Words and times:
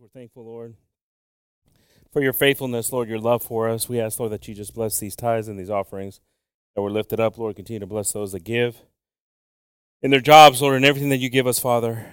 We're 0.00 0.08
thankful, 0.08 0.46
Lord, 0.46 0.76
for 2.10 2.22
your 2.22 2.32
faithfulness, 2.32 2.90
Lord, 2.90 3.06
your 3.06 3.18
love 3.18 3.42
for 3.42 3.68
us. 3.68 3.86
We 3.86 4.00
ask, 4.00 4.18
Lord, 4.18 4.32
that 4.32 4.48
you 4.48 4.54
just 4.54 4.72
bless 4.72 4.98
these 4.98 5.14
tithes 5.14 5.46
and 5.46 5.58
these 5.58 5.68
offerings 5.68 6.20
that 6.74 6.80
were 6.80 6.90
lifted 6.90 7.20
up. 7.20 7.36
Lord, 7.36 7.54
continue 7.54 7.80
to 7.80 7.86
bless 7.86 8.10
those 8.12 8.32
that 8.32 8.42
give 8.42 8.78
in 10.00 10.10
their 10.10 10.22
jobs, 10.22 10.62
Lord, 10.62 10.76
and 10.76 10.86
everything 10.86 11.10
that 11.10 11.18
you 11.18 11.28
give 11.28 11.46
us, 11.46 11.58
Father, 11.58 12.06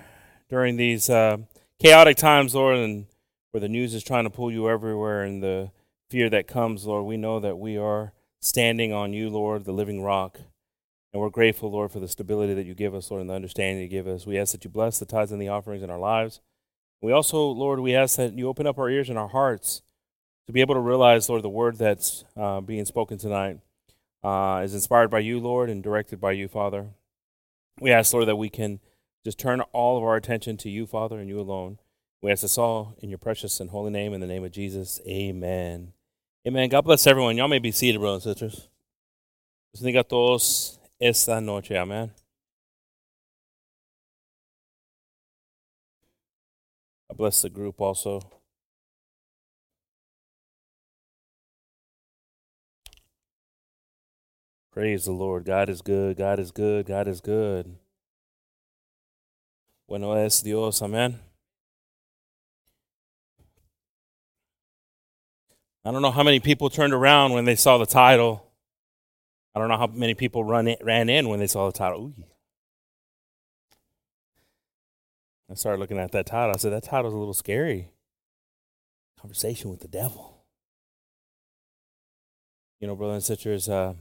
during 0.50 0.76
these 0.76 1.10
uh, 1.10 1.38
chaotic 1.80 2.18
times, 2.18 2.54
Lord, 2.54 2.76
and 2.76 3.06
where 3.52 3.62
the 3.62 3.70
news 3.70 3.94
is 3.94 4.04
trying 4.04 4.26
to 4.26 4.30
pull 4.30 4.52
you 4.52 4.70
everywhere 4.70 5.24
and 5.24 5.42
the 5.42 5.72
fear 6.10 6.30
that 6.30 6.46
comes, 6.46 6.86
Lord. 6.86 7.06
We 7.06 7.16
know 7.16 7.40
that 7.40 7.58
we 7.58 7.78
are 7.78 8.12
standing 8.42 8.92
on 8.92 9.14
you, 9.14 9.30
Lord, 9.30 9.64
the 9.64 9.72
living 9.72 10.04
rock. 10.04 10.40
And 11.14 11.22
we're 11.22 11.30
grateful, 11.30 11.72
Lord, 11.72 11.94
for 11.94 12.02
the 12.02 12.10
stability 12.10 12.54
that 12.54 12.66
you 12.66 12.76
give 12.76 12.94
us, 12.94 13.10
Lord, 13.10 13.22
and 13.22 13.30
the 13.30 13.36
understanding 13.36 13.82
you 13.82 13.88
give 13.88 14.08
us. 14.08 14.26
We 14.26 14.38
ask 14.38 14.52
that 14.52 14.66
you 14.66 14.70
bless 14.70 15.00
the 15.00 15.06
tithes 15.06 15.32
and 15.32 15.42
the 15.42 15.48
offerings 15.48 15.84
in 15.84 15.90
our 15.90 15.98
lives. 15.98 16.42
We 17.02 17.12
also, 17.12 17.48
Lord, 17.48 17.80
we 17.80 17.96
ask 17.96 18.18
that 18.18 18.34
you 18.34 18.48
open 18.48 18.68
up 18.68 18.78
our 18.78 18.90
ears 18.90 19.10
and 19.10 19.18
our 19.18 19.28
hearts 19.28 19.82
to 20.48 20.54
be 20.54 20.62
able 20.62 20.76
to 20.76 20.82
realize, 20.82 21.30
Lord, 21.30 21.44
the 21.44 21.50
word 21.50 21.78
that's 21.78 22.24
uh, 22.36 22.62
being 22.62 22.86
spoken 22.86 23.18
tonight 23.18 23.60
uh, 24.24 24.62
is 24.64 24.74
inspired 24.74 25.10
by 25.10 25.20
you, 25.20 25.40
Lord, 25.40 25.70
and 25.70 25.84
directed 25.84 26.20
by 26.20 26.32
you, 26.32 26.48
Father. 26.48 26.88
We 27.80 27.92
ask, 27.92 28.14
Lord, 28.14 28.28
that 28.28 28.38
we 28.38 28.50
can 28.50 28.80
just 29.24 29.38
turn 29.38 29.62
all 29.74 29.98
of 29.98 30.04
our 30.04 30.16
attention 30.16 30.58
to 30.58 30.70
you, 30.70 30.88
Father, 30.88 31.20
and 31.20 31.30
you 31.30 31.40
alone. 31.40 31.78
We 32.22 32.32
ask 32.32 32.42
this 32.42 32.58
all 32.58 32.96
in 33.00 33.10
your 33.10 33.20
precious 33.20 33.60
and 33.60 33.70
holy 33.70 33.92
name, 33.92 34.14
in 34.14 34.22
the 34.22 34.28
name 34.28 34.44
of 34.44 34.52
Jesus. 34.52 35.00
Amen. 35.08 35.94
Amen. 36.48 36.70
God 36.70 36.82
bless 36.82 37.06
everyone. 37.06 37.38
Y'all 37.38 37.48
may 37.48 37.60
be 37.60 37.72
seated, 37.72 38.00
brothers 38.00 38.26
and 38.26 38.38
sisters. 38.38 38.70
Bendiga 39.76 40.00
a 40.00 40.04
todos 40.04 40.80
esta 41.00 41.40
noche. 41.40 41.72
Amen. 41.72 42.12
Bless 47.18 47.42
the 47.42 47.50
group 47.50 47.82
also. 47.82 48.22
Praise 54.72 55.06
the 55.06 55.12
Lord. 55.12 55.44
God 55.44 55.70
is 55.70 55.82
good. 55.82 56.18
God 56.18 56.40
is 56.40 56.52
good. 56.52 56.86
God 56.86 57.08
is 57.08 57.20
good. 57.20 57.76
Bueno 59.88 60.14
es 60.14 60.42
Dios. 60.42 60.82
Amen. 60.84 61.20
I 65.84 65.92
don't 65.92 66.02
know 66.02 66.12
how 66.12 66.22
many 66.22 66.40
people 66.40 66.70
turned 66.70 66.94
around 66.94 67.32
when 67.34 67.46
they 67.46 67.56
saw 67.56 67.78
the 67.78 67.86
title. 67.86 68.46
I 69.56 69.60
don't 69.60 69.70
know 69.70 69.78
how 69.78 69.88
many 69.88 70.14
people 70.14 70.44
run 70.44 70.68
in, 70.68 70.78
ran 70.84 71.10
in 71.10 71.30
when 71.30 71.40
they 71.40 71.48
saw 71.48 71.66
the 71.72 71.78
title. 71.78 72.02
Ooh. 72.02 72.37
I 75.50 75.54
started 75.54 75.80
looking 75.80 75.98
at 75.98 76.12
that 76.12 76.26
title. 76.26 76.54
I 76.54 76.58
said, 76.58 76.74
that 76.74 76.84
title's 76.84 77.14
a 77.14 77.18
little 77.18 77.34
scary. 77.34 77.92
Conversation 79.20 79.70
with 79.70 79.80
the 79.80 79.88
devil. 79.88 80.44
You 82.80 82.88
know, 82.88 82.96
brothers 82.96 83.16
and 83.16 83.24
sisters, 83.24 83.70
uh, 83.70 83.94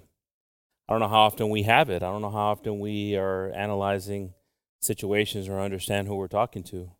I 0.89 0.93
don't 0.93 1.01
know 1.01 1.09
how 1.09 1.21
often 1.21 1.49
we 1.51 1.63
have 1.63 1.89
it. 1.89 2.03
I 2.03 2.11
don't 2.11 2.21
know 2.21 2.31
how 2.31 2.49
often 2.49 2.81
we 2.81 3.17
are 3.17 3.51
analyzing 3.53 4.35
situations 4.81 5.49
or 5.49 5.61
understand 5.61 6.09
who 6.09 6.17
we're 6.17 6.29
talking 6.29 6.63
to. 6.65 6.91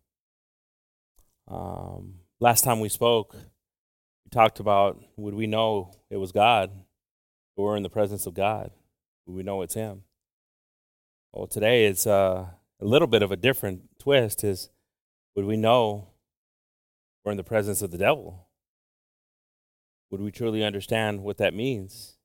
Um, 1.47 2.15
last 2.39 2.63
time 2.63 2.79
we 2.79 2.89
spoke, 2.89 3.33
we 3.33 4.29
talked 4.31 4.59
about 4.59 5.01
would 5.15 5.35
we 5.35 5.47
know 5.47 5.91
it 6.09 6.17
was 6.17 6.31
God? 6.31 6.71
We're 7.55 7.77
in 7.77 7.83
the 7.83 7.89
presence 7.89 8.25
of 8.25 8.33
God. 8.33 8.71
Would 9.25 9.35
we 9.35 9.43
know 9.43 9.61
it's 9.61 9.73
Him? 9.73 10.03
Well, 11.31 11.47
today 11.47 11.85
it's 11.85 12.07
uh, 12.07 12.47
a 12.79 12.85
little 12.85 13.07
bit 13.07 13.23
of 13.23 13.31
a 13.31 13.37
different 13.37 13.86
twist. 14.07 14.41
Is 14.45 14.69
would 15.35 15.43
we 15.43 15.57
know 15.57 16.07
we're 17.25 17.31
in 17.31 17.37
the 17.37 17.43
presence 17.43 17.81
of 17.81 17.91
the 17.91 17.97
devil? 17.97 18.47
Would 20.09 20.21
we 20.21 20.31
truly 20.31 20.63
understand 20.63 21.23
what 21.23 21.39
that 21.39 21.53
means? 21.53 22.15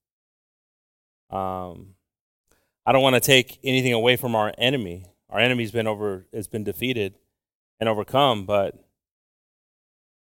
Um, 1.29 1.95
I 2.87 2.93
don't 2.93 3.03
want 3.03 3.17
to 3.17 3.21
take 3.21 3.59
anything 3.65 3.93
away 3.93 4.15
from 4.15 4.37
our 4.37 4.53
enemy. 4.59 5.07
Our 5.29 5.41
enemy's 5.41 5.73
been 5.73 5.89
over, 5.89 6.29
has 6.33 6.47
been 6.47 6.63
defeated 6.63 7.17
and 7.81 7.89
overcome, 7.89 8.47
but 8.47 8.77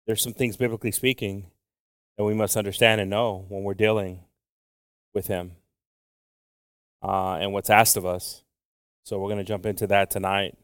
there's 0.06 0.22
some 0.22 0.34
things 0.34 0.58
biblically 0.58 0.92
speaking 0.92 1.50
that 2.20 2.24
we 2.24 2.36
must 2.36 2.56
understand 2.56 3.02
and 3.02 3.10
know 3.10 3.48
when 3.50 3.64
we're 3.64 3.74
dealing 3.74 4.20
with 5.16 5.26
him 5.26 5.54
uh, 7.02 7.38
and 7.42 7.52
what's 7.52 7.72
asked 7.72 7.98
of 7.98 8.06
us. 8.06 8.44
So 9.06 9.18
we're 9.18 9.30
going 9.30 9.40
to 9.40 9.44
jump 9.44 9.66
into 9.66 9.88
that 9.88 10.12
tonight. 10.12 10.56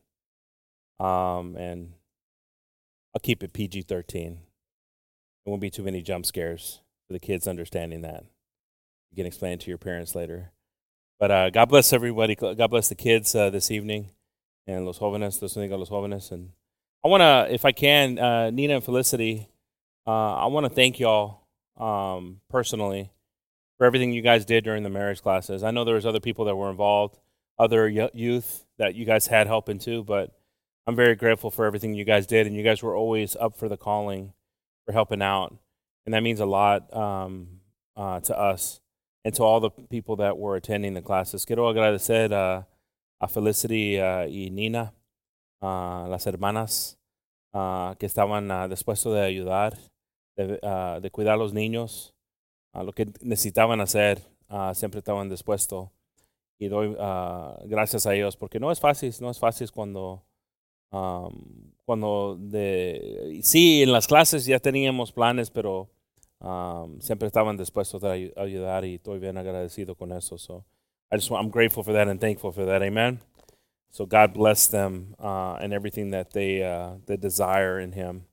Um, 1.03 1.57
and 1.57 1.93
I'll 3.13 3.19
keep 3.19 3.43
it 3.43 3.53
PG 3.53 3.83
13. 3.83 4.33
There 4.33 5.51
won't 5.51 5.61
be 5.61 5.69
too 5.69 5.83
many 5.83 6.01
jump 6.01 6.25
scares 6.25 6.79
for 7.07 7.13
the 7.13 7.19
kids 7.19 7.47
understanding 7.47 8.01
that. 8.01 8.23
You 9.11 9.17
can 9.17 9.25
explain 9.25 9.53
it 9.53 9.59
to 9.61 9.69
your 9.69 9.77
parents 9.77 10.15
later. 10.15 10.51
But 11.19 11.31
uh, 11.31 11.49
God 11.49 11.65
bless 11.65 11.93
everybody. 11.93 12.35
God 12.35 12.69
bless 12.69 12.89
the 12.89 12.95
kids 12.95 13.35
uh, 13.35 13.49
this 13.49 13.69
evening 13.69 14.11
and 14.65 14.85
los 14.85 14.99
jóvenes, 14.99 15.41
los 15.41 15.55
únicos 15.55 15.77
los 15.77 15.89
jóvenes. 15.89 16.31
And 16.31 16.51
I 17.03 17.09
want 17.09 17.21
to, 17.21 17.53
if 17.53 17.65
I 17.65 17.73
can, 17.73 18.17
uh, 18.17 18.49
Nina 18.49 18.75
and 18.75 18.83
Felicity, 18.83 19.49
uh, 20.07 20.35
I 20.35 20.45
want 20.47 20.65
to 20.65 20.69
thank 20.69 20.99
y'all 20.99 21.41
um, 21.77 22.39
personally 22.49 23.11
for 23.77 23.85
everything 23.85 24.13
you 24.13 24.21
guys 24.21 24.45
did 24.45 24.63
during 24.63 24.83
the 24.83 24.89
marriage 24.89 25.21
classes. 25.21 25.63
I 25.63 25.71
know 25.71 25.83
there 25.83 25.95
was 25.95 26.05
other 26.05 26.19
people 26.19 26.45
that 26.45 26.55
were 26.55 26.69
involved, 26.69 27.19
other 27.59 27.87
youth 27.89 28.65
that 28.77 28.95
you 28.95 29.05
guys 29.05 29.27
had 29.27 29.47
helping 29.47 29.79
too, 29.79 30.03
but 30.03 30.33
I'm 30.85 30.95
very 30.95 31.15
grateful 31.15 31.49
for 31.49 31.65
everything 31.65 31.93
you 31.93 32.05
guys 32.05 32.27
did, 32.27 32.45
and 32.45 32.55
you 32.55 32.63
guys 32.63 32.83
were 32.83 32.95
always 32.95 33.35
up 33.37 33.55
for 33.55 33.69
the 33.69 33.77
calling, 33.77 34.33
for 34.85 34.91
helping 34.91 35.21
out, 35.21 35.55
and 36.05 36.13
that 36.13 36.23
means 36.23 36.39
a 36.41 36.45
lot 36.45 36.93
um, 36.93 37.61
uh, 37.95 38.19
to 38.21 38.37
us 38.37 38.81
and 39.23 39.33
to 39.35 39.43
all 39.43 39.61
the 39.61 39.69
people 39.69 40.17
that 40.17 40.37
were 40.37 40.57
attending 40.57 40.93
the 40.93 41.01
classes. 41.01 41.45
Quiero 41.45 41.71
agradecer 41.73 42.31
uh, 42.33 42.63
a 43.21 43.27
Felicity 43.27 43.97
uh, 43.97 44.25
y 44.27 44.49
Nina, 44.51 44.91
uh, 45.61 46.07
las 46.09 46.25
hermanas 46.25 46.97
uh, 47.53 47.93
que 47.95 48.07
estaban 48.07 48.51
uh, 48.51 48.67
dispuestos 48.67 49.13
de 49.13 49.21
ayudar 49.21 49.77
de, 50.35 50.59
uh, 50.61 50.99
de 50.99 51.09
cuidar 51.09 51.37
los 51.37 51.53
niños, 51.53 52.13
lo 52.73 52.91
que 52.91 53.05
necesitaban 53.21 53.79
hacer, 53.79 54.19
siempre 54.73 54.99
estaban 54.99 55.29
dispuestos. 55.29 55.89
Y 56.59 56.67
doy 56.67 56.95
gracias 57.65 58.07
a 58.07 58.15
ellos, 58.15 58.35
porque 58.35 58.59
no 58.59 58.71
es 58.71 58.79
fácil, 58.79 59.13
no 59.21 59.29
es 59.29 59.37
fácil 59.37 59.71
cuando, 59.71 60.25
um, 60.93 61.73
cuando 61.85 62.37
de, 62.39 63.39
sí, 63.43 63.83
en 63.83 63.91
las 63.91 64.07
clases 64.07 64.45
ya 64.45 64.59
teníamos 64.59 65.11
planes, 65.11 65.49
pero 65.49 65.89
um, 66.39 67.01
siempre 67.01 67.27
estaban 67.27 67.57
dispuestos 67.57 68.03
a 68.03 68.11
ayudar 68.13 68.85
y 68.85 68.95
estoy 68.95 69.19
bien 69.19 69.37
agradecido 69.37 69.95
con 69.95 70.11
eso. 70.13 70.37
So 70.37 70.63
I 71.11 71.17
just 71.17 71.29
I'm 71.31 71.49
grateful 71.49 71.83
for 71.83 71.93
that 71.93 72.07
and 72.07 72.21
thankful 72.21 72.51
for 72.51 72.65
that. 72.65 72.81
Amen. 72.81 73.19
So 73.91 74.05
God 74.05 74.33
bless 74.33 74.67
them 74.67 75.15
uh, 75.19 75.57
and 75.61 75.73
everything 75.73 76.11
that 76.11 76.31
they, 76.31 76.63
uh, 76.63 76.95
they 77.05 77.17
desire 77.17 77.79
in 77.79 77.91
Him. 77.91 78.25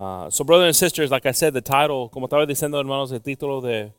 Uh, 0.00 0.30
so, 0.30 0.44
brothers 0.44 0.66
and 0.66 0.76
sisters, 0.76 1.10
like 1.10 1.26
I 1.26 1.32
said, 1.32 1.54
the 1.54 1.60
title, 1.60 2.08
como 2.08 2.28
estaba 2.28 2.46
diciendo, 2.46 2.78
hermanos, 2.78 3.10
el 3.10 3.20
título 3.20 3.60
de 3.60 3.92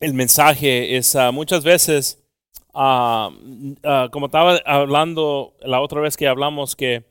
el 0.00 0.12
mensaje 0.12 0.96
es 0.96 1.14
uh, 1.14 1.32
muchas 1.32 1.64
veces, 1.64 2.21
uh, 2.74 3.28
uh, 3.28 4.10
como 4.10 4.26
estaba 4.26 4.56
hablando 4.64 5.54
la 5.60 5.80
otra 5.80 6.00
vez 6.00 6.16
que 6.16 6.28
hablamos, 6.28 6.76
que, 6.76 7.04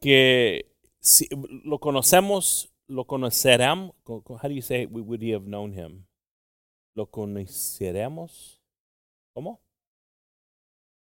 que 0.00 0.72
si, 1.00 1.28
lo 1.64 1.78
conocemos, 1.78 2.72
lo 2.88 3.04
conoceremos, 3.06 3.94
how 4.06 4.38
do 4.42 4.50
you 4.50 4.62
say 4.62 4.86
we 4.86 5.00
would 5.00 5.22
have 5.22 5.46
known 5.46 5.72
him? 5.72 6.06
Lo 6.94 7.06
conoceremos, 7.06 8.62
¿cómo? 9.34 9.60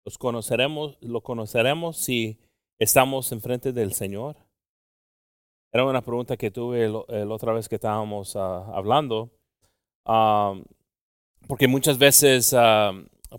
Los 0.04 0.18
conoceremos, 0.18 0.98
lo 1.00 1.20
conoceremos 1.20 1.96
si 1.96 2.38
estamos 2.78 3.32
enfrente 3.32 3.72
del 3.72 3.92
Señor. 3.92 4.36
Era 5.72 5.84
una 5.84 6.00
pregunta 6.00 6.36
que 6.36 6.50
tuve 6.50 6.88
la 6.88 7.34
otra 7.34 7.52
vez 7.52 7.68
que 7.68 7.74
estábamos 7.74 8.34
uh, 8.34 8.72
hablando, 8.72 9.30
um, 10.06 10.64
porque 11.46 11.68
muchas 11.68 11.98
veces 11.98 12.54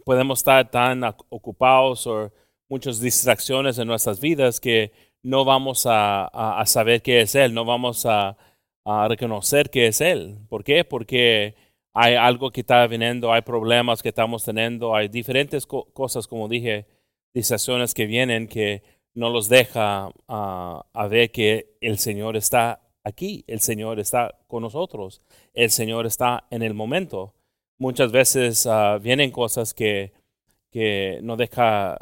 podemos 0.06 0.40
estar 0.40 0.70
tan 0.70 1.04
ocupados 1.30 2.08
o 2.08 2.32
muchas 2.70 3.00
distracciones 3.00 3.78
en 3.78 3.88
nuestras 3.88 4.20
vidas 4.20 4.60
que 4.60 4.92
no 5.24 5.46
vamos 5.46 5.86
a, 5.86 6.26
a, 6.60 6.66
saber 6.66 7.02
qué 7.02 7.22
es 7.22 7.36
Él, 7.36 7.54
no 7.54 7.66
vamos 7.66 8.06
a, 8.06 8.38
a, 8.86 9.08
reconocer 9.08 9.70
qué 9.70 9.88
es 9.88 10.02
Él. 10.02 10.38
¿Por 10.50 10.64
qué? 10.64 10.84
Porque 10.84 11.56
hay 11.94 12.16
algo 12.16 12.52
que 12.52 12.62
está 12.62 12.86
viniendo, 12.88 13.34
hay 13.34 13.42
problemas 13.42 14.02
que 14.04 14.10
estamos 14.10 14.46
teniendo, 14.46 14.96
hay 14.96 15.08
diferentes 15.08 15.66
co 15.66 15.86
cosas, 15.94 16.28
como 16.28 16.48
dije, 16.48 16.86
distracciones 17.34 17.94
que 17.94 18.06
vienen 18.06 18.48
que 18.48 18.84
no 19.14 19.30
los 19.30 19.50
deja 19.50 20.10
uh, 20.28 20.82
a 20.94 21.08
ver 21.10 21.32
que 21.32 21.78
el 21.82 21.98
Señor 21.98 22.38
está 22.38 22.82
aquí, 23.04 23.44
el 23.48 23.62
Señor 23.62 24.00
está 24.00 24.38
con 24.48 24.62
nosotros, 24.62 25.22
el 25.54 25.72
Señor 25.72 26.06
está 26.06 26.46
en 26.52 26.62
el 26.62 26.74
momento. 26.74 27.34
Muchas 27.78 28.12
veces 28.12 28.66
uh, 28.66 29.00
vienen 29.00 29.32
cosas 29.32 29.74
que, 29.74 30.12
que 30.72 31.20
no 31.22 31.36
deja 31.38 31.98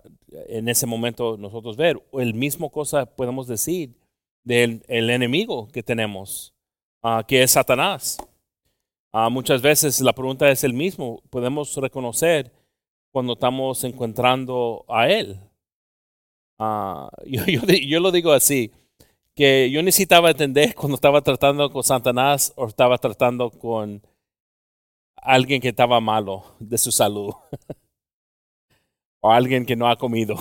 en 0.48 0.70
ese 0.70 0.86
momento 0.86 1.38
nosotros 1.38 1.78
ver. 1.78 2.02
O 2.12 2.22
el 2.22 2.34
mismo 2.34 2.70
cosa 2.70 3.06
podemos 3.06 3.48
decir 3.48 3.96
del 4.44 4.84
el 4.88 5.10
enemigo 5.10 5.68
que 5.68 5.84
tenemos, 5.84 6.54
ah, 7.04 7.24
que 7.28 7.44
es 7.44 7.52
Satanás. 7.52 8.18
Ah, 9.12 9.30
muchas 9.30 9.62
veces 9.62 10.02
la 10.02 10.14
pregunta 10.14 10.50
es 10.50 10.64
el 10.64 10.74
mismo. 10.74 11.22
Podemos 11.30 11.76
reconocer 11.78 12.52
cuando 13.12 13.34
estamos 13.34 13.84
encontrando 13.84 14.86
a 14.88 15.10
Él. 15.10 15.40
Ah, 16.60 17.10
yo, 17.26 17.46
yo, 17.46 17.62
yo, 17.66 18.00
lo 18.00 18.12
digo 18.12 18.32
así, 18.32 18.72
que 19.36 19.70
yo 19.72 19.82
necesitaba 19.84 20.32
entender 20.32 20.76
cuando 20.76 20.96
estaba 20.96 21.22
tratando 21.22 21.70
con 21.70 21.84
Satanás 21.84 22.54
o 22.56 22.68
estaba 22.68 22.98
tratando 22.98 23.50
con 23.52 24.02
alguien 25.26 25.62
que 25.62 25.70
estaba 25.70 26.00
malo 26.00 26.56
de 26.60 26.78
su 26.78 26.92
salud. 26.92 27.34
o 29.26 29.32
alguien 29.32 29.66
que 29.66 29.76
no 29.76 29.90
ha 29.90 29.98
comido 29.98 30.36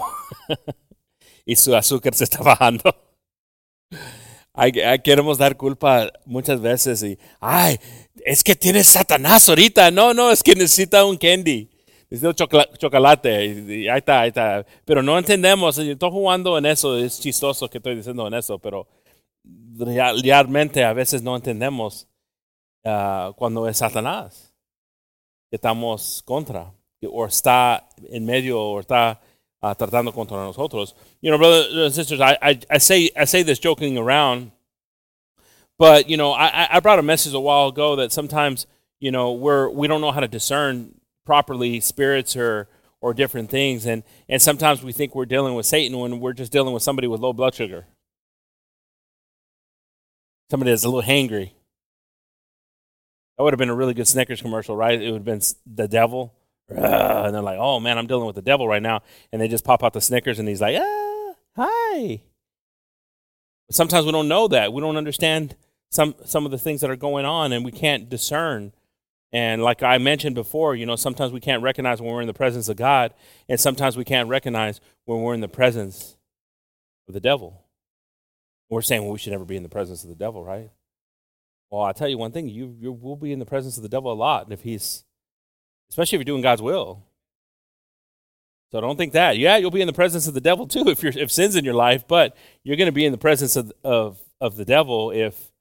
y 1.46 1.56
su 1.56 1.74
azúcar 1.74 2.12
se 2.12 2.24
está 2.24 2.42
bajando. 2.42 2.94
queremos 5.02 5.38
dar 5.38 5.56
culpa 5.56 6.12
muchas 6.26 6.60
veces 6.60 7.02
y, 7.02 7.18
ay, 7.40 7.78
es 8.26 8.44
que 8.44 8.54
tiene 8.54 8.84
Satanás 8.84 9.48
ahorita. 9.48 9.90
No, 9.90 10.12
no, 10.12 10.30
es 10.30 10.42
que 10.42 10.54
necesita 10.54 11.02
un 11.06 11.16
candy. 11.16 11.70
Necesita 12.10 12.46
chocolate. 12.76 13.46
Y, 13.46 13.88
ahí 13.88 13.98
está, 13.98 14.20
ahí 14.20 14.28
está. 14.28 14.66
Pero 14.84 15.02
no 15.02 15.18
entendemos. 15.18 15.78
Estoy 15.78 16.10
jugando 16.10 16.58
en 16.58 16.66
eso. 16.66 16.98
Es 16.98 17.18
chistoso 17.18 17.70
que 17.70 17.78
estoy 17.78 17.96
diciendo 17.96 18.26
en 18.26 18.34
eso, 18.34 18.58
pero 18.58 18.86
realmente 19.76 20.84
a 20.84 20.92
veces 20.92 21.22
no 21.22 21.34
entendemos 21.36 22.06
ah, 22.84 23.32
cuando 23.34 23.66
es 23.66 23.78
Satanás 23.78 24.53
que 25.50 25.56
estamos 25.56 26.22
contra 26.24 26.72
o 27.06 27.26
está 27.26 27.84
en 28.10 28.24
medio 28.24 28.58
o 28.58 28.80
está 28.80 29.20
uh, 29.62 29.74
tratando 29.74 30.12
contra 30.12 30.36
nosotros. 30.36 30.94
You 31.20 31.30
know, 31.30 31.38
brothers 31.38 31.72
and 31.74 31.94
sisters, 31.94 32.20
I, 32.20 32.36
I, 32.42 32.58
I, 32.70 32.78
say, 32.78 33.10
I 33.16 33.24
say 33.24 33.42
this 33.42 33.58
joking 33.58 33.96
around, 33.98 34.52
but, 35.78 36.08
you 36.08 36.16
know, 36.16 36.32
I, 36.32 36.76
I 36.76 36.80
brought 36.80 36.98
a 36.98 37.02
message 37.02 37.34
a 37.34 37.40
while 37.40 37.68
ago 37.68 37.96
that 37.96 38.12
sometimes, 38.12 38.66
you 39.00 39.10
know, 39.10 39.32
we're, 39.32 39.68
we 39.68 39.88
don't 39.88 40.00
know 40.00 40.12
how 40.12 40.20
to 40.20 40.28
discern 40.28 40.94
properly 41.24 41.80
spirits 41.80 42.36
or, 42.36 42.68
or 43.00 43.12
different 43.12 43.50
things. 43.50 43.86
And, 43.86 44.02
and 44.28 44.40
sometimes 44.40 44.82
we 44.82 44.92
think 44.92 45.14
we're 45.14 45.26
dealing 45.26 45.54
with 45.54 45.66
Satan 45.66 45.98
when 45.98 46.20
we're 46.20 46.32
just 46.32 46.52
dealing 46.52 46.72
with 46.72 46.82
somebody 46.82 47.08
with 47.08 47.20
low 47.20 47.32
blood 47.32 47.54
sugar. 47.54 47.86
Somebody 50.50 50.70
that's 50.70 50.84
a 50.84 50.88
little 50.88 51.02
hangry. 51.02 51.52
That 53.36 53.44
would 53.44 53.52
have 53.52 53.58
been 53.58 53.70
a 53.70 53.74
really 53.74 53.94
good 53.94 54.08
Snickers 54.08 54.40
commercial, 54.40 54.76
right? 54.76 55.00
It 55.00 55.10
would 55.10 55.18
have 55.18 55.24
been 55.24 55.42
the 55.66 55.88
devil 55.88 56.34
and 56.68 57.34
they're 57.34 57.42
like, 57.42 57.58
"Oh 57.58 57.80
man, 57.80 57.98
I'm 57.98 58.06
dealing 58.06 58.26
with 58.26 58.36
the 58.36 58.42
devil 58.42 58.66
right 58.66 58.82
now," 58.82 59.02
and 59.32 59.40
they 59.40 59.48
just 59.48 59.64
pop 59.64 59.82
out 59.82 59.92
the 59.92 60.00
Snickers, 60.00 60.38
and 60.38 60.48
he's 60.48 60.60
like, 60.60 60.76
"Ah, 60.78 61.34
hi." 61.56 62.22
Sometimes 63.70 64.06
we 64.06 64.12
don't 64.12 64.28
know 64.28 64.48
that 64.48 64.72
we 64.72 64.80
don't 64.80 64.96
understand 64.96 65.56
some 65.90 66.14
some 66.24 66.44
of 66.44 66.50
the 66.50 66.58
things 66.58 66.80
that 66.80 66.90
are 66.90 66.96
going 66.96 67.24
on, 67.24 67.52
and 67.52 67.64
we 67.64 67.72
can't 67.72 68.08
discern. 68.08 68.72
And 69.32 69.62
like 69.62 69.82
I 69.82 69.98
mentioned 69.98 70.36
before, 70.36 70.76
you 70.76 70.86
know, 70.86 70.96
sometimes 70.96 71.32
we 71.32 71.40
can't 71.40 71.62
recognize 71.62 72.00
when 72.00 72.12
we're 72.12 72.20
in 72.20 72.28
the 72.28 72.34
presence 72.34 72.68
of 72.68 72.76
God, 72.76 73.12
and 73.48 73.58
sometimes 73.58 73.96
we 73.96 74.04
can't 74.04 74.28
recognize 74.28 74.80
when 75.06 75.22
we're 75.22 75.34
in 75.34 75.40
the 75.40 75.48
presence 75.48 76.16
of 77.08 77.14
the 77.14 77.20
devil. 77.20 77.62
We're 78.70 78.82
saying, 78.82 79.02
well, 79.02 79.12
we 79.12 79.18
should 79.18 79.32
never 79.32 79.44
be 79.44 79.56
in 79.56 79.62
the 79.62 79.68
presence 79.68 80.04
of 80.04 80.08
the 80.08 80.14
devil, 80.14 80.44
right? 80.44 80.70
Well, 81.70 81.82
I 81.82 81.92
tell 81.92 82.08
you 82.08 82.18
one 82.18 82.32
thing: 82.32 82.48
you 82.48 82.76
you 82.78 82.92
will 82.92 83.16
be 83.16 83.32
in 83.32 83.38
the 83.38 83.46
presence 83.46 83.76
of 83.76 83.82
the 83.82 83.88
devil 83.88 84.12
a 84.12 84.14
lot 84.14 84.44
and 84.44 84.52
if 84.52 84.62
he's 84.62 85.04
especially 85.90 86.16
if 86.16 86.20
you're 86.20 86.24
doing 86.24 86.42
God's 86.42 86.62
will. 86.62 87.04
So 88.70 88.80
don't 88.80 88.96
think 88.96 89.12
that. 89.12 89.38
Yeah, 89.38 89.56
you'll 89.56 89.70
be 89.70 89.80
in 89.80 89.86
the 89.86 89.92
presence 89.92 90.26
of 90.26 90.34
the 90.34 90.40
devil 90.40 90.66
too 90.66 90.88
if 90.88 91.02
you're 91.02 91.12
if 91.16 91.30
sin's 91.30 91.56
in 91.56 91.64
your 91.64 91.74
life, 91.74 92.06
but 92.08 92.36
you're 92.64 92.76
going 92.76 92.86
to 92.86 92.92
be 92.92 93.04
in 93.04 93.12
the 93.12 93.18
presence 93.18 93.56
of, 93.56 93.72
of 93.84 94.18
of 94.40 94.56
the 94.56 94.64
devil 94.64 95.10
if 95.10 95.52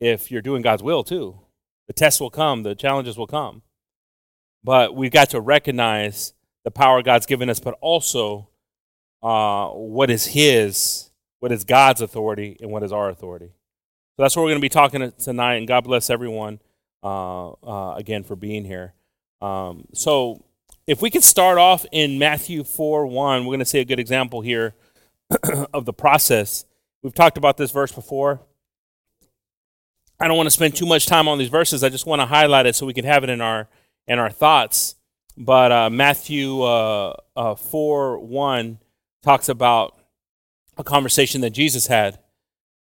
if 0.00 0.30
you're 0.30 0.42
doing 0.42 0.62
God's 0.62 0.82
will 0.82 1.04
too. 1.04 1.40
The 1.86 1.92
tests 1.92 2.20
will 2.20 2.30
come, 2.30 2.62
the 2.62 2.74
challenges 2.74 3.16
will 3.16 3.26
come. 3.26 3.62
But 4.62 4.94
we've 4.94 5.10
got 5.10 5.30
to 5.30 5.40
recognize 5.40 6.34
the 6.64 6.70
power 6.70 7.02
God's 7.02 7.26
given 7.26 7.48
us, 7.48 7.60
but 7.60 7.74
also 7.80 8.48
uh, 9.22 9.68
what 9.68 10.10
is 10.10 10.26
His, 10.26 11.10
what 11.40 11.52
is 11.52 11.64
God's 11.64 12.00
authority, 12.00 12.56
and 12.60 12.70
what 12.70 12.82
is 12.82 12.92
our 12.92 13.08
authority. 13.08 13.52
So 14.18 14.24
that's 14.24 14.34
what 14.34 14.42
we're 14.42 14.48
going 14.48 14.60
to 14.60 14.64
be 14.64 14.68
talking 14.68 15.12
tonight. 15.12 15.54
And 15.58 15.68
God 15.68 15.84
bless 15.84 16.10
everyone 16.10 16.58
uh, 17.04 17.50
uh, 17.50 17.94
again 17.94 18.24
for 18.24 18.34
being 18.34 18.64
here. 18.64 18.92
Um, 19.40 19.84
so 19.94 20.44
if 20.88 21.00
we 21.00 21.08
could 21.08 21.22
start 21.22 21.56
off 21.56 21.86
in 21.92 22.18
Matthew 22.18 22.64
4 22.64 23.06
1, 23.06 23.44
we're 23.44 23.50
going 23.50 23.60
to 23.60 23.64
see 23.64 23.78
a 23.78 23.84
good 23.84 24.00
example 24.00 24.40
here 24.40 24.74
of 25.72 25.84
the 25.84 25.92
process. 25.92 26.64
We've 27.00 27.14
talked 27.14 27.38
about 27.38 27.58
this 27.58 27.70
verse 27.70 27.92
before. 27.92 28.40
I 30.18 30.26
don't 30.26 30.36
want 30.36 30.48
to 30.48 30.50
spend 30.50 30.74
too 30.74 30.86
much 30.86 31.06
time 31.06 31.28
on 31.28 31.38
these 31.38 31.48
verses. 31.48 31.84
I 31.84 31.88
just 31.88 32.04
want 32.04 32.20
to 32.20 32.26
highlight 32.26 32.66
it 32.66 32.74
so 32.74 32.86
we 32.86 32.94
can 32.94 33.04
have 33.04 33.22
it 33.22 33.30
in 33.30 33.40
our 33.40 33.68
in 34.08 34.18
our 34.18 34.30
thoughts. 34.30 34.96
But 35.36 35.70
uh, 35.70 35.90
Matthew 35.90 36.62
uh, 36.62 37.14
uh, 37.36 37.54
4 37.54 38.18
1 38.18 38.78
talks 39.22 39.48
about 39.48 39.96
a 40.76 40.82
conversation 40.82 41.40
that 41.42 41.50
Jesus 41.50 41.86
had 41.86 42.18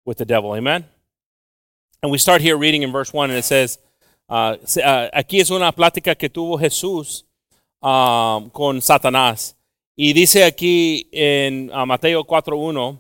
with 0.04 0.18
the 0.18 0.26
devil. 0.26 0.56
Amen? 0.56 0.86
And 2.02 2.12
we 2.12 2.18
start 2.18 2.42
here 2.42 2.58
reading 2.58 2.84
in 2.84 2.92
verse 2.92 3.14
1, 3.14 3.30
and 3.30 3.40
it 3.40 3.46
says, 3.46 3.80
Uh, 4.30 4.58
aquí 5.14 5.40
es 5.40 5.50
una 5.52 5.72
plática 5.72 6.16
que 6.16 6.30
tuvo 6.30 6.58
Jesús 6.58 7.26
um, 7.82 8.50
con 8.50 8.82
Satanás. 8.82 9.56
Y 9.96 10.14
dice 10.14 10.44
aquí 10.44 11.08
en 11.12 11.72
uh, 11.72 11.86
Mateo 11.86 12.26
4.1, 12.26 13.00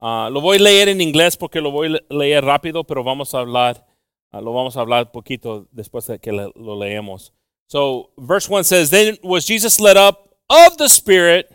uh, 0.00 0.30
lo 0.30 0.40
voy 0.40 0.58
a 0.58 0.60
leer 0.60 0.88
en 0.88 1.00
inglés 1.00 1.36
porque 1.36 1.60
lo 1.60 1.70
voy 1.70 1.96
a 1.96 2.14
leer 2.14 2.44
rápido, 2.44 2.84
pero 2.84 3.02
vamos 3.02 3.34
a 3.34 3.38
hablar, 3.38 3.86
uh, 4.32 4.40
lo 4.40 4.52
vamos 4.52 4.76
a 4.76 4.80
hablar 4.80 5.10
poquito 5.10 5.66
después 5.72 6.06
de 6.06 6.18
que 6.18 6.30
lo 6.30 6.78
leemos. 6.78 7.32
So, 7.66 8.10
verse 8.18 8.48
1 8.48 8.64
says, 8.64 8.90
Then 8.90 9.18
was 9.22 9.46
Jesus 9.46 9.80
led 9.80 9.96
up 9.96 10.36
of 10.50 10.76
the 10.76 10.88
Spirit 10.88 11.50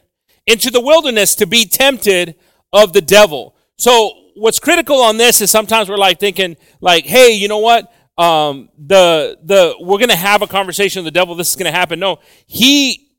into 0.47 0.71
the 0.71 0.81
wilderness 0.81 1.35
to 1.35 1.45
be 1.45 1.65
tempted 1.65 2.35
of 2.73 2.93
the 2.93 3.01
devil. 3.01 3.53
So, 3.77 4.13
what's 4.35 4.59
critical 4.59 5.01
on 5.01 5.17
this 5.17 5.41
is 5.41 5.49
sometimes 5.49 5.89
we're 5.89 5.97
like 5.97 6.19
thinking, 6.19 6.57
like, 6.81 7.05
hey, 7.05 7.31
you 7.31 7.47
know 7.47 7.59
what? 7.59 7.91
um, 8.17 8.69
the 8.77 9.37
the 9.43 9.75
we're 9.79 9.97
to 10.09 10.15
have 10.15 10.41
a 10.41 10.47
conversation 10.47 11.03
with 11.03 11.13
the 11.13 11.17
devil. 11.17 11.35
This 11.35 11.49
is 11.49 11.55
to 11.71 11.77
happen. 11.77 11.99
No, 11.99 12.19
he 12.45 13.11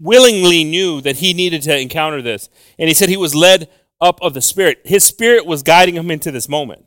willingly 0.00 0.64
knew 0.64 1.00
that 1.00 1.16
he 1.16 1.32
needed 1.32 1.62
to 1.62 1.78
encounter 1.78 2.20
this, 2.22 2.48
and 2.78 2.88
he 2.88 2.94
said 2.94 3.08
he 3.08 3.16
was 3.16 3.34
led 3.34 3.68
up 4.00 4.20
of 4.20 4.34
the 4.34 4.40
Spirit. 4.40 4.80
His 4.84 5.04
Spirit 5.04 5.46
was 5.46 5.62
guiding 5.62 5.94
him 5.94 6.10
into 6.10 6.30
this 6.32 6.48
moment. 6.48 6.84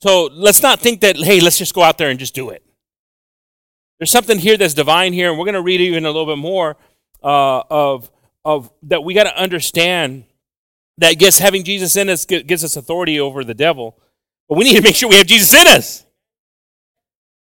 So 0.00 0.30
let's 0.32 0.62
not 0.62 0.80
think 0.80 1.00
that 1.02 1.16
hey, 1.16 1.40
let's 1.40 1.58
just 1.58 1.74
go 1.74 1.82
out 1.82 1.98
there 1.98 2.08
and 2.08 2.18
just 2.18 2.34
do 2.34 2.50
it. 2.50 2.64
There's 3.98 4.10
something 4.10 4.38
here 4.38 4.56
that's 4.56 4.74
divine 4.74 5.12
here, 5.12 5.30
and 5.30 5.38
we're 5.38 5.44
to 5.54 5.62
read 5.62 5.80
even 5.80 6.04
a 6.04 6.10
little 6.10 6.26
bit 6.26 6.38
more 6.38 6.78
uh, 7.22 7.62
of 7.70 8.10
of 8.44 8.72
that. 8.84 9.04
We 9.04 9.12
got 9.12 9.24
to 9.24 9.36
understand 9.38 10.24
that 11.02 11.20
yes, 11.20 11.38
having 11.38 11.64
Jesus 11.64 11.96
in 11.96 12.08
us 12.08 12.24
gives 12.24 12.64
us 12.64 12.76
authority 12.76 13.18
over 13.20 13.44
the 13.44 13.54
devil, 13.54 13.98
but 14.48 14.58
we 14.58 14.64
need 14.64 14.76
to 14.76 14.82
make 14.82 14.94
sure 14.94 15.08
we 15.08 15.16
have 15.16 15.26
Jesus 15.26 15.52
in 15.54 15.66
us. 15.66 16.04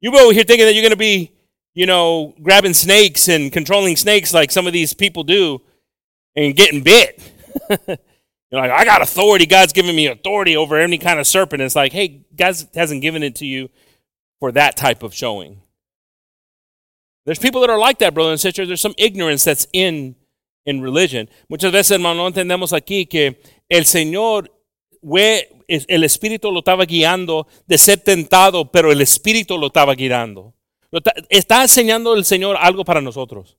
You 0.01 0.15
over 0.15 0.33
here 0.33 0.45
thinking 0.45 0.67
that 0.67 0.75
you're 0.75 0.83
going 0.83 0.91
to 0.91 0.97
be, 0.97 1.33
you 1.73 1.87
know, 1.87 2.35
grabbing 2.43 2.75
snakes 2.75 3.29
and 3.29 3.53
controlling 3.53 3.97
snakes 3.97 4.35
like 4.35 4.51
some 4.51 4.67
of 4.67 4.73
these 4.73 4.93
people 4.93 5.23
do 5.25 5.63
and 6.37 6.55
getting 6.55 6.83
bit. 6.83 7.23
you're 7.89 8.61
like, 8.61 8.71
I 8.71 8.85
got 8.85 9.01
authority. 9.01 9.47
God's 9.47 9.73
given 9.73 9.97
me 9.97 10.07
authority 10.07 10.57
over 10.57 10.79
any 10.79 10.99
kind 10.99 11.19
of 11.19 11.27
serpent. 11.27 11.63
it's 11.63 11.75
like, 11.75 11.93
hey, 11.93 12.27
God 12.37 12.55
hasn't 12.75 13.01
given 13.01 13.23
it 13.23 13.37
to 13.37 13.47
you 13.47 13.71
for 14.41 14.53
that 14.53 14.77
type 14.77 15.03
of 15.03 15.15
showing. 15.15 15.63
There's 17.25 17.39
people 17.39 17.63
that 17.63 17.71
are 17.71 17.79
like 17.79 17.99
that, 18.01 18.13
brother 18.13 18.31
and 18.31 18.41
sister. 18.41 18.67
There's 18.67 18.83
some 18.83 18.95
ignorance 18.99 19.45
that's 19.45 19.67
in 19.73 20.17
in 20.65 20.83
religion. 20.83 21.29
Muchas 21.49 21.73
veces, 21.73 21.93
hermano, 21.93 22.23
no 22.23 22.29
entendemos 22.29 22.73
aquí 22.73 23.07
que 23.07 23.41
el 23.69 23.87
Señor 23.87 24.51
el 25.67 26.05
Espíritu 26.05 26.51
lo 26.51 26.61
estaba 26.61 26.85
guiando 26.85 27.47
de 27.67 27.79
ser 27.79 28.01
tentado, 28.01 28.71
pero 28.71 28.91
el 28.93 29.01
Espíritu 29.01 29.59
lo 29.59 29.69
estaba 29.69 29.95
guiando. 29.95 30.55
Está 31.29 31.63
enseñando 31.63 32.15
el 32.15 32.25
Señor 32.25 32.57
algo 32.59 32.85
para 32.85 33.01
nosotros. 33.01 33.59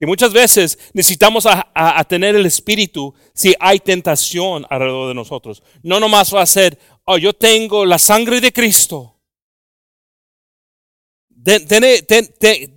Y 0.00 0.06
muchas 0.06 0.32
veces 0.32 0.78
necesitamos 0.92 1.46
a, 1.46 2.04
tener 2.08 2.34
el 2.34 2.44
Espíritu 2.44 3.14
si 3.32 3.54
hay 3.60 3.78
tentación 3.78 4.66
alrededor 4.68 5.08
de 5.08 5.14
nosotros. 5.14 5.62
No 5.82 6.00
nomás 6.00 6.34
va 6.34 6.42
a 6.42 6.46
ser, 6.46 6.76
oh, 7.04 7.18
yo 7.18 7.32
tengo 7.32 7.86
la 7.86 7.98
sangre 7.98 8.40
de 8.40 8.52
Cristo. 8.52 9.16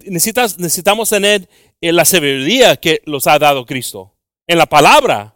necesitas, 0.05 0.59
necesitamos 0.59 1.09
tener 1.09 1.49
eh, 1.89 1.93
la 1.93 2.05
sabiduría 2.05 2.75
que 2.75 3.01
los 3.05 3.27
ha 3.27 3.37
dado 3.39 3.65
Cristo. 3.65 4.13
En 4.47 4.57
la 4.57 4.65
palabra 4.65 5.35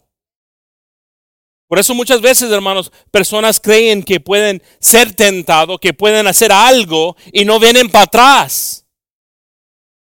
por 1.70 1.78
eso 1.78 1.94
muchas 1.94 2.20
veces, 2.20 2.52
hermanos, 2.52 2.92
personas 3.12 3.60
creen 3.60 4.02
que 4.02 4.20
pueden 4.20 4.60
ser 4.80 5.14
tentados, 5.14 5.80
que 5.80 5.94
pueden 5.94 6.26
hacer 6.26 6.52
algo 6.52 7.16
y 7.32 7.46
no 7.46 7.60
vienen 7.60 7.90
para 7.90 8.06
atrás. 8.06 8.88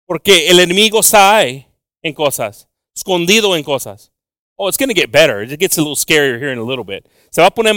Porque 0.05 0.47
el 0.47 0.59
enemigo 0.59 1.01
sabe 1.01 1.67
en 2.03 2.13
cosas, 2.13 2.69
escondido 2.95 3.55
en 3.55 3.63
cosas. 3.63 4.13
Oh, 4.55 4.69
it's 4.69 4.77
going 4.77 4.89
to 4.89 4.95
get 4.95 5.11
better. 5.11 5.41
It 5.41 5.59
gets 5.59 5.79
a 5.79 5.81
little 5.81 5.95
scarier 5.95 6.39
here 6.39 6.53
in 6.53 6.59
a 6.59 6.63
little 6.63 6.85
bit. 6.85 7.09
Se 7.31 7.41
va 7.41 7.47
a 7.47 7.51
poner 7.51 7.73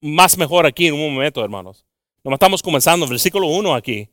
más 0.00 0.38
mejor 0.38 0.64
aquí 0.64 0.86
en 0.86 0.94
un 0.94 1.12
momento, 1.12 1.42
hermanos. 1.42 1.84
Nos 2.22 2.34
estamos 2.34 2.62
comenzando, 2.62 3.08
versículo 3.08 3.48
1 3.48 3.74
aquí. 3.74 4.08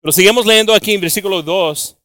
Pero 0.00 0.10
seguimos 0.10 0.46
leyendo 0.46 0.72
aquí 0.72 0.94
en 0.94 1.02
versículo 1.02 1.42
2. 1.42 1.98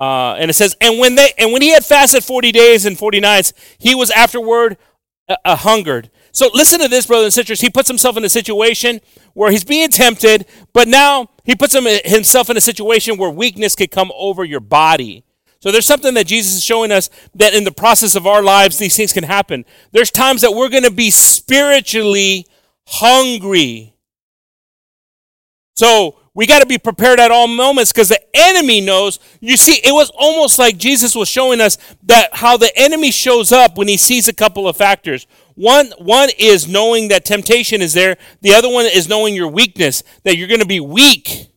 Uh, 0.00 0.34
and 0.38 0.50
it 0.50 0.54
says, 0.54 0.74
and 0.80 0.98
when 0.98 1.14
they 1.14 1.30
and 1.36 1.52
when 1.52 1.60
he 1.60 1.70
had 1.70 1.84
fasted 1.84 2.24
forty 2.24 2.52
days 2.52 2.86
and 2.86 2.98
forty 2.98 3.20
nights, 3.20 3.52
he 3.78 3.94
was 3.94 4.10
afterward 4.10 4.78
uh, 5.28 5.36
uh, 5.44 5.56
hungered. 5.56 6.10
So 6.32 6.48
listen 6.54 6.80
to 6.80 6.88
this, 6.88 7.06
brothers 7.06 7.26
and 7.26 7.32
sisters. 7.34 7.60
He 7.60 7.68
puts 7.68 7.88
himself 7.88 8.16
in 8.16 8.24
a 8.24 8.28
situation 8.28 9.00
where 9.34 9.50
he's 9.50 9.64
being 9.64 9.90
tempted, 9.90 10.46
but 10.72 10.88
now 10.88 11.28
he 11.44 11.54
puts 11.54 11.74
him, 11.74 11.84
himself 12.04 12.48
in 12.48 12.56
a 12.56 12.60
situation 12.60 13.18
where 13.18 13.30
weakness 13.30 13.74
could 13.74 13.90
come 13.90 14.12
over 14.14 14.44
your 14.44 14.60
body. 14.60 15.24
So 15.60 15.70
there's 15.70 15.86
something 15.86 16.14
that 16.14 16.26
Jesus 16.26 16.54
is 16.54 16.64
showing 16.64 16.92
us 16.92 17.10
that 17.34 17.52
in 17.52 17.64
the 17.64 17.72
process 17.72 18.14
of 18.14 18.26
our 18.26 18.42
lives, 18.42 18.78
these 18.78 18.96
things 18.96 19.12
can 19.12 19.24
happen. 19.24 19.66
There's 19.92 20.10
times 20.10 20.40
that 20.40 20.52
we're 20.52 20.70
going 20.70 20.84
to 20.84 20.90
be 20.90 21.10
spiritually 21.10 22.46
hungry. 22.86 23.94
So 25.74 26.19
we 26.34 26.46
got 26.46 26.60
to 26.60 26.66
be 26.66 26.78
prepared 26.78 27.18
at 27.18 27.30
all 27.30 27.48
moments 27.48 27.92
because 27.92 28.08
the 28.08 28.20
enemy 28.34 28.80
knows. 28.80 29.18
You 29.40 29.56
see, 29.56 29.80
it 29.82 29.92
was 29.92 30.10
almost 30.16 30.58
like 30.58 30.76
Jesus 30.76 31.14
was 31.14 31.28
showing 31.28 31.60
us 31.60 31.76
that 32.04 32.28
how 32.34 32.56
the 32.56 32.70
enemy 32.76 33.10
shows 33.10 33.50
up 33.50 33.76
when 33.76 33.88
he 33.88 33.96
sees 33.96 34.28
a 34.28 34.32
couple 34.32 34.68
of 34.68 34.76
factors. 34.76 35.26
One, 35.56 35.92
one 35.98 36.28
is 36.38 36.68
knowing 36.68 37.08
that 37.08 37.24
temptation 37.24 37.82
is 37.82 37.92
there. 37.94 38.16
The 38.42 38.54
other 38.54 38.68
one 38.68 38.86
is 38.86 39.08
knowing 39.08 39.34
your 39.34 39.48
weakness, 39.48 40.04
that 40.22 40.36
you're 40.36 40.48
going 40.48 40.60
to 40.60 40.66
be 40.66 40.80
weak. 40.80 41.48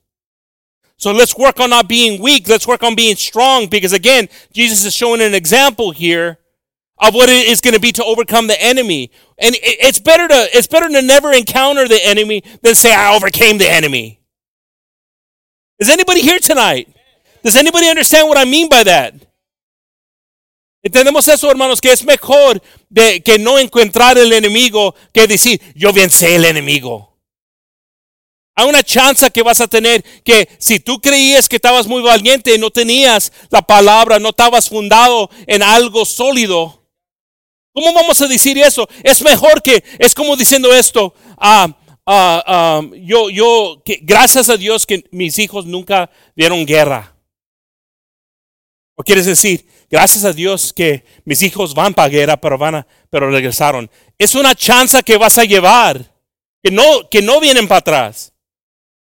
So 0.97 1.11
let's 1.11 1.37
work 1.37 1.59
on 1.59 1.69
not 1.69 1.87
being 1.87 2.21
weak. 2.21 2.47
Let's 2.47 2.67
work 2.67 2.81
on 2.81 2.95
being 2.95 3.15
strong 3.15 3.67
because 3.67 3.93
again, 3.93 4.27
Jesus 4.53 4.85
is 4.85 4.93
showing 4.93 5.21
an 5.21 5.35
example 5.35 5.91
here 5.91 6.39
of 6.97 7.13
what 7.13 7.29
it 7.29 7.47
is 7.47 7.61
going 7.61 7.75
to 7.75 7.79
be 7.79 7.91
to 7.91 8.03
overcome 8.03 8.47
the 8.47 8.61
enemy. 8.61 9.11
And 9.37 9.55
it's 9.61 9.99
better 9.99 10.27
to, 10.27 10.47
it's 10.53 10.67
better 10.67 10.87
to 10.87 11.01
never 11.01 11.31
encounter 11.31 11.87
the 11.87 12.03
enemy 12.03 12.43
than 12.61 12.73
say, 12.73 12.93
I 12.93 13.15
overcame 13.15 13.57
the 13.57 13.69
enemy. 13.69 14.22
Is 15.79 15.89
anybody 15.89 16.21
here 16.21 16.39
tonight? 16.39 16.87
Does 17.43 17.55
anybody 17.55 17.89
understand 17.89 18.27
what 18.29 18.37
I 18.37 18.45
mean 18.45 18.69
by 18.69 18.83
that? 18.83 19.13
Entendemos 20.83 21.27
eso, 21.27 21.49
hermanos, 21.49 21.79
que 21.79 21.91
es 21.91 22.03
mejor 22.03 22.61
que 22.93 23.39
no 23.39 23.57
encontrar 23.57 24.17
el 24.17 24.33
enemigo 24.33 24.93
que 25.13 25.27
decir, 25.27 25.61
yo 25.75 25.93
vencé 25.93 26.35
el 26.35 26.45
enemigo. 26.45 27.13
Hay 28.55 28.67
una 28.67 28.83
chance 28.83 29.31
que 29.31 29.41
vas 29.41 29.61
a 29.61 29.67
tener 29.67 30.03
que 30.23 30.47
si 30.59 30.79
tú 30.79 30.99
creías 30.99 31.49
que 31.49 31.55
estabas 31.55 31.87
muy 31.87 32.01
valiente 32.01 32.53
y 32.53 32.59
no 32.59 32.69
tenías 32.69 33.31
la 33.49 33.61
palabra, 33.61 34.19
no 34.19 34.29
estabas 34.29 34.69
fundado 34.69 35.29
en 35.47 35.63
algo 35.63 36.05
sólido. 36.05 36.83
¿Cómo 37.73 37.93
vamos 37.93 38.21
a 38.21 38.27
decir 38.27 38.57
eso? 38.59 38.87
Es 39.03 39.21
mejor 39.23 39.63
que, 39.63 39.83
es 39.97 40.13
como 40.13 40.35
diciendo 40.35 40.71
esto, 40.71 41.15
ah, 41.37 41.67
Ah, 42.05 42.81
yo, 43.01 43.29
yo, 43.29 43.81
gracias 44.01 44.49
a 44.49 44.57
Dios 44.57 44.85
que 44.85 45.05
mis 45.11 45.39
hijos 45.39 45.65
nunca 45.65 46.09
vieron 46.35 46.65
guerra. 46.65 47.15
¿O 48.95 49.03
quieres 49.03 49.25
decir, 49.25 49.67
gracias 49.89 50.23
a 50.23 50.33
Dios 50.33 50.71
que 50.71 51.03
mis 51.25 51.41
hijos 51.41 51.73
van 51.73 51.93
para 51.93 52.09
guerra, 52.09 52.37
pero, 52.37 52.57
van 52.57 52.75
a, 52.75 52.87
pero 53.09 53.29
regresaron? 53.31 53.89
Es 54.17 54.35
una 54.35 54.53
chance 54.53 55.01
que 55.03 55.17
vas 55.17 55.37
a 55.37 55.45
llevar, 55.45 56.13
que 56.61 56.69
no, 56.69 57.09
que 57.09 57.21
no 57.21 57.39
vienen 57.39 57.67
para 57.67 57.79
atrás. 57.79 58.33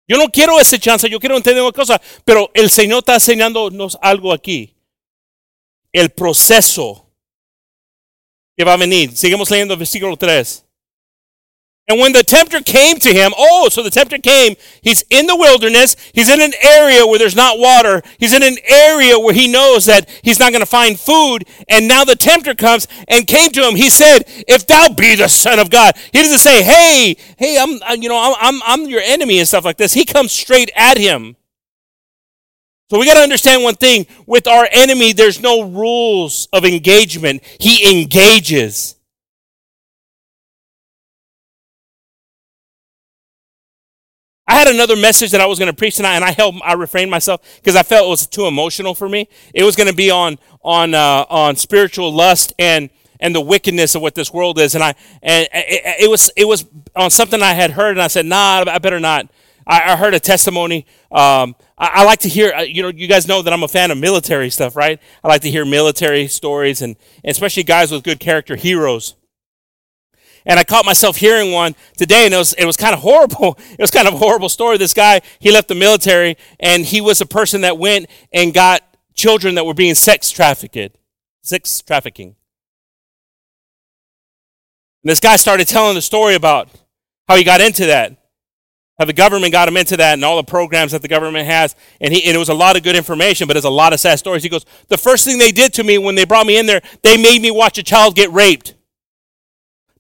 Yo 0.07 0.17
no 0.17 0.29
quiero 0.29 0.61
esa 0.61 0.79
chance, 0.79 1.09
yo 1.09 1.19
quiero 1.19 1.37
entender 1.37 1.63
una 1.63 1.73
cosa, 1.73 2.01
pero 2.25 2.51
el 2.55 2.71
Señor 2.71 2.99
está 2.99 3.15
enseñándonos 3.15 3.99
algo 4.01 4.33
aquí. 4.33 4.75
El 5.93 6.11
proceso 6.11 7.11
que 8.57 8.65
va 8.65 8.75
a 8.75 8.79
venir. 8.79 9.17
Seguimos 9.17 9.51
leyendo 9.51 9.75
el 9.75 9.79
versículo 9.79 10.17
3. 10.17 10.65
And 11.87 12.01
when 12.01 12.15
the 12.15 12.23
tempter 12.23 12.63
came 12.63 12.99
to 13.01 13.13
him, 13.13 13.33
oh, 13.37 13.69
so 13.69 13.83
the 13.83 13.91
tempter 13.91 14.17
came, 14.17 14.57
he's 14.81 15.05
in 15.11 15.27
the 15.27 15.37
wilderness, 15.37 15.97
he's 16.15 16.31
in 16.31 16.41
an 16.41 16.53
area 16.63 17.07
where 17.07 17.19
there's 17.19 17.37
not 17.37 17.59
water, 17.59 18.03
he's 18.19 18.33
in 18.33 18.43
an 18.43 18.57
area 18.67 19.19
where 19.19 19.35
he 19.35 19.49
knows 19.49 19.85
that 19.85 20.09
he's 20.23 20.39
not 20.39 20.51
going 20.51 20.63
to 20.63 20.67
find 20.67 20.99
food, 20.99 21.45
and 21.69 21.87
now 21.87 22.03
the 22.03 22.17
tempter 22.17 22.55
comes 22.55 22.89
and 23.07 23.27
came 23.27 23.51
to 23.51 23.69
him. 23.69 23.77
He 23.77 23.91
said, 23.91 24.21
If 24.49 24.67
thou 24.67 24.95
be 24.95 25.15
the 25.15 25.29
Son 25.29 25.59
of 25.59 25.69
God. 25.69 25.95
He 26.11 26.23
doesn't 26.23 26.39
say, 26.39 26.63
Hey, 26.63 27.17
hey, 27.37 27.59
I'm, 27.59 28.01
you 28.01 28.09
know, 28.09 28.35
I'm, 28.41 28.63
I'm 28.65 28.89
your 28.89 29.03
enemy 29.03 29.39
and 29.39 29.47
stuff 29.47 29.67
like 29.67 29.77
this. 29.77 29.93
He 29.93 30.07
comes 30.07 30.33
straight 30.33 30.71
at 30.75 30.97
him. 30.97 31.37
So 32.89 32.99
we 32.99 33.07
got 33.07 33.15
to 33.15 33.21
understand 33.21 33.63
one 33.63 33.75
thing 33.75 34.07
with 34.27 34.47
our 34.47 34.69
enemy, 34.71 35.13
there's 35.13 35.41
no 35.41 35.65
rules 35.65 36.49
of 36.53 36.65
engagement, 36.65 37.43
he 37.59 38.01
engages. 38.01 38.94
I 44.55 44.59
had 44.59 44.69
another 44.69 44.95
message 44.95 45.33
that 45.33 45.41
I 45.41 45.47
was 45.47 45.59
going 45.59 45.67
to 45.67 45.77
preach 45.77 45.97
tonight, 45.97 46.15
and 46.15 46.25
I 46.25 46.31
held, 46.31 46.55
I 46.63 46.75
refrained 46.75 47.11
myself 47.11 47.41
because 47.57 47.75
I 47.75 47.83
felt 47.83 48.07
it 48.07 48.09
was 48.09 48.25
too 48.25 48.47
emotional 48.47 48.95
for 48.95 49.09
me. 49.09 49.29
It 49.53 49.65
was 49.65 49.75
going 49.75 49.89
to 49.89 49.97
be 49.97 50.13
on 50.13 50.39
on 50.63 50.95
uh, 50.95 51.27
on 51.29 51.57
spiritual 51.57 52.13
lust 52.13 52.53
and 52.57 52.89
and 53.19 53.35
the 53.35 53.41
wickedness 53.41 53.97
of 53.97 54.03
what 54.03 54.15
this 54.15 54.33
world 54.33 54.61
is, 54.61 54.77
and 54.77 54.85
I 54.85 54.95
and 55.25 55.49
it, 55.53 56.05
it 56.05 56.09
was 56.09 56.31
it 56.37 56.45
was 56.45 56.67
on 56.95 57.11
something 57.11 57.43
I 57.43 57.53
had 57.53 57.73
heard, 57.73 57.97
and 57.97 58.01
I 58.01 58.07
said, 58.07 58.27
Nah, 58.27 58.63
I 58.65 58.79
better 58.79 59.01
not. 59.01 59.29
I, 59.67 59.95
I 59.95 59.97
heard 59.97 60.15
a 60.15 60.21
testimony. 60.21 60.87
Um, 61.11 61.57
I, 61.77 61.91
I, 61.95 62.05
like 62.05 62.21
to 62.21 62.29
hear. 62.29 62.53
Uh, 62.53 62.63
you 62.63 62.83
know, 62.83 62.91
you 62.91 63.09
guys 63.09 63.27
know 63.27 63.43
that 63.43 63.53
I'm 63.53 63.65
a 63.65 63.69
fan 63.69 63.91
of 63.91 63.99
military 63.99 64.51
stuff, 64.51 64.77
right? 64.77 65.01
I 65.25 65.27
like 65.27 65.43
to 65.43 65.51
hear 65.51 65.65
military 65.65 66.29
stories, 66.29 66.81
and, 66.81 66.95
and 67.25 67.33
especially 67.33 67.65
guys 67.65 67.91
with 67.91 68.05
good 68.05 68.21
character, 68.21 68.55
heroes. 68.55 69.17
And 70.47 70.61
I 70.61 70.65
caught 70.65 70.85
myself 70.85 71.17
hearing 71.17 71.53
one 71.53 71.75
today, 71.97 72.27
and 72.27 72.35
it 72.35 72.37
was, 72.37 72.53
it 72.55 72.67
was 72.67 72.77
kind 72.77 72.95
of 72.95 73.01
horrible. 73.01 73.59
It 73.71 73.81
was 73.81 73.91
kind 73.91 74.07
of 74.07 74.15
a 74.15 74.19
horrible 74.19 74.49
story. 74.49 74.79
This 74.79 74.95
guy, 74.95 75.21
he 75.41 75.51
left 75.51 75.69
the 75.69 75.75
military, 75.75 76.37
and 76.61 76.85
he 76.85 77.01
was 77.01 77.21
a 77.21 77.27
person 77.27 77.63
that 77.63 77.79
went 77.79 78.07
and 78.33 78.55
got 78.55 78.83
children 79.15 79.55
that 79.57 79.65
were 79.67 79.75
being 79.75 79.95
sex 79.95 80.31
trafficked. 80.31 80.97
Sex 81.43 81.81
trafficking. 81.83 82.37
And 85.03 85.11
this 85.11 85.21
guy 85.21 85.37
started 85.37 85.67
telling 85.67 85.95
the 85.95 86.03
story 86.03 86.35
about 86.35 86.69
how 87.29 87.37
he 87.37 87.45
got 87.45 87.61
into 87.61 87.87
that. 87.87 88.17
How 88.99 89.05
the 89.05 89.13
government 89.13 89.53
got 89.53 89.67
him 89.67 89.77
into 89.77 89.97
that 89.97 90.15
and 90.15 90.25
all 90.25 90.37
the 90.37 90.45
programs 90.45 90.93
that 90.93 91.03
the 91.03 91.09
government 91.09 91.47
has. 91.47 91.75
And, 92.01 92.15
he, 92.15 92.25
and 92.25 92.35
it 92.35 92.39
was 92.39 92.49
a 92.49 92.55
lot 92.55 92.77
of 92.77 92.85
good 92.85 92.95
information, 92.95 93.49
but 93.49 93.57
it's 93.57 93.67
a 93.67 93.71
lot 93.71 93.93
of 93.93 93.99
sad 93.99 94.19
stories. 94.19 94.45
He 94.45 94.49
goes, 94.49 94.65
The 94.89 94.97
first 94.97 95.25
thing 95.25 95.39
they 95.39 95.51
did 95.51 95.75
to 95.75 95.85
me 95.85 95.99
when 95.99 96.15
they 96.15 96.25
brought 96.25 96.47
me 96.47 96.59
in 96.59 96.67
there, 96.67 96.81
they 97.03 97.17
made 97.17 97.43
me 97.43 97.51
watch 97.51 97.77
a 97.77 97.83
child 97.83 98.15
get 98.15 98.31
raped. 98.31 98.75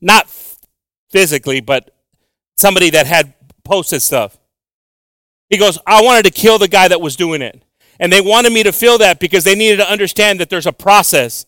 Not 0.04 0.28
physically, 1.10 1.60
but 1.60 1.96
somebody 2.56 2.90
that 2.90 3.06
had 3.06 3.34
posted 3.64 4.02
stuff. 4.02 4.36
He 5.48 5.56
goes, 5.56 5.78
I 5.86 6.02
wanted 6.02 6.24
to 6.26 6.30
kill 6.30 6.58
the 6.58 6.68
guy 6.68 6.88
that 6.88 7.00
was 7.00 7.16
doing 7.16 7.42
it. 7.42 7.62
And 7.98 8.12
they 8.12 8.20
wanted 8.20 8.52
me 8.52 8.62
to 8.64 8.72
feel 8.72 8.98
that 8.98 9.18
because 9.18 9.44
they 9.44 9.54
needed 9.54 9.78
to 9.78 9.90
understand 9.90 10.40
that 10.40 10.50
there's 10.50 10.66
a 10.66 10.72
process 10.72 11.46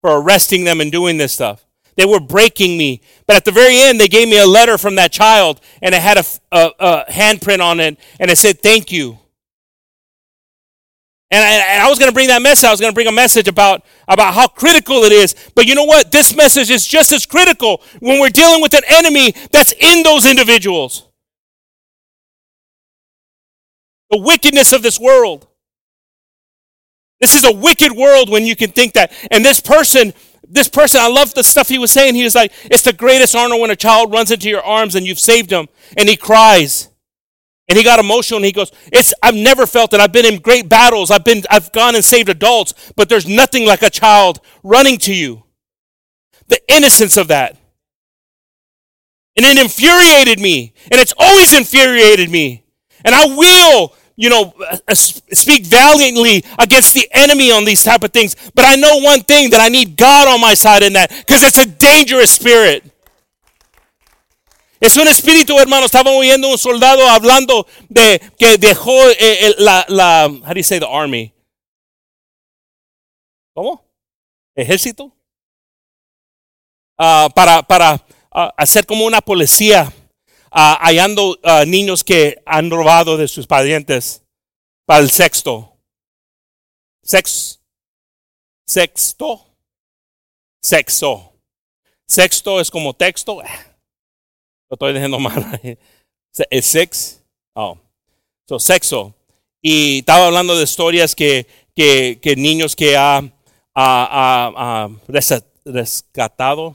for 0.00 0.20
arresting 0.20 0.64
them 0.64 0.80
and 0.80 0.90
doing 0.90 1.16
this 1.16 1.32
stuff. 1.32 1.64
They 1.96 2.06
were 2.06 2.20
breaking 2.20 2.76
me. 2.76 3.02
But 3.26 3.36
at 3.36 3.44
the 3.44 3.52
very 3.52 3.76
end, 3.78 4.00
they 4.00 4.08
gave 4.08 4.28
me 4.28 4.38
a 4.38 4.46
letter 4.46 4.78
from 4.78 4.96
that 4.96 5.12
child, 5.12 5.60
and 5.80 5.94
it 5.94 6.00
had 6.00 6.16
a, 6.16 6.24
a, 6.50 6.70
a 6.80 7.04
handprint 7.10 7.60
on 7.60 7.78
it, 7.78 7.98
and 8.18 8.30
it 8.30 8.38
said, 8.38 8.60
Thank 8.60 8.90
you. 8.90 9.18
And 11.32 11.42
I, 11.42 11.50
and 11.72 11.82
I 11.82 11.88
was 11.88 11.98
going 11.98 12.10
to 12.10 12.14
bring 12.14 12.28
that 12.28 12.42
message. 12.42 12.68
I 12.68 12.70
was 12.70 12.78
going 12.78 12.92
to 12.92 12.94
bring 12.94 13.06
a 13.06 13.12
message 13.12 13.48
about, 13.48 13.82
about 14.06 14.34
how 14.34 14.46
critical 14.46 15.04
it 15.04 15.12
is. 15.12 15.34
But 15.54 15.64
you 15.64 15.74
know 15.74 15.84
what? 15.84 16.12
This 16.12 16.36
message 16.36 16.70
is 16.70 16.86
just 16.86 17.10
as 17.10 17.24
critical 17.24 17.80
when 18.00 18.20
we're 18.20 18.28
dealing 18.28 18.60
with 18.60 18.74
an 18.74 18.82
enemy 18.86 19.34
that's 19.50 19.72
in 19.72 20.02
those 20.02 20.30
individuals. 20.30 21.08
The 24.10 24.18
wickedness 24.18 24.74
of 24.74 24.82
this 24.82 25.00
world. 25.00 25.48
This 27.18 27.34
is 27.34 27.44
a 27.44 27.52
wicked 27.52 27.92
world 27.92 28.28
when 28.28 28.44
you 28.44 28.54
can 28.54 28.70
think 28.70 28.92
that. 28.92 29.10
And 29.30 29.42
this 29.42 29.58
person, 29.58 30.12
this 30.46 30.68
person, 30.68 31.00
I 31.00 31.08
love 31.08 31.32
the 31.32 31.42
stuff 31.42 31.70
he 31.70 31.78
was 31.78 31.92
saying. 31.92 32.14
He 32.14 32.24
was 32.24 32.34
like, 32.34 32.52
it's 32.64 32.82
the 32.82 32.92
greatest 32.92 33.34
honor 33.34 33.58
when 33.58 33.70
a 33.70 33.76
child 33.76 34.12
runs 34.12 34.30
into 34.30 34.50
your 34.50 34.62
arms 34.62 34.96
and 34.96 35.06
you've 35.06 35.18
saved 35.18 35.50
him. 35.50 35.66
And 35.96 36.10
he 36.10 36.16
cries. 36.16 36.90
And 37.68 37.78
he 37.78 37.84
got 37.84 38.00
emotional 38.00 38.38
and 38.38 38.44
he 38.44 38.52
goes, 38.52 38.72
It's 38.86 39.14
I've 39.22 39.34
never 39.34 39.66
felt 39.66 39.94
it. 39.94 40.00
I've 40.00 40.12
been 40.12 40.26
in 40.26 40.40
great 40.40 40.68
battles. 40.68 41.10
I've 41.10 41.24
been 41.24 41.42
I've 41.50 41.72
gone 41.72 41.94
and 41.94 42.04
saved 42.04 42.28
adults, 42.28 42.74
but 42.96 43.08
there's 43.08 43.26
nothing 43.26 43.66
like 43.66 43.82
a 43.82 43.90
child 43.90 44.40
running 44.62 44.98
to 44.98 45.14
you. 45.14 45.44
The 46.48 46.60
innocence 46.68 47.16
of 47.16 47.28
that. 47.28 47.56
And 49.36 49.46
it 49.46 49.58
infuriated 49.58 50.40
me. 50.40 50.74
And 50.90 51.00
it's 51.00 51.14
always 51.16 51.56
infuriated 51.56 52.30
me. 52.30 52.64
And 53.04 53.14
I 53.14 53.24
will, 53.26 53.94
you 54.16 54.28
know, 54.28 54.52
uh, 54.86 54.94
speak 54.94 55.64
valiantly 55.64 56.44
against 56.58 56.94
the 56.94 57.08
enemy 57.12 57.50
on 57.50 57.64
these 57.64 57.82
type 57.82 58.04
of 58.04 58.12
things. 58.12 58.36
But 58.54 58.66
I 58.66 58.74
know 58.74 58.98
one 58.98 59.22
thing 59.22 59.50
that 59.50 59.60
I 59.60 59.68
need 59.68 59.96
God 59.96 60.28
on 60.28 60.40
my 60.40 60.54
side 60.54 60.82
in 60.82 60.92
that 60.92 61.10
because 61.10 61.42
it's 61.42 61.58
a 61.58 61.66
dangerous 61.66 62.30
spirit. 62.30 62.91
Es 64.82 64.96
un 64.96 65.06
espíritu, 65.06 65.56
hermano. 65.60 65.86
Estaba 65.86 66.10
oyendo 66.10 66.48
un 66.48 66.58
soldado 66.58 67.08
hablando 67.08 67.68
de 67.88 68.20
que 68.36 68.58
dejó 68.58 68.92
eh, 69.10 69.54
la, 69.58 69.86
la, 69.88 70.26
how 70.26 70.48
do 70.48 70.56
you 70.56 70.64
say 70.64 70.80
the 70.80 70.86
army? 70.90 71.32
¿Cómo? 73.54 73.84
¿Ejército? 74.56 75.14
ah, 76.98 77.28
para, 77.32 77.62
para 77.62 78.04
ah, 78.32 78.52
hacer 78.56 78.84
como 78.84 79.04
una 79.04 79.20
policía 79.20 79.92
ah, 80.50 80.78
hallando 80.82 81.38
niños 81.64 82.02
que 82.02 82.42
han 82.44 82.68
robado 82.68 83.16
de 83.16 83.28
sus 83.28 83.46
parientes 83.46 84.24
para 84.84 84.98
el 84.98 85.10
sexto. 85.10 85.78
Sex, 87.04 87.60
sexto, 88.66 89.46
sexo. 90.60 91.32
Sexto 92.08 92.60
es 92.60 92.68
como 92.68 92.94
texto. 92.94 93.42
Lo 94.72 94.76
estoy 94.76 94.94
dejando 94.94 95.18
mal. 95.20 95.60
Es 96.50 96.64
sex. 96.66 97.22
Oh. 97.54 97.76
So, 98.48 98.58
sexo. 98.58 99.14
Y 99.60 99.98
estaba 99.98 100.26
hablando 100.26 100.56
de 100.56 100.64
historias 100.64 101.14
que, 101.14 101.46
que, 101.76 102.18
que 102.22 102.36
niños 102.36 102.74
que 102.74 102.96
ha, 102.96 103.18
ha- 103.18 103.22
ha- 103.74 104.52
ha 104.84 104.88
rescatado 105.66 106.74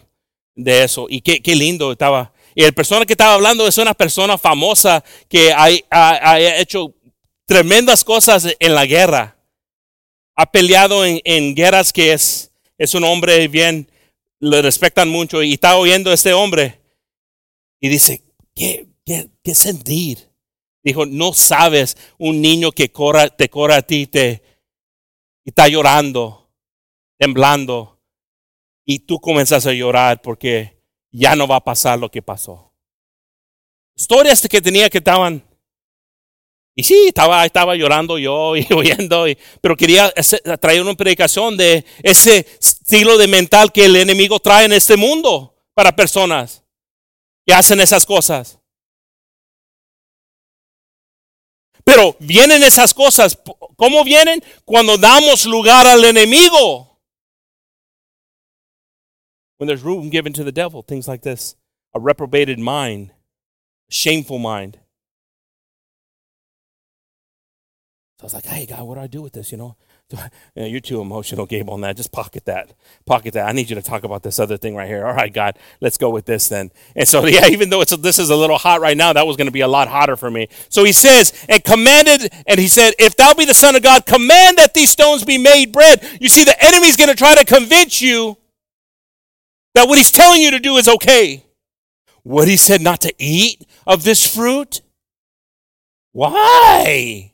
de 0.56 0.84
eso. 0.84 1.08
Y 1.10 1.22
qué, 1.22 1.42
qué 1.42 1.56
lindo 1.56 1.92
estaba. 1.92 2.32
Y 2.54 2.64
el 2.64 2.74
persona 2.76 3.04
que 3.04 3.14
estaba 3.14 3.34
hablando 3.34 3.68
es 3.68 3.80
una 3.80 3.96
persona 3.96 4.38
famosa 4.38 5.04
que 5.28 5.52
ha, 5.52 5.66
ha- 5.90 6.32
ha 6.34 6.40
hecho 6.60 6.94
tremendas 7.48 8.04
cosas 8.04 8.48
en 8.60 8.76
la 8.76 8.86
guerra. 8.86 9.38
Ha 10.36 10.46
peleado 10.52 11.04
en, 11.04 11.20
en 11.24 11.56
guerras 11.56 11.92
que 11.92 12.14
es, 12.14 12.52
es 12.78 12.94
un 12.94 13.04
hombre 13.06 13.48
bien, 13.48 13.90
le 14.40 14.62
respetan 14.62 15.10
mucho. 15.10 15.42
Y 15.42 15.54
está 15.54 15.78
oyendo 15.78 16.12
a 16.12 16.14
este 16.14 16.34
hombre 16.34 16.80
y 17.80 17.90
dice, 17.90 18.24
¿qué, 18.56 18.88
qué, 19.06 19.30
qué 19.44 19.56
sentir? 19.56 20.32
Dijo, 20.84 21.06
no 21.06 21.34
sabes 21.34 21.98
un 22.18 22.42
niño 22.42 22.72
que 22.72 22.88
te 23.38 23.50
corre 23.50 23.74
a 23.76 23.82
ti 23.82 24.08
te, 24.08 24.42
y 25.44 25.50
está 25.50 25.68
llorando, 25.68 26.50
temblando, 27.20 28.02
y 28.86 29.00
tú 29.00 29.20
comienzas 29.20 29.66
a 29.66 29.74
llorar 29.74 30.22
porque 30.22 30.82
ya 31.12 31.36
no 31.36 31.48
va 31.48 31.58
a 31.58 31.64
pasar 31.64 32.00
lo 32.00 32.10
que 32.10 32.22
pasó. 32.22 32.74
Historias 33.98 34.48
que 34.48 34.62
tenía 34.62 34.90
que 34.90 35.00
estaban, 35.00 35.44
y 36.76 36.84
sí, 36.84 37.06
estaba, 37.08 37.44
estaba 37.46 37.76
llorando 37.76 38.18
yo 38.18 38.56
y 38.56 38.66
oyendo, 38.74 39.28
y- 39.28 39.38
pero 39.62 39.76
quería 39.76 40.14
traer 40.62 40.82
una 40.82 40.94
predicación 40.96 41.58
de 41.58 41.84
ese 42.04 42.46
estilo 42.62 43.18
de 43.18 43.28
mental 43.28 43.72
que 43.74 43.86
el 43.86 43.96
enemigo 43.96 44.40
trae 44.40 44.66
en 44.66 44.74
este 44.74 44.96
mundo 44.96 45.56
para 45.74 45.96
personas 45.96 46.64
que 47.48 47.54
hacen 47.54 47.80
esas 47.80 48.06
cosas. 48.06 48.60
Pero 51.86 52.18
vienen 52.20 52.62
esas 52.64 52.94
cosas. 52.94 53.40
¿Cómo 53.78 54.04
vienen? 54.04 54.44
Cuando 54.66 54.98
damos 54.98 55.46
lugar 55.46 55.88
al 55.88 56.04
enemigo. 56.04 57.00
When 59.58 59.68
there's 59.68 59.82
room 59.82 60.10
given 60.10 60.34
to 60.34 60.44
the 60.44 60.52
devil, 60.52 60.84
things 60.84 61.08
like 61.08 61.24
this. 61.24 61.56
A 61.96 62.00
reprobated 62.00 62.60
mind, 62.60 63.14
shameful 63.90 64.38
mind. 64.38 64.78
So 68.20 68.24
I 68.24 68.26
was 68.26 68.34
like, 68.34 68.46
hey, 68.46 68.66
God, 68.66 68.82
what 68.84 68.96
do 68.96 69.02
I 69.02 69.08
do 69.08 69.22
with 69.22 69.34
this? 69.34 69.52
You 69.52 69.60
know, 69.60 69.76
I- 70.18 70.30
Yeah, 70.56 70.66
you're 70.66 70.80
too 70.80 71.02
emotional, 71.02 71.46
Gabe, 71.46 71.70
on 71.70 71.82
that. 71.82 71.98
Just 71.98 72.12
pocket 72.12 72.46
that. 72.46 72.74
Pocket 73.06 73.34
that. 73.36 73.48
I 73.48 73.52
need 73.52 73.70
you 73.70 73.76
to 73.76 73.82
talk 73.82 74.04
about 74.04 74.24
this 74.24 74.40
other 74.40 74.58
thing 74.58 74.76
right 74.76 74.88
here. 74.88 75.06
All 75.06 75.14
right, 75.14 75.32
God, 75.32 75.60
let's 75.82 75.98
go 75.98 76.10
with 76.10 76.26
this 76.26 76.48
then. 76.50 76.72
And 76.96 77.08
so, 77.08 77.26
yeah, 77.28 77.46
even 77.48 77.70
though 77.70 77.82
it's 77.82 77.96
this 77.98 78.18
is 78.18 78.32
a 78.32 78.36
little 78.36 78.58
hot 78.58 78.82
right 78.82 78.98
now, 78.98 79.14
that 79.14 79.28
was 79.28 79.38
going 79.38 79.46
to 79.48 79.52
be 79.52 79.62
a 79.62 79.68
lot 79.68 79.88
hotter 79.88 80.16
for 80.16 80.32
me. 80.32 80.48
So 80.70 80.84
he 80.84 80.94
says, 80.94 81.46
and 81.48 81.64
commanded, 81.64 82.34
and 82.48 82.60
he 82.60 82.68
said, 82.68 82.96
if 82.98 83.16
thou 83.16 83.36
be 83.36 83.46
the 83.46 83.54
Son 83.54 83.76
of 83.76 83.84
God, 83.84 84.08
command 84.08 84.58
that 84.58 84.74
these 84.74 84.90
stones 84.90 85.24
be 85.24 85.38
made 85.38 85.72
bread. 85.72 86.02
You 86.20 86.30
see, 86.30 86.44
the 86.44 86.56
enemy's 86.64 86.96
going 86.96 87.10
to 87.10 87.16
try 87.16 87.36
to 87.36 87.46
convince 87.46 88.02
you 88.02 88.38
that 89.76 89.88
what 89.88 90.00
he's 90.00 90.12
telling 90.12 90.42
you 90.42 90.50
to 90.52 90.60
do 90.60 90.78
is 90.78 90.88
okay. 90.88 91.44
What 92.24 92.48
he 92.48 92.58
said 92.58 92.82
not 92.82 93.02
to 93.02 93.14
eat 93.20 93.64
of 93.86 94.04
this 94.04 94.26
fruit? 94.26 94.82
Why? 96.14 97.34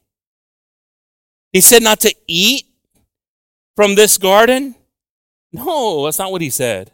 He 1.54 1.62
said 1.62 1.84
not 1.84 2.00
to 2.02 2.14
eat 2.28 2.66
from 3.76 3.96
this 3.96 4.18
garden? 4.18 4.76
No, 5.54 6.06
that's 6.06 6.20
not 6.20 6.32
what 6.32 6.42
he 6.42 6.50
said. 6.50 6.92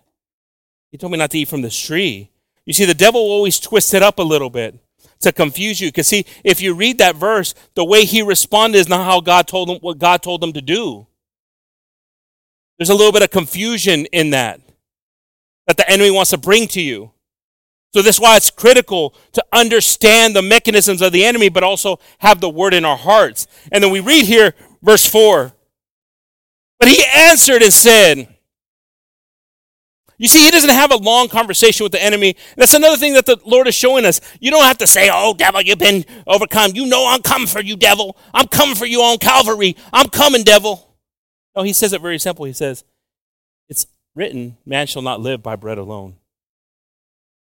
He 0.92 0.98
told 0.98 1.12
me 1.12 1.18
not 1.18 1.32
to 1.32 1.40
eat 1.40 1.48
from 1.48 1.62
this 1.62 1.78
tree. 1.78 2.30
You 2.66 2.74
see, 2.74 2.86
the 2.86 2.94
devil 2.94 3.24
will 3.24 3.32
always 3.32 3.60
twist 3.60 3.94
it 3.94 4.04
up 4.04 4.20
a 4.20 4.24
little 4.24 4.50
bit 4.50 4.78
to 5.22 5.32
confuse 5.32 5.80
you. 5.80 5.88
Because 5.88 6.08
see, 6.08 6.26
if 6.44 6.62
you 6.62 6.74
read 6.74 6.98
that 6.98 7.16
verse, 7.16 7.56
the 7.76 7.86
way 7.86 8.06
he 8.06 8.22
responded 8.22 8.78
is 8.78 8.90
not 8.90 9.06
how 9.06 9.22
God 9.22 9.48
told 9.48 9.70
him 9.70 9.78
what 9.78 9.98
God 9.98 10.22
told 10.22 10.44
him 10.44 10.54
to 10.54 10.62
do. 10.62 11.08
There's 12.78 12.90
a 12.90 12.96
little 12.96 13.12
bit 13.12 13.24
of 13.24 13.32
confusion 13.32 14.06
in 14.08 14.32
that 14.32 14.62
that 15.68 15.78
the 15.78 15.90
enemy 15.90 16.10
wants 16.10 16.32
to 16.32 16.38
bring 16.38 16.68
to 16.68 16.82
you. 16.82 17.12
So 17.94 18.02
this 18.02 18.16
is 18.18 18.22
why 18.22 18.38
it's 18.38 18.52
critical 18.52 19.16
to 19.34 19.44
understand 19.52 20.36
the 20.36 20.42
mechanisms 20.42 21.02
of 21.02 21.12
the 21.12 21.26
enemy, 21.26 21.50
but 21.50 21.64
also 21.64 22.00
have 22.20 22.40
the 22.40 22.50
word 22.50 22.74
in 22.74 22.86
our 22.86 22.98
hearts. 22.98 23.48
And 23.72 23.84
then 23.84 23.92
we 23.92 24.00
read 24.00 24.26
here, 24.26 24.54
verse 24.82 25.06
4. 25.06 25.54
But 26.80 26.88
he 26.88 27.04
answered 27.14 27.62
and 27.62 27.74
said, 27.74 28.28
you 30.20 30.28
see, 30.28 30.44
he 30.44 30.52
doesn't 30.52 30.70
have 30.70 30.92
a 30.92 30.98
long 30.98 31.30
conversation 31.30 31.86
with 31.86 31.94
the 31.94 32.04
enemy. 32.04 32.36
That's 32.58 32.74
another 32.74 32.98
thing 32.98 33.14
that 33.14 33.26
the 33.26 33.40
Lord 33.46 33.70
is 33.70 33.76
showing 33.76 34.06
us. 34.06 34.20
You 34.42 34.52
don't 34.52 34.66
have 34.66 34.78
to 34.80 34.88
say, 34.88 35.10
Oh, 35.12 35.34
devil, 35.34 35.62
you've 35.62 35.80
been 35.80 36.06
overcome. 36.28 36.72
You 36.76 36.86
know 36.88 37.08
I'm 37.08 37.22
coming 37.22 37.48
for 37.48 37.62
you, 37.62 37.78
devil. 37.78 38.18
I'm 38.34 38.48
coming 38.48 38.76
for 38.76 38.86
you 38.86 39.02
on 39.02 39.18
Calvary. 39.18 39.78
I'm 39.94 40.10
coming, 40.10 40.44
devil. 40.44 40.94
No, 41.56 41.64
he 41.64 41.72
says 41.72 41.94
it 41.94 42.02
very 42.02 42.20
simple. 42.20 42.44
He 42.44 42.52
says, 42.52 42.84
It's 43.70 43.88
written, 44.14 44.58
man 44.66 44.88
shall 44.88 45.02
not 45.02 45.22
live 45.22 45.42
by 45.42 45.56
bread 45.56 45.78
alone, 45.78 46.18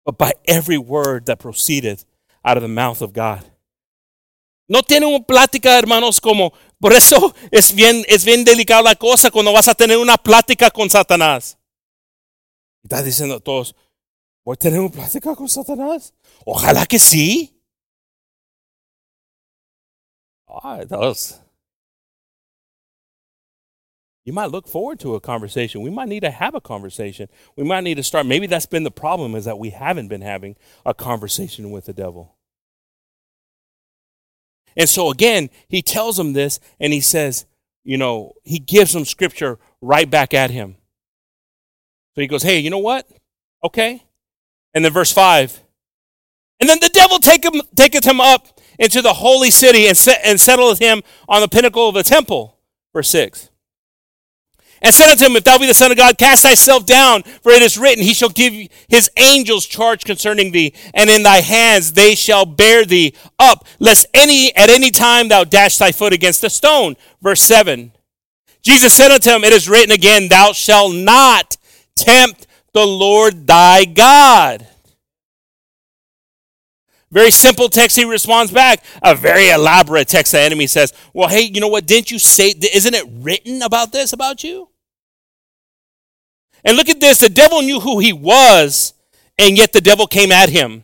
but 0.05 0.17
by 0.17 0.33
every 0.45 0.77
word 0.77 1.25
that 1.25 1.39
proceedeth 1.39 2.05
out 2.43 2.57
of 2.57 2.63
the 2.63 2.69
mouth 2.69 3.01
of 3.01 3.13
God. 3.13 3.43
No 4.67 4.81
tiene 4.81 5.05
una 5.05 5.23
plática, 5.23 5.77
hermanos, 5.77 6.19
como, 6.19 6.53
por 6.79 6.93
eso 6.93 7.35
es 7.51 7.73
bien, 7.73 8.03
es 8.07 8.25
bien 8.25 8.43
delicada 8.43 8.81
la 8.81 8.95
cosa 8.95 9.29
cuando 9.29 9.53
vas 9.53 9.67
a 9.67 9.75
tener 9.75 9.97
una 9.97 10.17
plática 10.17 10.71
con 10.71 10.89
Satanás. 10.89 11.57
Estás 12.83 13.05
diciendo 13.05 13.35
a 13.35 13.39
todos, 13.39 13.75
¿voy 14.43 14.53
a 14.53 14.57
tener 14.57 14.79
una 14.79 14.89
plática 14.89 15.35
con 15.35 15.47
Satanás? 15.47 16.13
Ojalá 16.45 16.85
que 16.85 16.99
sí. 16.99 17.61
Ay, 20.47 20.85
those. 20.85 21.42
You 24.25 24.31
might 24.31 24.51
look 24.51 24.67
forward 24.67 24.99
to 25.01 25.15
a 25.15 25.19
conversation. 25.19 25.81
We 25.81 25.89
might 25.89 26.07
need 26.07 26.21
to 26.21 26.31
have 26.31 26.55
a 26.55 26.61
conversation. 26.61 27.27
We 27.57 27.63
might 27.63 27.83
need 27.83 27.95
to 27.95 28.03
start. 28.03 28.25
Maybe 28.25 28.47
that's 28.47 28.65
been 28.65 28.83
the 28.83 28.91
problem 28.91 29.35
is 29.35 29.45
that 29.45 29.59
we 29.59 29.71
haven't 29.71 30.07
been 30.07 30.21
having 30.21 30.55
a 30.85 30.93
conversation 30.93 31.71
with 31.71 31.85
the 31.85 31.93
devil. 31.93 32.35
And 34.77 34.87
so 34.87 35.11
again, 35.11 35.49
he 35.67 35.81
tells 35.81 36.17
him 36.17 36.33
this 36.33 36.59
and 36.79 36.93
he 36.93 37.01
says, 37.01 37.45
you 37.83 37.97
know, 37.97 38.33
he 38.43 38.59
gives 38.59 38.95
him 38.95 39.03
scripture 39.03 39.59
right 39.81 40.09
back 40.09 40.33
at 40.33 40.51
him. 40.51 40.77
So 42.15 42.21
he 42.21 42.27
goes, 42.27 42.43
Hey, 42.43 42.59
you 42.59 42.69
know 42.69 42.79
what? 42.79 43.07
Okay. 43.63 44.03
And 44.73 44.85
then 44.85 44.93
verse 44.93 45.11
5. 45.11 45.61
And 46.59 46.69
then 46.69 46.79
the 46.79 46.89
devil 46.89 47.19
take 47.19 47.43
him, 47.43 47.61
taketh 47.75 48.05
him 48.05 48.21
up 48.21 48.59
into 48.79 49.01
the 49.01 49.13
holy 49.13 49.51
city 49.51 49.87
and, 49.87 49.97
set, 49.97 50.21
and 50.23 50.39
settleth 50.39 50.79
him 50.79 51.03
on 51.27 51.41
the 51.41 51.47
pinnacle 51.47 51.89
of 51.89 51.95
the 51.95 52.03
temple. 52.03 52.57
Verse 52.93 53.09
6. 53.09 53.49
And 54.83 54.93
said 54.93 55.09
unto 55.09 55.25
him, 55.25 55.35
If 55.37 55.45
thou 55.45 55.57
be 55.57 55.65
the 55.65 55.73
Son 55.73 55.91
of 55.91 55.97
God, 55.97 56.17
cast 56.17 56.43
thyself 56.43 56.85
down, 56.85 57.23
for 57.23 57.53
it 57.53 57.61
is 57.61 57.77
written, 57.77 58.03
He 58.03 58.13
shall 58.13 58.29
give 58.29 58.53
his 58.89 59.09
angels 59.15 59.65
charge 59.65 60.03
concerning 60.03 60.51
thee, 60.51 60.73
and 60.93 61.09
in 61.09 61.23
thy 61.23 61.37
hands 61.37 61.93
they 61.93 62.15
shall 62.15 62.45
bear 62.45 62.83
thee 62.83 63.15
up, 63.39 63.65
lest 63.79 64.05
any 64.13 64.53
at 64.55 64.69
any 64.69 64.91
time 64.91 65.29
thou 65.29 65.45
dash 65.45 65.77
thy 65.77 65.93
foot 65.93 66.11
against 66.11 66.43
a 66.43 66.49
stone. 66.49 66.97
Verse 67.21 67.41
7. 67.41 67.93
Jesus 68.61 68.93
said 68.93 69.11
unto 69.11 69.29
him, 69.29 69.45
It 69.45 69.53
is 69.53 69.69
written 69.69 69.91
again, 69.91 70.27
Thou 70.27 70.51
shalt 70.51 70.93
not 70.93 71.55
tempt 71.95 72.45
the 72.73 72.85
Lord 72.85 73.47
thy 73.47 73.85
God. 73.85 74.67
Very 77.09 77.31
simple 77.31 77.69
text, 77.69 77.95
he 77.95 78.03
responds 78.03 78.51
back. 78.51 78.83
A 79.01 79.15
very 79.15 79.49
elaborate 79.49 80.09
text, 80.09 80.33
the 80.33 80.39
enemy 80.39 80.67
says, 80.67 80.91
Well, 81.13 81.29
hey, 81.29 81.43
you 81.43 81.61
know 81.61 81.67
what? 81.69 81.85
Didn't 81.85 82.11
you 82.11 82.19
say, 82.19 82.49
isn't 82.49 82.93
it 82.93 83.05
written 83.09 83.61
about 83.61 83.93
this 83.93 84.11
about 84.11 84.43
you? 84.43 84.67
And 86.63 86.77
look 86.77 86.89
at 86.89 86.99
this 86.99 87.19
the 87.19 87.29
devil 87.29 87.61
knew 87.61 87.79
who 87.79 87.99
he 87.99 88.13
was, 88.13 88.93
and 89.37 89.57
yet 89.57 89.73
the 89.73 89.81
devil 89.81 90.07
came 90.07 90.31
at 90.31 90.49
him. 90.49 90.83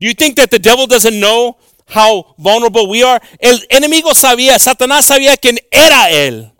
Do 0.00 0.06
you 0.06 0.14
think 0.14 0.36
that 0.36 0.50
the 0.50 0.58
devil 0.58 0.86
doesn't 0.86 1.18
know 1.20 1.56
how 1.86 2.34
vulnerable 2.38 2.88
we 2.88 3.04
are? 3.04 3.20
El 3.38 3.60
enemigo 3.70 4.14
sabía, 4.14 4.58
Satanás 4.58 5.06
sabía 5.06 5.36
quién 5.36 5.58
era 5.70 6.10
él. 6.10 6.52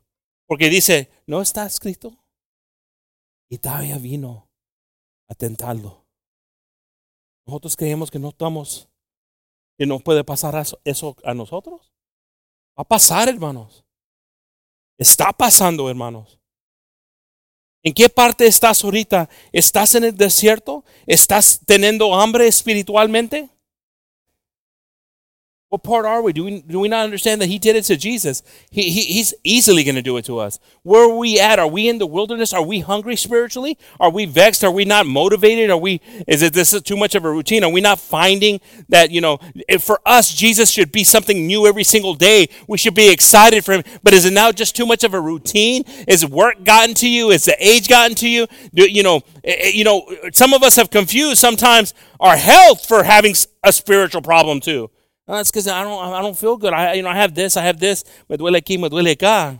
Porque 0.46 0.68
dice, 0.68 1.10
¿no 1.26 1.40
está 1.40 1.66
escrito? 1.66 2.16
Y 3.48 3.58
todavía 3.58 3.98
vino 3.98 4.48
a 5.28 5.34
tentarlo. 5.34 6.06
Nosotros 7.46 7.76
creemos 7.76 8.10
que 8.10 8.18
no 8.18 8.28
estamos, 8.28 8.88
que 9.76 9.86
no 9.86 9.98
puede 9.98 10.24
pasar 10.24 10.54
eso, 10.84 11.16
a 11.24 11.34
nosotros. 11.34 11.92
Va 12.78 12.82
a 12.82 12.84
pasar, 12.84 13.28
hermanos. 13.28 13.84
Está 14.98 15.32
pasando, 15.32 15.88
hermanos. 15.88 16.38
¿En 17.84 17.94
qué 17.94 18.08
parte 18.08 18.46
estás 18.46 18.84
ahorita? 18.84 19.28
¿Estás 19.50 19.96
en 19.96 20.04
el 20.04 20.16
desierto? 20.16 20.84
¿Estás 21.06 21.60
teniendo 21.66 22.14
hambre 22.14 22.46
espiritualmente? 22.46 23.48
What 25.72 25.84
part 25.84 26.04
are 26.04 26.20
we? 26.20 26.34
Do 26.34 26.44
we, 26.44 26.60
do 26.60 26.80
we 26.80 26.88
not 26.88 27.02
understand 27.02 27.40
that 27.40 27.46
He 27.46 27.58
did 27.58 27.76
it 27.76 27.84
to 27.84 27.96
Jesus? 27.96 28.42
He, 28.70 28.90
he, 28.90 29.04
he's 29.04 29.32
easily 29.42 29.84
going 29.84 29.94
to 29.94 30.02
do 30.02 30.18
it 30.18 30.24
to 30.26 30.38
us. 30.38 30.58
Where 30.82 31.08
are 31.08 31.16
we 31.16 31.40
at? 31.40 31.58
Are 31.58 31.66
we 31.66 31.88
in 31.88 31.96
the 31.96 32.06
wilderness? 32.06 32.52
Are 32.52 32.62
we 32.62 32.80
hungry 32.80 33.16
spiritually? 33.16 33.78
Are 33.98 34.10
we 34.10 34.26
vexed? 34.26 34.62
Are 34.64 34.70
we 34.70 34.84
not 34.84 35.06
motivated? 35.06 35.70
Are 35.70 35.78
we, 35.78 36.02
is 36.28 36.42
it 36.42 36.52
this 36.52 36.74
is 36.74 36.82
too 36.82 36.98
much 36.98 37.14
of 37.14 37.24
a 37.24 37.30
routine? 37.30 37.64
Are 37.64 37.70
we 37.70 37.80
not 37.80 37.98
finding 37.98 38.60
that, 38.90 39.10
you 39.10 39.22
know, 39.22 39.38
for 39.80 39.98
us, 40.04 40.34
Jesus 40.34 40.70
should 40.70 40.92
be 40.92 41.04
something 41.04 41.46
new 41.46 41.66
every 41.66 41.84
single 41.84 42.12
day? 42.12 42.50
We 42.68 42.76
should 42.76 42.94
be 42.94 43.10
excited 43.10 43.64
for 43.64 43.72
Him. 43.72 43.82
But 44.02 44.12
is 44.12 44.26
it 44.26 44.34
now 44.34 44.52
just 44.52 44.76
too 44.76 44.84
much 44.84 45.04
of 45.04 45.14
a 45.14 45.20
routine? 45.22 45.84
Is 46.06 46.26
work 46.26 46.64
gotten 46.64 46.94
to 46.96 47.08
you? 47.08 47.30
Is 47.30 47.46
the 47.46 47.56
age 47.58 47.88
gotten 47.88 48.14
to 48.16 48.28
you? 48.28 48.46
Do, 48.74 48.86
you 48.86 49.02
know, 49.02 49.22
eh, 49.42 49.56
eh, 49.58 49.70
you 49.72 49.84
know, 49.84 50.06
some 50.34 50.52
of 50.52 50.62
us 50.62 50.76
have 50.76 50.90
confused 50.90 51.38
sometimes 51.38 51.94
our 52.20 52.36
health 52.36 52.86
for 52.86 53.04
having 53.04 53.34
a 53.62 53.72
spiritual 53.72 54.20
problem 54.20 54.60
too. 54.60 54.90
No, 55.32 55.38
it's 55.38 55.50
because 55.50 55.66
I 55.66 55.82
don't, 55.82 56.12
I 56.12 56.20
don't 56.20 56.36
feel 56.36 56.58
good. 56.58 56.74
I, 56.74 56.92
you 56.92 57.02
know, 57.02 57.08
I 57.08 57.16
have 57.16 57.34
this, 57.34 57.56
I 57.56 57.62
have 57.62 57.80
this. 57.80 58.04
Me 58.28 58.36
duele 58.36 58.60
aquí, 58.60 58.78
me 58.78 58.90
duele 58.90 59.16
acá. 59.16 59.58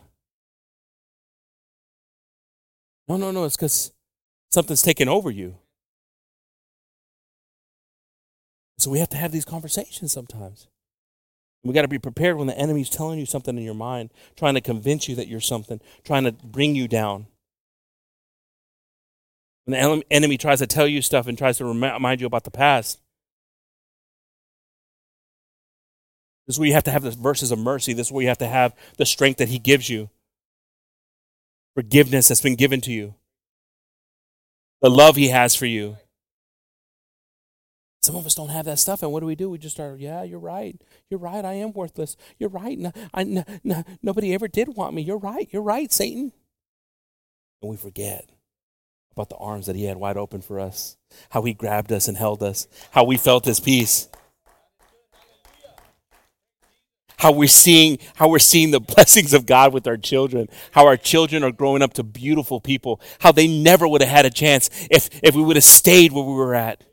No, 3.08 3.16
no, 3.16 3.30
no. 3.30 3.44
It's 3.46 3.56
because 3.56 3.90
something's 4.50 4.82
taken 4.82 5.08
over 5.08 5.30
you. 5.30 5.56
So 8.76 8.90
we 8.90 8.98
have 8.98 9.08
to 9.11 9.16
have 9.16 9.32
these 9.32 9.46
conversations 9.46 10.12
sometimes. 10.12 10.68
We 11.64 11.72
got 11.72 11.82
to 11.82 11.88
be 11.88 11.98
prepared 11.98 12.37
when 12.37 12.48
the 12.48 12.58
enemy's 12.58 12.90
telling 12.90 13.18
you 13.18 13.24
something 13.24 13.56
in 13.56 13.64
your 13.64 13.72
mind, 13.72 14.11
trying 14.37 14.54
to 14.54 14.61
convince 14.61 15.08
you 15.08 15.14
that 15.14 15.26
you're 15.26 15.40
something, 15.40 15.80
trying 16.04 16.24
to 16.24 16.32
bring 16.32 16.74
you 16.74 16.87
down. 16.87 17.28
When 19.64 19.80
the 19.80 20.04
enemy 20.11 20.37
tries 20.37 20.58
to 20.58 20.66
tell 20.66 20.87
you 20.87 21.00
stuff 21.00 21.26
and 21.26 21.38
tries 21.38 21.56
to 21.58 21.64
remind 21.64 22.20
you 22.20 22.26
about 22.26 22.44
the 22.44 22.50
past, 22.50 23.01
This 26.46 26.57
is 26.57 26.59
where 26.59 26.68
you 26.68 26.74
have 26.74 26.85
to 26.85 26.90
have 26.90 27.02
the 27.02 27.11
verses 27.11 27.52
of 27.52 27.59
mercy. 27.59 27.92
This 27.92 28.09
is 28.09 28.12
where 28.12 28.22
you 28.22 28.28
have 28.28 28.38
to 28.38 28.48
have 28.48 28.74
the 28.96 29.07
strength 29.07 29.38
that 29.38 29.48
He 29.48 29.59
gives 29.59 29.88
you. 29.88 30.11
Forgiveness 31.74 32.28
that's 32.28 32.40
been 32.40 32.57
given 32.57 32.81
to 32.83 32.92
you. 32.92 33.14
The 34.81 34.90
love 34.90 35.16
He 35.16 35.28
has 35.28 35.55
for 35.55 35.66
you. 35.66 35.98
Some 38.02 38.16
of 38.16 38.26
us 38.26 38.35
don't 38.35 38.48
have 38.48 38.64
that 38.64 38.81
stuff, 38.81 39.05
and 39.05 39.12
what 39.12 39.20
do 39.20 39.26
we 39.26 39.37
do? 39.37 39.48
We 39.48 39.59
just 39.59 39.76
start, 39.76 40.00
yeah, 40.00 40.24
you're 40.24 40.40
right. 40.40 40.76
You're 41.09 41.20
right. 41.20 41.44
I 41.44 41.55
am 41.55 41.72
worthless. 41.72 42.16
You're 42.37 42.48
right. 42.48 42.76
No, 42.76 42.90
I, 43.14 43.22
no, 43.22 43.44
no, 43.62 43.85
nobody 44.02 44.35
ever 44.35 44.48
did 44.48 44.74
want 44.74 44.94
me. 44.94 45.02
You're 45.02 45.18
right. 45.18 45.48
You're 45.52 45.62
right, 45.62 45.92
Satan. 45.92 46.33
And 47.62 47.70
we 47.70 47.76
forget 47.76 48.28
about 49.12 49.28
the 49.28 49.37
arms 49.37 49.66
that 49.66 49.76
He 49.76 49.85
had 49.85 49.98
wide 49.98 50.16
open 50.16 50.40
for 50.40 50.59
us, 50.59 50.96
how 51.31 51.42
He 51.42 51.55
grabbed 51.55 51.92
us 51.92 52.09
and 52.09 52.16
held 52.16 52.42
us, 52.42 52.66
how 52.90 53.05
we 53.05 53.16
felt 53.16 53.44
His 53.44 53.61
peace 53.61 54.09
how 57.22 57.30
we're 57.30 57.46
seeing 57.46 57.98
how 58.16 58.26
we're 58.28 58.40
seeing 58.40 58.72
the 58.72 58.80
blessings 58.94 59.32
of 59.32 59.46
God 59.46 59.72
with 59.72 59.87
our 59.87 59.96
children, 59.96 60.48
how 60.72 60.87
our 60.87 60.96
children 60.96 61.44
are 61.44 61.52
growing 61.52 61.80
up 61.80 61.94
to 61.94 62.02
beautiful 62.02 62.61
people, 62.61 63.00
how 63.20 63.30
they 63.30 63.46
never 63.46 63.87
would 63.87 64.02
have 64.02 64.11
had 64.11 64.26
a 64.26 64.30
chance 64.30 64.68
if, 64.90 65.08
if 65.22 65.37
we 65.37 65.42
would 65.42 65.54
have 65.54 65.64
stayed 65.64 66.11
where 66.12 66.24
we 66.24 66.35
were 66.35 66.54
at. 66.54 66.85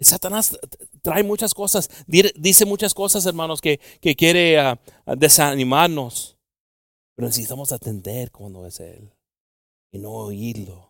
Satanás 0.00 0.56
trae 1.02 1.24
muchas 1.24 1.54
cosas, 1.54 1.88
dice 2.06 2.64
muchas 2.66 2.94
cosas, 2.94 3.26
hermanos, 3.26 3.60
que, 3.60 3.80
que 4.00 4.14
quiere 4.14 4.58
uh, 4.58 4.76
desanimarnos. 5.16 6.36
Pero 7.16 7.26
necesitamos 7.26 7.72
atender 7.72 8.30
cuando 8.30 8.64
es 8.66 8.78
Él 8.78 9.10
y 9.90 9.98
no 9.98 10.10
oírlo. 10.10 10.87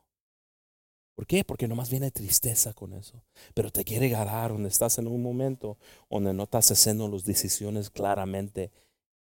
¿Por 1.19 1.27
qué? 1.27 1.43
Porque 1.43 1.67
nomás 1.67 1.91
viene 1.91 2.13
tristeza 2.13 2.73
con 2.73 2.93
eso. 2.93 3.25
Pero 3.53 3.73
te 3.73 3.85
quiere 3.85 4.09
ganar 4.09 4.53
donde 4.53 4.69
estás 4.69 4.99
en 4.99 5.09
un 5.09 5.21
momento 5.21 5.77
donde 6.09 6.33
no 6.33 6.45
estás 6.45 6.71
haciendo 6.71 7.09
las 7.09 7.25
decisiones 7.25 7.91
claramente 7.91 8.71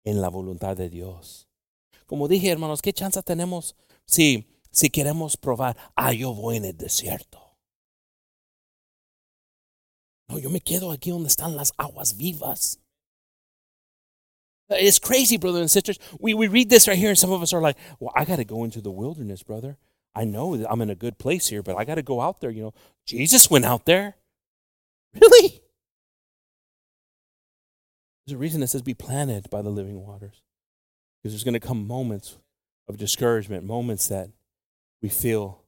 en 0.03 0.19
la 0.19 0.29
voluntad 0.29 0.75
de 0.75 0.89
Dios. 0.89 1.47
Como 2.07 2.27
dije, 2.27 2.49
hermanos, 2.49 2.81
¿qué 2.81 2.93
chance 2.93 3.21
tenemos 3.21 3.75
si, 4.07 4.59
si 4.71 4.89
queremos 4.89 5.37
probar, 5.37 5.77
ah, 5.95 6.13
yo 6.13 6.33
voy 6.33 6.57
en 6.57 6.65
el 6.65 6.75
desierto? 6.75 7.59
No, 10.29 10.39
yo 10.39 10.49
me 10.49 10.61
quedo 10.61 10.91
aquí 10.91 11.11
donde 11.11 11.29
están 11.29 11.55
las 11.55 11.73
aguas 11.77 12.17
vivas. 12.17 12.79
It's 14.67 14.99
crazy, 14.99 15.37
brothers 15.37 15.61
and 15.61 15.69
sisters. 15.69 15.99
We, 16.19 16.33
we 16.33 16.47
read 16.47 16.71
this 16.71 16.87
right 16.87 16.97
here, 16.97 17.09
and 17.09 17.19
some 17.19 17.31
of 17.31 17.43
us 17.43 17.53
are 17.53 17.61
like, 17.61 17.77
well, 17.99 18.11
I 18.15 18.25
got 18.25 18.37
to 18.37 18.45
go 18.45 18.63
into 18.63 18.81
the 18.81 18.89
wilderness, 18.89 19.43
brother. 19.43 19.77
I 20.15 20.25
know 20.25 20.55
that 20.57 20.71
I'm 20.71 20.81
in 20.81 20.89
a 20.89 20.95
good 20.95 21.17
place 21.17 21.47
here, 21.47 21.63
but 21.63 21.75
I 21.77 21.85
got 21.85 21.95
to 21.95 22.03
go 22.03 22.21
out 22.21 22.39
there. 22.39 22.51
You 22.51 22.63
know, 22.63 22.73
Jesus 23.05 23.49
went 23.49 23.65
out 23.65 23.85
there. 23.85 24.15
Really? 25.13 25.61
There's 28.25 28.35
a 28.35 28.37
reason 28.39 28.61
that 28.61 28.67
says 28.67 28.81
be 28.81 28.93
planted 28.93 29.49
by 29.49 29.61
the 29.61 29.69
living 29.69 30.05
waters. 30.05 30.41
Because 31.21 31.33
there's 31.33 31.43
going 31.43 31.53
to 31.53 31.59
come 31.59 31.87
moments 31.87 32.37
of 32.87 32.97
discouragement, 32.97 33.63
moments 33.63 34.07
that 34.07 34.29
we 35.01 35.09
feel 35.09 35.61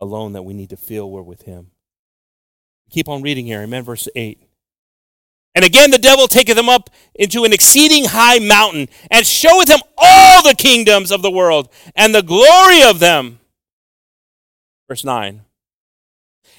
alone 0.00 0.32
that 0.32 0.42
we 0.42 0.54
need 0.54 0.70
to 0.70 0.76
feel 0.76 1.10
we're 1.10 1.22
with 1.22 1.42
Him. 1.42 1.72
Keep 2.90 3.08
on 3.08 3.22
reading 3.22 3.46
here. 3.46 3.60
Amen. 3.60 3.84
Verse 3.84 4.08
8. 4.14 4.40
And 5.54 5.64
again, 5.64 5.90
the 5.90 5.98
devil 5.98 6.28
taketh 6.28 6.56
him 6.56 6.68
up 6.68 6.90
into 7.14 7.44
an 7.44 7.52
exceeding 7.52 8.04
high 8.06 8.38
mountain 8.38 8.88
and 9.10 9.26
showeth 9.26 9.68
him 9.68 9.80
all 9.98 10.42
the 10.42 10.54
kingdoms 10.54 11.10
of 11.10 11.22
the 11.22 11.30
world 11.30 11.68
and 11.96 12.14
the 12.14 12.22
glory 12.22 12.82
of 12.82 13.00
them 13.00 13.39
Verse 14.90 15.04
9. 15.04 15.40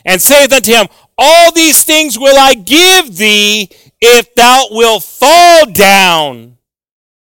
And 0.06 0.22
saith 0.22 0.54
unto 0.54 0.72
him, 0.72 0.88
All 1.18 1.52
these 1.52 1.84
things 1.84 2.18
will 2.18 2.38
I 2.40 2.54
give 2.54 3.18
thee 3.18 3.68
if 4.00 4.34
thou 4.36 4.68
wilt 4.72 5.04
fall 5.04 5.66
down 5.66 6.58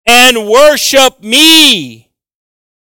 and 0.06 0.48
worship 0.48 1.20
me. 1.20 2.08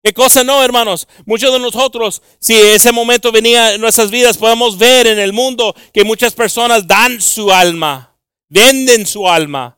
¿Qué 0.03 0.11
cosa 0.11 0.43
no, 0.43 0.63
hermanos? 0.63 1.07
Muchos 1.27 1.53
de 1.53 1.59
nosotros, 1.59 2.23
si 2.39 2.55
ese 2.55 2.91
momento 2.91 3.31
venía 3.31 3.75
en 3.75 3.81
nuestras 3.81 4.09
vidas, 4.09 4.37
podemos 4.37 4.75
ver 4.79 5.05
en 5.05 5.19
el 5.19 5.31
mundo 5.31 5.75
que 5.93 6.03
muchas 6.03 6.33
personas 6.33 6.87
dan 6.87 7.21
su 7.21 7.51
alma, 7.51 8.17
venden 8.49 9.05
su 9.05 9.27
alma. 9.27 9.77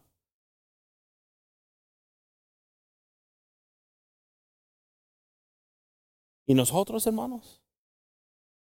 ¿Y 6.48 6.54
nosotros, 6.54 7.06
hermanos? 7.06 7.61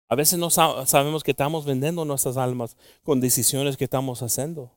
A 0.07 0.15
veces 0.15 0.37
no 0.37 0.49
sabemos 0.49 1.23
que 1.23 1.31
estamos 1.31 1.65
vendiendo 1.65 2.05
nuestras 2.05 2.37
almas 2.37 2.77
con 3.03 3.19
decisiones 3.19 3.75
que 3.77 3.85
estamos 3.85 4.21
haciendo. 4.21 4.71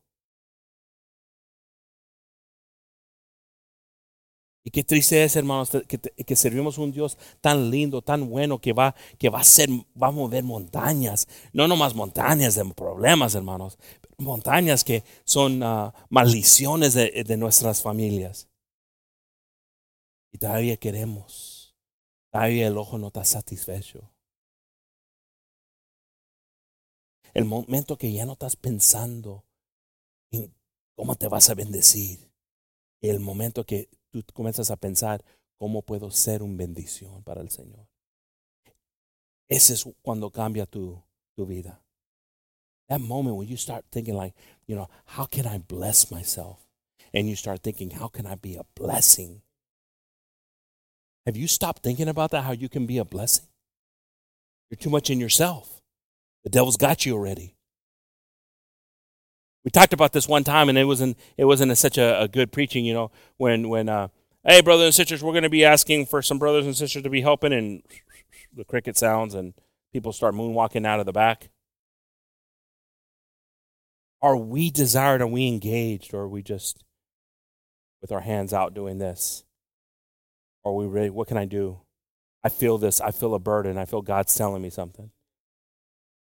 Y 4.65 4.71
qué 4.71 4.85
triste 4.85 5.25
es, 5.25 5.35
hermanos, 5.35 5.71
que, 5.89 5.99
que, 5.99 6.37
servimos 6.37 6.77
un 6.77 6.93
Dios 6.93 7.17
tan 7.41 7.71
lindo, 7.71 8.03
tan 8.03 8.29
bueno, 8.29 8.61
que 8.61 8.75
va, 8.75 8.95
que 9.19 9.31
va 9.31 9.41
a 9.41 9.45
ser, 9.45 9.71
va 9.71 10.09
a 10.09 10.11
mover 10.11 10.45
montañas. 10.45 11.27
No 11.55 11.67
nomás 11.67 11.95
montañas 11.95 12.55
de 12.55 12.67
problemas, 12.75 13.35
hermanos. 13.35 13.79
Montañas 14.19 14.85
que 14.85 15.05
son 15.25 15.63
uh, 15.63 15.93
maldiciones 16.11 16.93
de, 16.93 17.25
de 17.25 17.37
nuestras 17.39 17.81
familias. 17.81 18.47
Y 20.33 20.39
todavía 20.39 20.77
queremos. 20.77 21.75
Todavía 22.31 22.67
el 22.67 22.77
ojo 22.77 22.99
no 22.99 23.07
está 23.07 23.25
satisfecho. 23.25 24.11
El 27.39 27.45
momento 27.45 27.97
que 27.97 28.11
ya 28.11 28.27
no 28.27 28.33
estás 28.33 28.57
pensando 28.57 29.45
en 30.33 30.53
cómo 30.97 31.15
te 31.15 31.29
vas 31.29 31.49
a 31.51 31.55
bendecir. 31.55 32.33
El 33.01 33.21
momento 33.21 33.63
que 33.63 33.89
tú 34.11 34.25
comienzas 34.35 34.73
a 34.73 34.77
pensar 34.77 35.25
cómo 35.57 35.83
puedo 35.83 36.11
ser 36.11 36.43
una 36.43 36.57
bendición 36.57 37.23
para 37.23 37.41
el 37.41 37.51
Señor. 37.51 37.87
Ese 39.49 39.75
es 39.75 39.85
cuando 40.03 40.33
cambia 40.33 40.67
tu, 40.67 41.01
tu 41.37 41.47
vida. 41.47 41.81
That 42.89 42.99
moment 42.99 43.37
when 43.37 43.47
you 43.47 43.57
start 43.57 43.85
thinking 43.89 44.17
like, 44.17 44.35
you 44.67 44.75
know, 44.75 44.91
how 45.07 45.27
can 45.27 45.47
I 45.47 45.59
bless 45.59 46.11
myself? 46.11 46.59
And 47.15 47.29
you 47.29 47.37
start 47.37 47.63
thinking, 47.63 47.93
how 47.93 48.09
can 48.09 48.27
I 48.27 48.35
be 48.35 48.57
a 48.57 48.65
blessing? 48.75 49.43
Have 51.25 51.37
you 51.37 51.47
stopped 51.47 51.85
thinking 51.85 52.09
about 52.09 52.33
that? 52.33 52.43
How 52.43 52.51
you 52.51 52.69
can 52.69 52.85
be 52.85 52.99
a 52.99 53.05
blessing? 53.05 53.47
You're 54.71 54.79
too 54.83 54.91
much 54.91 55.09
in 55.09 55.21
yourself. 55.21 55.78
The 56.45 56.51
devil's 56.51 56.77
got 56.77 57.05
you 57.05 57.15
already. 57.15 57.55
We 59.65 59.71
talked 59.71 59.93
about 59.93 60.13
this 60.13 60.29
one 60.29 60.45
time, 60.45 60.69
and 60.69 60.79
it 60.79 60.85
wasn't 60.85 61.19
it 61.37 61.45
wasn't 61.45 61.73
a, 61.73 61.77
such 61.77 61.99
a, 61.99 62.23
a, 62.23 62.29
good 62.29 62.53
preaching, 62.53 62.85
you 62.85 62.95
know. 62.95 63.11
When 63.37 63.69
when 63.69 63.89
uh, 63.89 64.09
hey 64.47 64.63
brothers 64.63 64.87
and 64.87 64.95
sisters, 64.95 65.23
we're 65.23 65.33
going 65.33 65.43
to 65.43 65.51
be 65.51 65.65
asking 65.65 66.07
for 66.07 66.23
some 66.23 66.39
brothers 66.39 66.65
and 66.65 66.77
sisters 66.77 67.03
to 67.03 67.11
be 67.11 67.21
helping, 67.21 67.53
and 67.53 67.83
the 68.55 68.65
cricket 68.65 68.97
sounds, 68.97 69.35
and 69.35 69.53
people 69.93 70.13
start 70.13 70.35
moonwalking 70.35 70.87
out 70.87 71.01
of 71.01 71.07
the 71.07 71.13
back. 71.13 71.51
Are 74.21 74.37
we 74.37 74.71
desired? 74.71 75.21
Are 75.21 75.27
we 75.27 75.47
engaged? 75.47 76.15
Or 76.15 76.23
are 76.23 76.29
we 76.29 76.43
just 76.43 76.85
with 78.01 78.13
our 78.13 78.21
hands 78.21 78.53
out 78.53 78.75
doing 78.75 78.99
this? 78.99 79.45
Are 80.65 80.73
we 80.73 80.87
ready? 80.87 81.11
What 81.11 81.29
can 81.29 81.37
I 81.37 81.45
do? 81.45 81.81
I 82.43 82.49
feel 82.49 82.79
this. 82.79 83.01
I 83.01 83.11
feel 83.11 83.35
a 83.35 83.39
burden. 83.39 83.79
I 83.79 83.85
feel 83.85 84.03
God's 84.03 84.35
telling 84.35 84.63
me 84.63 84.71
something. 84.71 85.11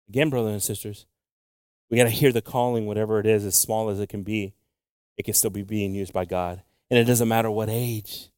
Again, 0.09 0.31
brothers 0.31 0.53
and 0.53 0.63
sisters, 0.63 1.07
we 1.91 1.97
got 1.97 2.05
to 2.05 2.11
hear 2.11 2.33
the 2.33 2.43
calling, 2.43 2.87
whatever 2.87 3.21
it 3.21 3.27
is, 3.27 3.45
as 3.45 3.55
small 3.55 3.89
as 3.89 4.01
it 4.01 4.09
can 4.09 4.23
be. 4.23 4.55
It 5.17 5.25
can 5.25 5.35
still 5.35 5.51
be 5.51 5.63
being 5.63 5.95
used 5.95 6.13
by 6.13 6.25
God. 6.25 6.63
And 6.91 6.99
it 6.99 7.05
doesn't 7.05 7.29
matter 7.29 7.51
what 7.51 7.69
age. 7.69 8.31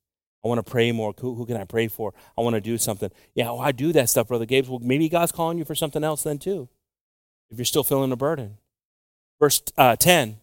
I 0.44 0.48
want 0.48 0.64
to 0.64 0.68
pray 0.68 0.90
more. 0.92 1.14
Who, 1.20 1.35
who 1.35 1.46
can 1.46 1.56
I 1.56 1.64
pray 1.64 1.88
for? 1.88 2.14
I 2.37 2.40
want 2.40 2.54
to 2.54 2.61
do 2.61 2.78
something. 2.78 3.11
Yeah, 3.35 3.52
I 3.52 3.72
do 3.72 3.92
that 3.92 4.09
stuff, 4.09 4.28
Brother 4.28 4.46
Gabe. 4.46 4.66
Well, 4.66 4.78
maybe 4.80 5.09
God's 5.09 5.33
calling 5.33 5.59
you 5.59 5.64
for 5.64 5.74
something 5.74 6.02
else 6.02 6.22
then, 6.22 6.38
too, 6.38 6.68
if 7.50 7.59
you're 7.59 7.64
still 7.64 7.85
feeling 7.85 8.12
a 8.12 8.16
burden. 8.16 8.56
Verse 9.38 9.62
uh, 9.76 9.96
10. 9.96 10.38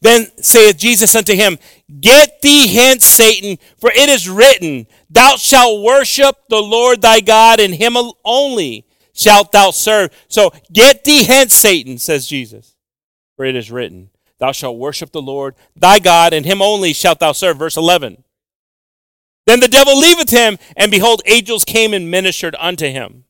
Then 0.00 0.26
saith 0.40 0.78
Jesus 0.78 1.14
unto 1.14 1.34
him, 1.34 1.58
Get 2.00 2.40
thee 2.40 2.68
hence, 2.68 3.04
Satan, 3.04 3.58
for 3.78 3.90
it 3.90 4.08
is 4.08 4.28
written, 4.28 4.86
Thou 5.10 5.36
shalt 5.36 5.82
worship 5.82 6.36
the 6.48 6.60
Lord 6.62 7.02
thy 7.02 7.20
God, 7.20 7.60
and 7.60 7.74
him 7.74 7.96
only 8.24 8.86
shalt 9.18 9.52
thou 9.52 9.70
serve. 9.70 10.10
So 10.28 10.52
get 10.72 11.04
thee 11.04 11.24
hence, 11.24 11.54
Satan, 11.54 11.98
says 11.98 12.26
Jesus, 12.26 12.76
for 13.36 13.44
it 13.44 13.56
is 13.56 13.70
written, 13.70 14.10
Thou 14.38 14.52
shalt 14.52 14.78
worship 14.78 15.10
the 15.10 15.22
Lord 15.22 15.54
thy 15.74 15.98
God, 15.98 16.32
and 16.32 16.46
him 16.46 16.62
only 16.62 16.92
shalt 16.92 17.18
thou 17.18 17.32
serve. 17.32 17.58
Verse 17.58 17.76
11. 17.76 18.22
Then 19.46 19.60
the 19.60 19.68
devil 19.68 19.98
leaveth 19.98 20.30
him, 20.30 20.58
and 20.76 20.90
behold, 20.90 21.22
angels 21.26 21.64
came 21.64 21.94
and 21.94 22.10
ministered 22.10 22.54
unto 22.58 22.86
him. 22.86 23.24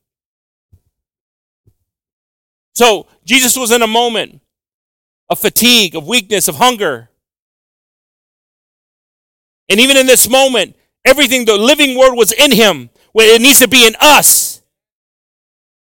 So 2.73 3.07
Jesus 3.25 3.55
was 3.57 3.71
in 3.71 3.81
a 3.81 3.87
moment 3.87 4.41
of 5.29 5.39
fatigue, 5.39 5.95
of 5.95 6.07
weakness, 6.07 6.47
of 6.47 6.55
hunger. 6.55 7.09
And 9.69 9.79
even 9.79 9.97
in 9.97 10.07
this 10.07 10.29
moment, 10.29 10.75
everything, 11.05 11.45
the 11.45 11.57
living 11.57 11.97
word 11.97 12.15
was 12.15 12.31
in 12.31 12.51
him. 12.51 12.89
It 13.15 13.41
needs 13.41 13.59
to 13.59 13.67
be 13.67 13.87
in 13.87 13.95
us. 13.99 14.58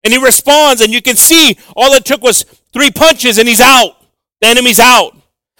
And 0.06 0.14
he 0.14 0.20
responds, 0.20 0.82
and 0.82 0.94
you 0.94 1.02
can 1.02 1.16
see 1.16 1.58
all 1.76 1.92
it 1.94 2.06
took 2.06 2.22
was 2.22 2.44
three 2.72 2.92
punches, 2.92 3.40
and 3.40 3.48
he's 3.48 3.60
out. 3.60 3.98
The 4.40 4.48
enemy's 4.48 4.80
out. 4.80 5.18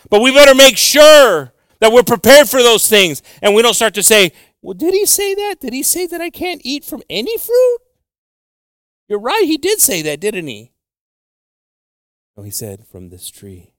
But 0.10 0.22
we 0.22 0.32
better 0.32 0.54
make 0.54 0.78
sure 0.78 1.52
that 1.80 1.92
we're 1.92 2.04
prepared 2.04 2.48
for 2.48 2.62
those 2.62 2.88
things. 2.88 3.24
And 3.42 3.56
we 3.56 3.64
don't 3.64 3.74
start 3.74 3.96
to 3.96 4.04
say, 4.04 4.32
well, 4.62 4.76
did 4.76 4.94
he 4.94 5.08
say 5.08 5.34
that? 5.34 5.56
Did 5.60 5.74
he 5.74 5.82
say 5.82 6.06
that 6.06 6.22
I 6.22 6.30
can't 6.30 6.62
eat 6.64 6.86
from 6.86 7.02
any 7.10 7.38
fruit? 7.40 7.80
You're 9.08 9.20
right, 9.20 9.44
he 9.46 9.58
did 9.58 9.80
say 9.82 10.04
that, 10.04 10.20
didn't 10.20 10.48
he? 10.48 10.72
No, 12.38 12.44
he 12.44 12.52
said, 12.52 12.86
from 12.86 13.10
this 13.10 13.30
tree. 13.30 13.74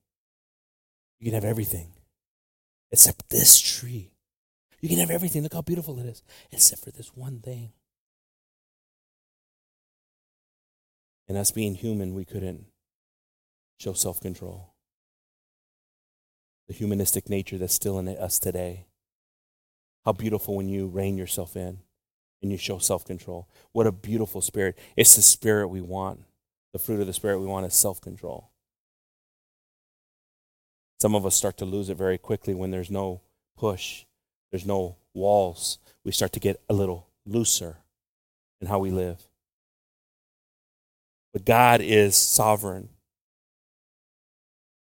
You 1.19 1.25
can 1.25 1.33
have 1.33 1.45
everything 1.45 1.93
except 2.91 3.29
this 3.29 3.59
tree. 3.59 4.11
You 4.81 4.89
can 4.89 4.99
have 4.99 5.11
everything. 5.11 5.43
Look 5.43 5.53
how 5.53 5.61
beautiful 5.61 5.97
it 5.99 6.05
is, 6.05 6.23
except 6.51 6.83
for 6.83 6.91
this 6.91 7.15
one 7.15 7.39
thing. 7.39 7.71
And 11.27 11.37
us 11.37 11.51
being 11.51 11.75
human, 11.75 12.13
we 12.13 12.25
couldn't 12.25 12.65
show 13.79 13.93
self 13.93 14.21
control. 14.21 14.73
The 16.67 16.73
humanistic 16.73 17.29
nature 17.29 17.57
that's 17.57 17.73
still 17.73 17.99
in 17.99 18.07
us 18.07 18.39
today. 18.39 18.87
How 20.05 20.13
beautiful 20.13 20.55
when 20.55 20.69
you 20.69 20.87
rein 20.87 21.17
yourself 21.17 21.55
in 21.55 21.79
and 22.41 22.51
you 22.51 22.57
show 22.57 22.77
self 22.77 23.05
control. 23.05 23.49
What 23.71 23.87
a 23.87 23.91
beautiful 23.91 24.41
spirit. 24.41 24.77
It's 24.95 25.15
the 25.15 25.21
spirit 25.21 25.67
we 25.67 25.81
want. 25.81 26.21
The 26.73 26.79
fruit 26.79 27.01
of 27.01 27.07
the 27.07 27.13
Spirit 27.13 27.39
we 27.39 27.47
want 27.47 27.65
is 27.65 27.73
self 27.73 28.01
control. 28.01 28.51
Some 31.01 31.15
of 31.15 31.25
us 31.25 31.35
start 31.35 31.57
to 31.57 31.65
lose 31.65 31.89
it 31.89 31.97
very 31.97 32.17
quickly 32.17 32.53
when 32.53 32.71
there's 32.71 32.91
no 32.91 33.21
push, 33.57 34.05
there's 34.51 34.65
no 34.65 34.97
walls. 35.13 35.79
We 36.03 36.11
start 36.11 36.33
to 36.33 36.39
get 36.39 36.61
a 36.69 36.73
little 36.73 37.07
looser 37.25 37.77
in 38.61 38.67
how 38.67 38.79
we 38.79 38.91
live. 38.91 39.26
But 41.37 41.45
God 41.45 41.81
is 41.81 42.15
sovereign. 42.15 42.89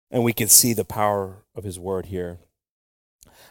And 0.09 0.23
we 0.23 0.33
can 0.33 0.47
see 0.47 0.73
the 0.73 0.83
power 0.83 1.43
of 1.53 1.63
His 1.63 1.77
word 1.79 2.07
here. 2.07 2.39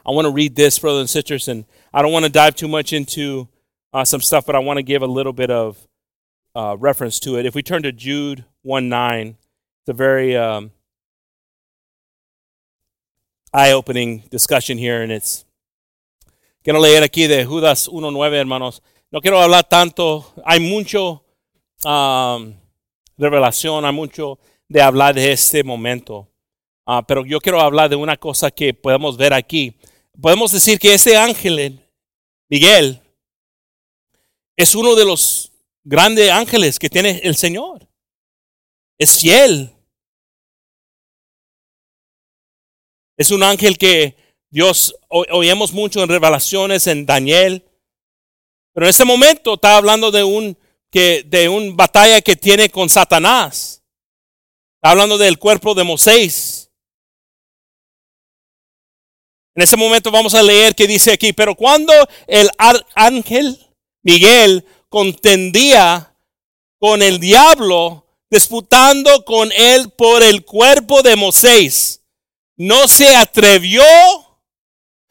I 0.04 0.10
want 0.10 0.26
to 0.26 0.32
read 0.32 0.56
this, 0.56 0.76
brothers 0.76 1.02
and 1.02 1.08
sisters, 1.08 1.46
and 1.46 1.66
I 1.94 2.02
don't 2.02 2.10
want 2.10 2.24
to 2.24 2.32
dive 2.32 2.56
too 2.56 2.66
much 2.66 2.92
into 2.92 3.46
uh, 3.92 4.04
some 4.04 4.20
stuff, 4.20 4.44
but 4.44 4.56
I 4.56 4.58
want 4.58 4.78
to 4.78 4.82
give 4.82 5.02
a 5.02 5.06
little 5.06 5.32
bit 5.32 5.52
of 5.52 5.86
uh, 6.56 6.76
reference 6.80 7.20
to 7.20 7.36
it. 7.36 7.46
If 7.46 7.54
we 7.54 7.62
turn 7.62 7.84
to 7.84 7.92
Jude 7.92 8.44
1 8.62 8.88
9, 8.88 9.28
it's 9.28 9.88
a 9.88 9.92
very 9.92 10.36
um, 10.36 10.72
eye 13.52 13.70
opening 13.70 14.24
discussion 14.30 14.78
here, 14.78 15.00
and 15.00 15.12
it's. 15.12 15.44
Quiero 16.64 16.80
leer 16.80 17.02
aquí 17.02 17.28
de 17.28 17.44
Judas 17.44 17.86
1.9, 17.86 18.32
hermanos. 18.32 18.82
No 19.12 19.20
quiero 19.20 19.38
hablar 19.38 19.68
tanto. 19.68 20.24
Hay 20.44 20.58
mucho 20.58 21.22
um, 21.84 22.59
revelación, 23.20 23.84
hay 23.84 23.92
mucho 23.92 24.38
de 24.68 24.80
hablar 24.80 25.14
de 25.14 25.32
este 25.32 25.62
momento. 25.62 26.28
Uh, 26.86 27.02
pero 27.06 27.24
yo 27.24 27.40
quiero 27.40 27.60
hablar 27.60 27.88
de 27.88 27.96
una 27.96 28.16
cosa 28.16 28.50
que 28.50 28.74
podemos 28.74 29.16
ver 29.16 29.32
aquí. 29.32 29.76
Podemos 30.20 30.50
decir 30.50 30.78
que 30.78 30.94
este 30.94 31.16
ángel, 31.16 31.80
Miguel, 32.48 33.00
es 34.56 34.74
uno 34.74 34.94
de 34.94 35.04
los 35.04 35.52
grande 35.84 36.30
ángeles 36.30 36.78
que 36.78 36.88
tiene 36.88 37.20
el 37.22 37.36
Señor. 37.36 37.86
Es 38.98 39.20
fiel. 39.20 39.72
Es 43.16 43.30
un 43.30 43.42
ángel 43.42 43.78
que 43.78 44.16
Dios 44.50 44.94
oímos 45.08 45.72
mucho 45.72 46.02
en 46.02 46.08
revelaciones 46.08 46.86
en 46.86 47.06
Daniel. 47.06 47.64
Pero 48.72 48.86
en 48.86 48.90
ese 48.90 49.04
momento 49.04 49.54
está 49.54 49.76
hablando 49.76 50.10
de 50.10 50.24
un 50.24 50.56
que 50.90 51.22
de 51.26 51.48
una 51.48 51.72
batalla 51.74 52.20
que 52.20 52.36
tiene 52.36 52.68
con 52.70 52.88
Satanás. 52.88 53.82
Está 54.76 54.90
hablando 54.90 55.18
del 55.18 55.38
cuerpo 55.38 55.74
de 55.74 55.84
Moisés. 55.84 56.70
En 59.54 59.62
ese 59.62 59.76
momento 59.76 60.10
vamos 60.10 60.34
a 60.34 60.42
leer 60.42 60.74
que 60.74 60.86
dice 60.86 61.12
aquí, 61.12 61.32
pero 61.32 61.54
cuando 61.54 61.92
el 62.26 62.50
ángel 62.94 63.58
Miguel 64.02 64.64
contendía 64.88 66.16
con 66.78 67.02
el 67.02 67.20
diablo, 67.20 68.06
disputando 68.30 69.24
con 69.24 69.50
él 69.52 69.90
por 69.90 70.22
el 70.22 70.44
cuerpo 70.44 71.02
de 71.02 71.16
Moisés. 71.16 72.02
No 72.56 72.86
se 72.88 73.14
atrevió 73.16 73.82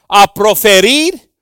a 0.07 0.33
proferir 0.33 1.33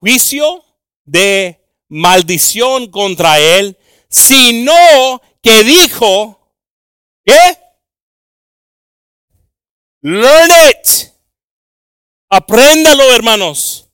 juicio 0.00 0.64
de 1.04 1.65
maldición 1.88 2.90
contra 2.90 3.38
él, 3.38 3.76
sino 4.08 5.20
que 5.42 5.64
dijo, 5.64 6.52
¿qué? 7.24 7.58
Learn 10.02 10.50
it. 10.70 11.12
Apréndalo, 12.30 13.12
hermanos. 13.12 13.88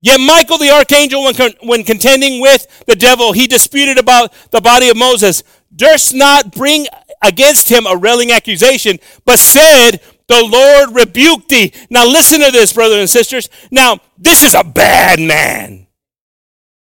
Yet 0.00 0.20
Michael 0.20 0.58
the 0.58 0.70
archangel, 0.70 1.24
when, 1.24 1.34
when 1.62 1.82
contending 1.82 2.40
with 2.40 2.66
the 2.86 2.94
devil, 2.94 3.32
he 3.32 3.46
disputed 3.46 3.96
about 3.96 4.34
the 4.50 4.60
body 4.60 4.90
of 4.90 4.98
Moses, 4.98 5.42
durst 5.74 6.14
not 6.14 6.54
bring 6.54 6.86
against 7.22 7.70
him 7.70 7.86
a 7.86 7.96
railing 7.96 8.30
accusation, 8.30 8.98
but 9.24 9.38
said, 9.38 10.00
The 10.28 10.44
Lord 10.44 10.94
rebuked 10.94 11.48
thee. 11.48 11.72
Now 11.88 12.04
listen 12.04 12.40
to 12.42 12.50
this, 12.50 12.72
brothers 12.72 12.98
and 12.98 13.10
sisters. 13.10 13.48
Now, 13.70 13.98
this 14.18 14.42
is 14.42 14.54
a 14.54 14.62
bad 14.62 15.20
man. 15.20 15.83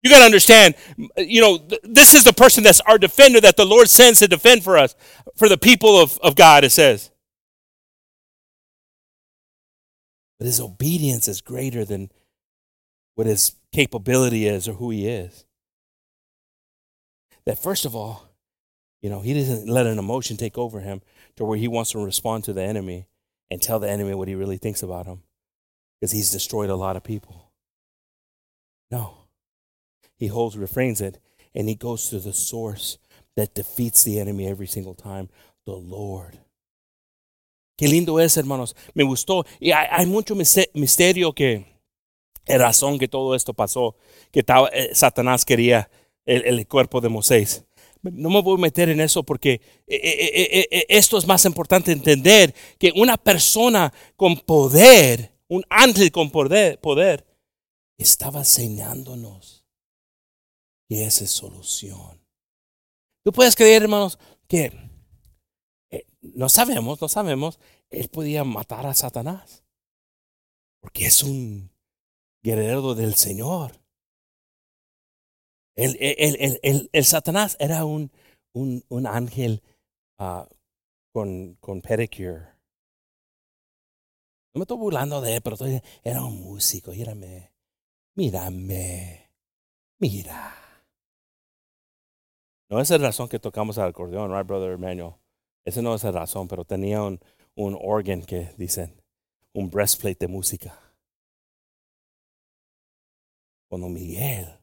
You 0.04 0.10
got 0.10 0.18
to 0.18 0.26
understand, 0.26 0.74
you 1.16 1.40
know, 1.40 1.66
this 1.82 2.14
is 2.14 2.24
the 2.24 2.34
person 2.34 2.62
that's 2.62 2.80
our 2.80 2.98
defender 2.98 3.40
that 3.40 3.56
the 3.56 3.64
Lord 3.64 3.88
sends 3.88 4.18
to 4.18 4.28
defend 4.28 4.62
for 4.62 4.76
us, 4.76 4.94
for 5.34 5.48
the 5.48 5.56
people 5.56 5.98
of, 5.98 6.18
of 6.18 6.36
God, 6.36 6.62
it 6.62 6.70
says. 6.70 7.10
But 10.38 10.44
his 10.44 10.60
obedience 10.60 11.26
is 11.26 11.40
greater 11.40 11.86
than 11.86 12.10
what 13.14 13.26
his 13.26 13.54
capability 13.72 14.46
is 14.46 14.68
or 14.68 14.74
who 14.74 14.90
he 14.90 15.08
is. 15.08 15.46
That 17.46 17.58
first 17.58 17.86
of 17.86 17.96
all, 17.96 18.28
you 19.00 19.08
know, 19.08 19.20
he 19.20 19.32
doesn't 19.32 19.68
let 19.68 19.86
an 19.86 19.98
emotion 19.98 20.36
take 20.36 20.58
over 20.58 20.80
him 20.80 21.00
to 21.36 21.44
where 21.44 21.56
he 21.56 21.68
wants 21.68 21.92
to 21.92 21.98
respond 21.98 22.44
to 22.44 22.52
the 22.52 22.62
enemy 22.62 23.06
and 23.50 23.62
tell 23.62 23.78
the 23.78 23.90
enemy 23.90 24.12
what 24.12 24.28
he 24.28 24.34
really 24.34 24.58
thinks 24.58 24.82
about 24.82 25.06
him 25.06 25.22
because 25.98 26.12
he's 26.12 26.30
destroyed 26.30 26.68
a 26.68 26.76
lot 26.76 26.96
of 26.96 27.04
people. 27.04 27.52
No. 28.90 29.23
He 30.16 30.28
holds, 30.28 30.56
refrains 30.56 31.00
it, 31.00 31.18
and 31.54 31.68
he 31.68 31.74
goes 31.74 32.08
to 32.10 32.18
the 32.18 32.32
source 32.32 32.98
that 33.36 33.54
defeats 33.54 34.04
the 34.04 34.20
enemy 34.20 34.46
every 34.46 34.66
single 34.66 34.94
time 34.94 35.28
the 35.66 35.72
Lord. 35.72 36.38
Qué 37.76 37.88
lindo 37.88 38.20
es, 38.20 38.36
hermanos. 38.36 38.76
Me 38.94 39.02
gustó. 39.02 39.44
Y 39.58 39.72
hay, 39.72 40.06
mucho 40.06 40.36
misterio 40.74 41.32
que 41.32 41.66
la 42.46 42.58
razón 42.58 42.98
que 42.98 43.08
todo 43.08 43.34
esto 43.34 43.54
pasó, 43.54 43.96
que 44.30 44.44
eh, 44.72 44.90
Satanás 44.94 45.44
quería 45.44 45.90
el, 46.24 46.66
cuerpo 46.68 47.00
de 47.00 47.08
Moisés. 47.08 47.64
No 48.02 48.28
me 48.28 48.42
voy 48.42 48.58
a 48.58 48.60
meter 48.60 48.90
en 48.90 49.00
eso 49.00 49.22
porque 49.22 49.60
eh, 49.86 50.68
eh, 50.70 50.86
esto 50.88 51.18
es 51.18 51.26
más 51.26 51.44
importante 51.46 51.90
entender 51.90 52.54
que 52.78 52.92
una 52.94 53.16
persona 53.16 53.92
con 54.14 54.36
poder, 54.36 55.32
un 55.48 55.64
ángel 55.70 56.12
con 56.12 56.30
poder, 56.30 56.78
poder 56.80 57.24
estaba 57.96 58.40
enseñándonos 58.40 59.53
que 60.94 61.04
esa 61.04 61.24
es 61.24 61.32
solución. 61.32 62.24
Tú 63.24 63.32
puedes 63.32 63.56
creer, 63.56 63.82
hermanos, 63.82 64.16
que 64.46 64.70
eh, 65.90 66.06
no 66.22 66.48
sabemos, 66.48 67.00
no 67.00 67.08
sabemos, 67.08 67.58
él 67.90 68.08
podía 68.10 68.44
matar 68.44 68.86
a 68.86 68.94
Satanás. 68.94 69.64
Porque 70.80 71.06
es 71.06 71.24
un 71.24 71.72
guerrero 72.44 72.94
del 72.94 73.16
Señor. 73.16 73.82
El, 75.74 75.96
el, 75.98 76.60
el, 76.62 76.90
el 76.92 77.04
Satanás 77.04 77.56
era 77.58 77.84
un, 77.84 78.12
un, 78.52 78.84
un 78.88 79.08
ángel 79.08 79.64
uh, 80.20 80.44
con, 81.12 81.56
con 81.56 81.82
pedicure. 81.82 82.54
No 84.54 84.60
me 84.60 84.62
estoy 84.62 84.76
burlando 84.76 85.20
de 85.20 85.34
él, 85.34 85.42
pero 85.42 85.54
estoy, 85.54 85.82
era 86.04 86.22
un 86.22 86.40
músico. 86.40 86.92
Mírame, 86.92 87.52
mírame, 88.14 89.32
mira. 89.98 90.60
No 92.74 92.80
es 92.80 92.90
la 92.90 92.98
razón 92.98 93.28
que 93.28 93.38
tocamos 93.38 93.78
el 93.78 93.84
acordeón, 93.84 94.32
right, 94.32 94.44
brother 94.44 94.72
Emmanuel? 94.72 95.14
Esa 95.64 95.80
no 95.80 95.94
es 95.94 96.02
la 96.02 96.10
razón, 96.10 96.48
pero 96.48 96.64
tenía 96.64 97.04
un, 97.04 97.20
un 97.54 97.78
organ 97.80 98.20
que 98.20 98.52
dicen, 98.58 99.00
un 99.52 99.70
breastplate 99.70 100.18
de 100.18 100.26
música. 100.26 100.76
Cuando 103.68 103.88
Miguel 103.88 104.58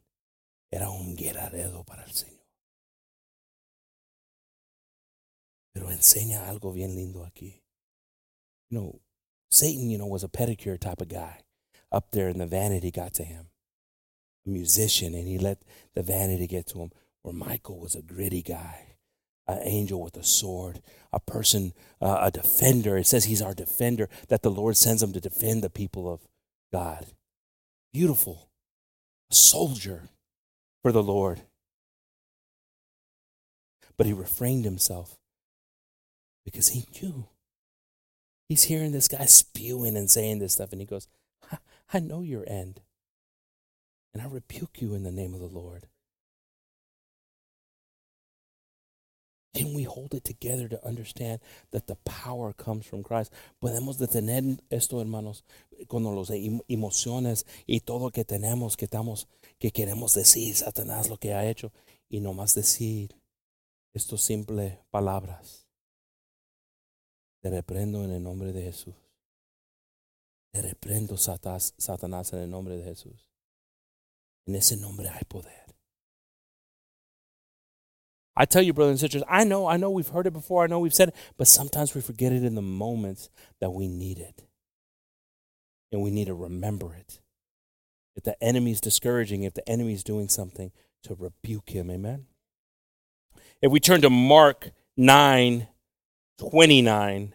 era 0.69 0.89
un 0.89 1.15
guerrero 1.15 1.85
para 1.85 2.03
el 2.03 2.11
Señor. 2.11 2.45
Pero 5.71 5.89
enseña 5.89 6.49
algo 6.49 6.73
bien 6.73 6.93
lindo 6.93 7.23
aquí. 7.23 7.63
You 8.69 8.77
know, 8.77 9.01
Satan, 9.49 9.89
you 9.89 9.97
know, 9.97 10.05
was 10.05 10.25
a 10.25 10.27
pedicure 10.27 10.77
type 10.77 11.01
of 11.01 11.07
guy. 11.07 11.45
Up 11.93 12.11
there 12.11 12.27
and 12.27 12.41
the 12.41 12.45
vanity 12.45 12.91
got 12.91 13.13
to 13.13 13.23
him. 13.23 13.51
A 14.45 14.49
musician, 14.49 15.15
and 15.15 15.29
he 15.29 15.37
let 15.37 15.59
the 15.93 16.03
vanity 16.03 16.45
get 16.45 16.67
to 16.67 16.79
him. 16.79 16.91
Where 17.23 17.33
Michael 17.33 17.79
was 17.79 17.95
a 17.95 18.01
gritty 18.01 18.41
guy, 18.41 18.95
an 19.47 19.59
angel 19.63 20.01
with 20.01 20.17
a 20.17 20.23
sword, 20.23 20.81
a 21.13 21.19
person, 21.19 21.73
uh, 22.01 22.19
a 22.21 22.31
defender. 22.31 22.97
It 22.97 23.07
says 23.07 23.25
he's 23.25 23.41
our 23.41 23.53
defender, 23.53 24.09
that 24.29 24.41
the 24.41 24.51
Lord 24.51 24.77
sends 24.77 25.03
him 25.03 25.13
to 25.13 25.21
defend 25.21 25.63
the 25.63 25.69
people 25.69 26.11
of 26.11 26.21
God. 26.71 27.07
Beautiful. 27.93 28.49
A 29.29 29.35
soldier 29.35 30.09
for 30.81 30.91
the 30.91 31.03
Lord. 31.03 31.41
But 33.97 34.07
he 34.07 34.13
refrained 34.13 34.65
himself 34.65 35.19
because 36.43 36.69
he 36.69 36.85
knew. 37.01 37.27
He's 38.49 38.63
hearing 38.63 38.91
this 38.91 39.07
guy 39.07 39.25
spewing 39.25 39.95
and 39.95 40.09
saying 40.09 40.39
this 40.39 40.53
stuff, 40.53 40.71
and 40.71 40.81
he 40.81 40.87
goes, 40.87 41.07
I 41.93 41.99
know 41.99 42.21
your 42.21 42.43
end. 42.47 42.81
And 44.13 44.21
I 44.21 44.25
rebuke 44.25 44.81
you 44.81 44.93
in 44.93 45.03
the 45.03 45.11
name 45.11 45.33
of 45.33 45.39
the 45.39 45.45
Lord. 45.45 45.87
Can 49.53 49.73
we 49.73 49.83
hold 49.83 50.13
it 50.13 50.23
together 50.23 50.69
to 50.69 50.85
understand 50.85 51.41
that 51.71 51.87
the 51.87 51.95
power 52.05 52.53
comes 52.53 52.85
from 52.85 53.03
Christ? 53.03 53.33
Podemos 53.61 53.97
detener 53.97 54.59
esto, 54.69 55.01
hermanos, 55.01 55.43
con 55.87 56.03
las 56.03 56.31
emociones 56.69 57.45
y 57.67 57.81
todo 57.81 58.11
que 58.11 58.23
tenemos, 58.23 58.77
que 58.77 58.85
estamos, 58.85 59.27
que 59.59 59.71
queremos 59.71 60.13
decir, 60.13 60.55
Satanás 60.55 61.09
lo 61.09 61.17
que 61.17 61.33
ha 61.33 61.49
hecho, 61.49 61.73
y 62.09 62.21
nomás 62.21 62.55
decir 62.55 63.15
estas 63.93 64.21
simples 64.21 64.77
palabras. 64.89 65.67
Te 67.41 67.49
reprendo 67.49 68.05
en 68.05 68.11
el 68.11 68.23
nombre 68.23 68.53
de 68.53 68.63
Jesús. 68.63 68.95
Te 70.53 70.61
reprendo, 70.61 71.17
Satanás, 71.17 72.33
en 72.33 72.39
el 72.39 72.49
nombre 72.49 72.77
de 72.77 72.83
Jesús. 72.83 73.27
En 74.45 74.55
ese 74.55 74.77
nombre 74.77 75.09
hay 75.09 75.23
poder. 75.27 75.70
I 78.35 78.45
tell 78.45 78.61
you, 78.61 78.73
brothers 78.73 78.91
and 78.91 78.99
sisters, 78.99 79.23
I 79.27 79.43
know, 79.43 79.67
I 79.67 79.77
know 79.77 79.89
we've 79.89 80.07
heard 80.07 80.27
it 80.27 80.33
before, 80.33 80.63
I 80.63 80.67
know 80.67 80.79
we've 80.79 80.93
said 80.93 81.09
it, 81.09 81.15
but 81.37 81.47
sometimes 81.47 81.93
we 81.93 82.01
forget 82.01 82.31
it 82.31 82.43
in 82.43 82.55
the 82.55 82.61
moments 82.61 83.29
that 83.59 83.71
we 83.71 83.87
need 83.87 84.19
it. 84.19 84.43
And 85.91 86.01
we 86.01 86.11
need 86.11 86.27
to 86.27 86.33
remember 86.33 86.93
it. 86.93 87.19
If 88.15 88.23
the 88.23 88.41
enemy's 88.41 88.79
discouraging, 88.79 89.43
if 89.43 89.53
the 89.53 89.67
enemy's 89.67 90.03
doing 90.03 90.29
something, 90.29 90.71
to 91.03 91.15
rebuke 91.15 91.69
him. 91.69 91.89
Amen. 91.89 92.27
If 93.61 93.71
we 93.71 93.79
turn 93.79 94.01
to 94.01 94.09
Mark 94.09 94.71
9, 94.97 95.67
29, 96.37 97.33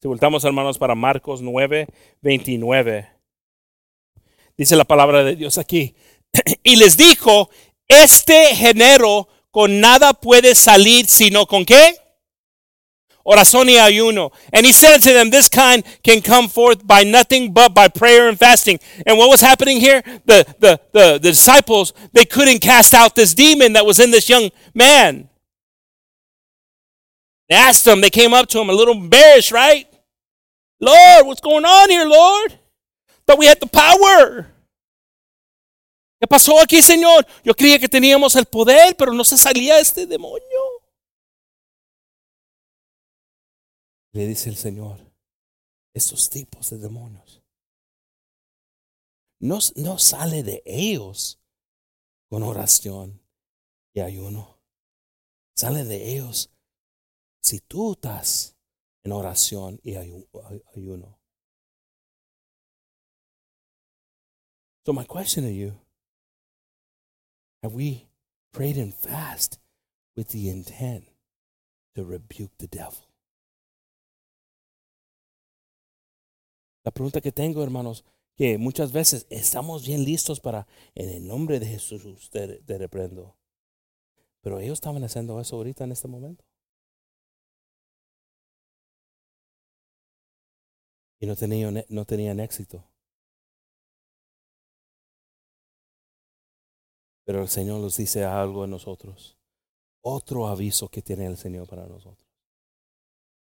si 0.00 0.08
voltamos 0.08 0.44
hermanos 0.44 0.78
para 0.78 0.94
Marcos 0.94 1.40
9, 1.40 1.86
29, 2.22 3.06
dice 4.56 4.76
la 4.76 4.84
palabra 4.84 5.24
de 5.24 5.36
Dios 5.36 5.58
aquí. 5.58 5.94
y 6.62 6.76
les 6.76 6.96
dijo, 6.96 7.50
este 7.88 8.54
género 8.54 9.28
con 9.58 9.80
nada 9.80 10.12
puede 10.12 10.54
salir 10.54 11.08
sino 11.08 11.44
con 11.44 11.64
qué? 11.64 11.96
Oración 13.24 13.68
y 13.68 13.76
ayuno. 13.76 14.30
And 14.52 14.64
he 14.64 14.72
said 14.72 14.98
to 14.98 15.12
them, 15.12 15.30
This 15.30 15.48
kind 15.48 15.82
can 16.04 16.22
come 16.22 16.48
forth 16.48 16.86
by 16.86 17.02
nothing 17.02 17.52
but 17.52 17.74
by 17.74 17.88
prayer 17.88 18.28
and 18.28 18.38
fasting. 18.38 18.78
And 19.04 19.18
what 19.18 19.28
was 19.28 19.40
happening 19.40 19.80
here? 19.80 20.00
The, 20.26 20.46
the, 20.60 20.80
the, 20.92 21.18
the 21.18 21.30
disciples, 21.30 21.92
they 22.12 22.24
couldn't 22.24 22.60
cast 22.60 22.94
out 22.94 23.16
this 23.16 23.34
demon 23.34 23.72
that 23.72 23.84
was 23.84 23.98
in 23.98 24.12
this 24.12 24.28
young 24.28 24.50
man. 24.74 25.28
They 27.48 27.56
asked 27.56 27.84
him, 27.84 28.00
they 28.00 28.10
came 28.10 28.32
up 28.32 28.48
to 28.50 28.60
him 28.60 28.70
a 28.70 28.72
little 28.72 28.94
embarrassed, 28.94 29.50
right? 29.50 29.88
Lord, 30.78 31.26
what's 31.26 31.40
going 31.40 31.64
on 31.64 31.90
here, 31.90 32.06
Lord? 32.06 32.56
Thought 33.26 33.40
we 33.40 33.46
had 33.46 33.58
the 33.58 33.66
power. 33.66 34.46
¿Qué 36.20 36.26
pasó 36.26 36.60
aquí, 36.60 36.82
Señor? 36.82 37.26
Yo 37.44 37.54
creía 37.54 37.78
que 37.78 37.88
teníamos 37.88 38.34
el 38.36 38.46
poder, 38.46 38.96
pero 38.96 39.12
no 39.12 39.24
se 39.24 39.38
salía 39.38 39.78
este 39.78 40.06
demonio. 40.06 40.60
Le 44.12 44.26
dice 44.26 44.48
el 44.48 44.56
Señor, 44.56 44.98
estos 45.94 46.28
tipos 46.28 46.70
de 46.70 46.78
demonios 46.78 47.42
no, 49.40 49.58
no 49.76 49.98
sale 49.98 50.42
de 50.42 50.62
ellos 50.64 51.40
con 52.28 52.42
oración 52.42 53.22
y 53.94 54.00
ayuno. 54.00 54.60
Sale 55.54 55.84
de 55.84 56.14
ellos 56.14 56.50
si 57.40 57.60
tú 57.60 57.92
estás 57.92 58.56
en 59.04 59.12
oración 59.12 59.80
y 59.82 59.96
ayuno. 59.96 61.18
So 64.84 64.92
my 64.94 65.04
question 65.04 65.44
to 65.44 65.50
you 65.50 65.78
Have 67.62 67.74
we 67.74 68.08
prayed 68.52 68.76
and 68.76 68.94
fast 68.94 69.58
with 70.16 70.28
the 70.28 70.48
intent 70.48 71.04
to 71.94 72.04
rebuke 72.04 72.56
the 72.58 72.68
devil? 72.68 73.08
La 76.84 76.92
pregunta 76.92 77.20
que 77.20 77.32
tengo, 77.32 77.62
hermanos, 77.62 78.04
que 78.36 78.56
muchas 78.56 78.92
veces 78.92 79.26
estamos 79.30 79.84
bien 79.84 80.04
listos 80.04 80.40
para, 80.40 80.66
en 80.94 81.10
el 81.10 81.26
nombre 81.26 81.58
de 81.58 81.66
Jesús, 81.66 82.30
te, 82.30 82.62
te 82.62 82.78
reprendo. 82.78 83.36
Pero 84.40 84.60
ellos 84.60 84.74
estaban 84.74 85.02
haciendo 85.02 85.40
eso 85.40 85.56
ahorita 85.56 85.84
en 85.84 85.92
este 85.92 86.06
momento. 86.06 86.44
Y 91.20 91.26
no 91.26 91.34
tenían, 91.34 91.84
no 91.88 92.04
tenían 92.04 92.38
éxito. 92.38 92.84
Pero 97.28 97.42
el 97.42 97.48
Señor 97.50 97.80
nos 97.80 97.98
dice 97.98 98.24
algo 98.24 98.64
en 98.64 98.70
nosotros. 98.70 99.36
Otro 100.00 100.48
aviso 100.48 100.88
que 100.88 101.02
tiene 101.02 101.26
el 101.26 101.36
Señor 101.36 101.68
para 101.68 101.86
nosotros. 101.86 102.26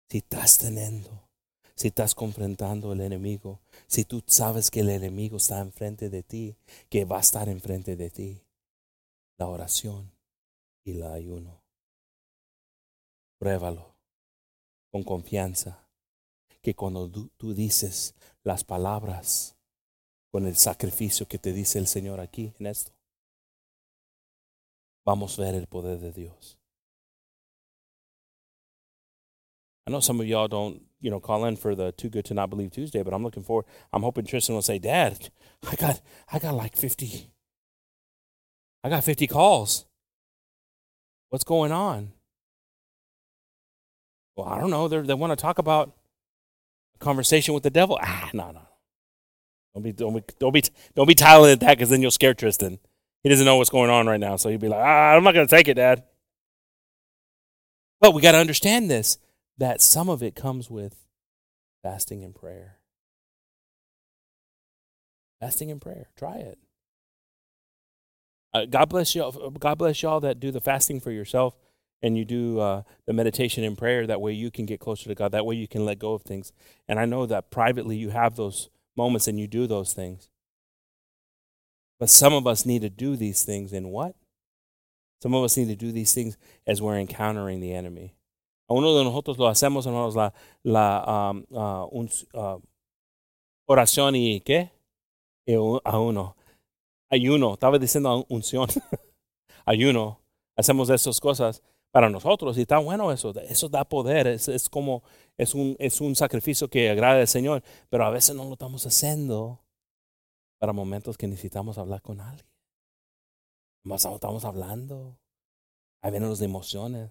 Si 0.08 0.16
estás 0.16 0.56
teniendo, 0.56 1.28
si 1.74 1.88
estás 1.88 2.14
confrontando 2.14 2.92
al 2.92 3.02
enemigo, 3.02 3.60
si 3.86 4.06
tú 4.06 4.24
sabes 4.26 4.70
que 4.70 4.80
el 4.80 4.88
enemigo 4.88 5.36
está 5.36 5.60
enfrente 5.60 6.08
de 6.08 6.22
ti, 6.22 6.56
que 6.88 7.04
va 7.04 7.18
a 7.18 7.20
estar 7.20 7.46
enfrente 7.50 7.94
de 7.94 8.08
ti, 8.08 8.40
la 9.36 9.48
oración 9.48 10.10
y 10.82 10.92
el 10.92 11.02
ayuno. 11.02 11.62
Pruébalo 13.36 13.94
con 14.92 15.02
confianza, 15.02 15.90
que 16.62 16.74
cuando 16.74 17.10
tú 17.36 17.52
dices 17.52 18.14
las 18.44 18.64
palabras 18.64 19.56
con 20.30 20.46
el 20.46 20.56
sacrificio 20.56 21.28
que 21.28 21.38
te 21.38 21.52
dice 21.52 21.78
el 21.78 21.86
Señor 21.86 22.20
aquí 22.20 22.54
en 22.58 22.68
esto, 22.68 22.94
vamos 25.04 25.38
a 25.38 25.42
ver 25.42 25.54
el 25.54 25.66
poder 25.66 25.98
de 25.98 26.12
Dios. 26.12 26.56
I 29.86 29.90
know 29.90 30.00
some 30.00 30.20
of 30.20 30.26
y'all 30.26 30.48
don't, 30.48 30.80
you 31.00 31.10
know, 31.10 31.20
call 31.20 31.44
in 31.44 31.56
for 31.56 31.74
the 31.74 31.92
Too 31.92 32.08
Good 32.08 32.24
to 32.26 32.34
Not 32.34 32.48
Believe 32.48 32.70
Tuesday, 32.70 33.02
but 33.02 33.12
I'm 33.12 33.22
looking 33.22 33.42
forward. 33.42 33.66
I'm 33.92 34.02
hoping 34.02 34.24
Tristan 34.24 34.54
will 34.54 34.62
say, 34.62 34.78
Dad, 34.78 35.28
I 35.70 35.74
got, 35.76 36.00
I 36.32 36.38
got 36.38 36.54
like 36.54 36.74
50, 36.74 37.30
I 38.82 38.88
got 38.88 39.04
50 39.04 39.26
calls. 39.26 39.84
What's 41.28 41.44
going 41.44 41.72
on? 41.72 42.12
Well, 44.36 44.46
I 44.46 44.58
don't 44.58 44.70
know. 44.70 44.88
They're, 44.88 45.02
they 45.02 45.14
want 45.14 45.32
to 45.32 45.36
talk 45.36 45.58
about 45.58 45.92
a 46.94 46.98
conversation 46.98 47.54
with 47.54 47.62
the 47.62 47.70
devil. 47.70 47.98
Ah, 48.00 48.30
no, 48.32 48.52
no. 48.52 48.60
Don't 49.74 49.82
be 49.82 49.92
don't 49.92 50.14
be 50.14 50.22
don't 50.38 50.52
be 50.52 50.62
don't 50.94 51.08
be 51.08 51.14
tiling 51.16 51.50
at 51.50 51.60
that 51.60 51.76
because 51.76 51.90
then 51.90 52.00
you'll 52.00 52.12
scare 52.12 52.34
Tristan. 52.34 52.78
He 53.24 53.30
doesn't 53.30 53.44
know 53.46 53.56
what's 53.56 53.70
going 53.70 53.90
on 53.90 54.06
right 54.06 54.20
now, 54.20 54.36
so 54.36 54.50
he'd 54.50 54.60
be 54.60 54.68
like, 54.68 54.80
ah, 54.80 55.14
I'm 55.16 55.24
not 55.24 55.34
gonna 55.34 55.46
take 55.46 55.66
it, 55.66 55.74
Dad. 55.74 56.04
But 58.00 58.12
we 58.12 58.20
got 58.20 58.32
to 58.32 58.38
understand 58.38 58.90
this 58.90 59.16
that 59.56 59.80
some 59.80 60.10
of 60.10 60.22
it 60.22 60.34
comes 60.34 60.68
with 60.68 61.06
fasting 61.82 62.22
and 62.22 62.34
prayer. 62.34 62.80
Fasting 65.40 65.70
and 65.70 65.80
prayer. 65.80 66.08
Try 66.14 66.36
it. 66.36 66.58
Uh, 68.52 68.66
God 68.66 68.90
bless 68.90 69.14
y'all. 69.14 69.50
God 69.50 69.78
bless 69.78 70.02
y'all 70.02 70.20
that 70.20 70.38
do 70.38 70.50
the 70.50 70.60
fasting 70.60 71.00
for 71.00 71.10
yourself 71.10 71.56
and 72.02 72.18
you 72.18 72.26
do 72.26 72.60
uh, 72.60 72.82
the 73.06 73.14
meditation 73.14 73.64
and 73.64 73.78
prayer. 73.78 74.06
That 74.06 74.20
way 74.20 74.32
you 74.32 74.50
can 74.50 74.66
get 74.66 74.80
closer 74.80 75.08
to 75.08 75.14
God. 75.14 75.32
That 75.32 75.46
way 75.46 75.54
you 75.54 75.66
can 75.66 75.86
let 75.86 75.98
go 75.98 76.12
of 76.12 76.22
things. 76.22 76.52
And 76.86 77.00
I 77.00 77.06
know 77.06 77.24
that 77.24 77.50
privately 77.50 77.96
you 77.96 78.10
have 78.10 78.36
those 78.36 78.68
moments 78.96 79.26
and 79.28 79.40
you 79.40 79.46
do 79.46 79.66
those 79.66 79.94
things. 79.94 80.28
But 81.98 82.10
some 82.10 82.34
of 82.34 82.46
us 82.46 82.66
need 82.66 82.82
to 82.82 82.90
do 82.90 83.16
these 83.16 83.44
things 83.44 83.72
in 83.72 83.88
what? 83.88 84.14
Some 85.22 85.34
of 85.34 85.44
us 85.44 85.56
need 85.56 85.68
to 85.68 85.76
do 85.76 85.92
these 85.92 86.12
things 86.12 86.36
as 86.66 86.82
we're 86.82 86.98
encountering 86.98 87.60
the 87.60 87.72
enemy. 87.72 88.14
A 88.68 88.74
uno 88.74 88.94
de 88.96 89.04
nosotros 89.04 89.38
lo 89.38 89.48
hacemos, 89.48 89.86
hermanos, 89.86 90.16
la, 90.16 90.32
la 90.64 91.30
um, 91.30 91.44
uh, 91.50 91.86
un, 91.92 92.08
uh, 92.34 92.58
oración 93.66 94.16
y 94.16 94.40
qué? 94.40 94.70
Y 95.46 95.54
a 95.54 95.98
uno. 95.98 96.36
Ayuno. 97.10 97.54
Estaba 97.54 97.78
diciendo 97.78 98.26
unción. 98.28 98.68
Ayuno. 99.66 100.20
Hacemos 100.56 100.90
esas 100.90 101.20
cosas 101.20 101.62
para 101.90 102.10
nosotros 102.10 102.58
y 102.58 102.62
está 102.62 102.78
bueno 102.78 103.12
eso. 103.12 103.32
Eso 103.48 103.68
da 103.68 103.84
poder. 103.84 104.26
Es, 104.26 104.48
es 104.48 104.68
como, 104.68 105.02
es 105.36 105.54
un, 105.54 105.76
es 105.78 106.00
un 106.00 106.16
sacrificio 106.16 106.68
que 106.68 106.90
agrada 106.90 107.20
al 107.20 107.28
Señor. 107.28 107.62
Pero 107.88 108.04
a 108.04 108.10
veces 108.10 108.34
no 108.34 108.44
lo 108.44 108.54
estamos 108.54 108.86
haciendo 108.86 109.63
para 110.58 110.72
momentos 110.72 111.16
que 111.16 111.26
necesitamos 111.26 111.78
hablar 111.78 112.02
con 112.02 112.20
alguien. 112.20 112.48
Más 113.84 114.04
estamos 114.04 114.44
hablando. 114.44 115.18
Ahí 116.00 116.10
vienen 116.10 116.30
las 116.30 116.40
emociones. 116.40 117.10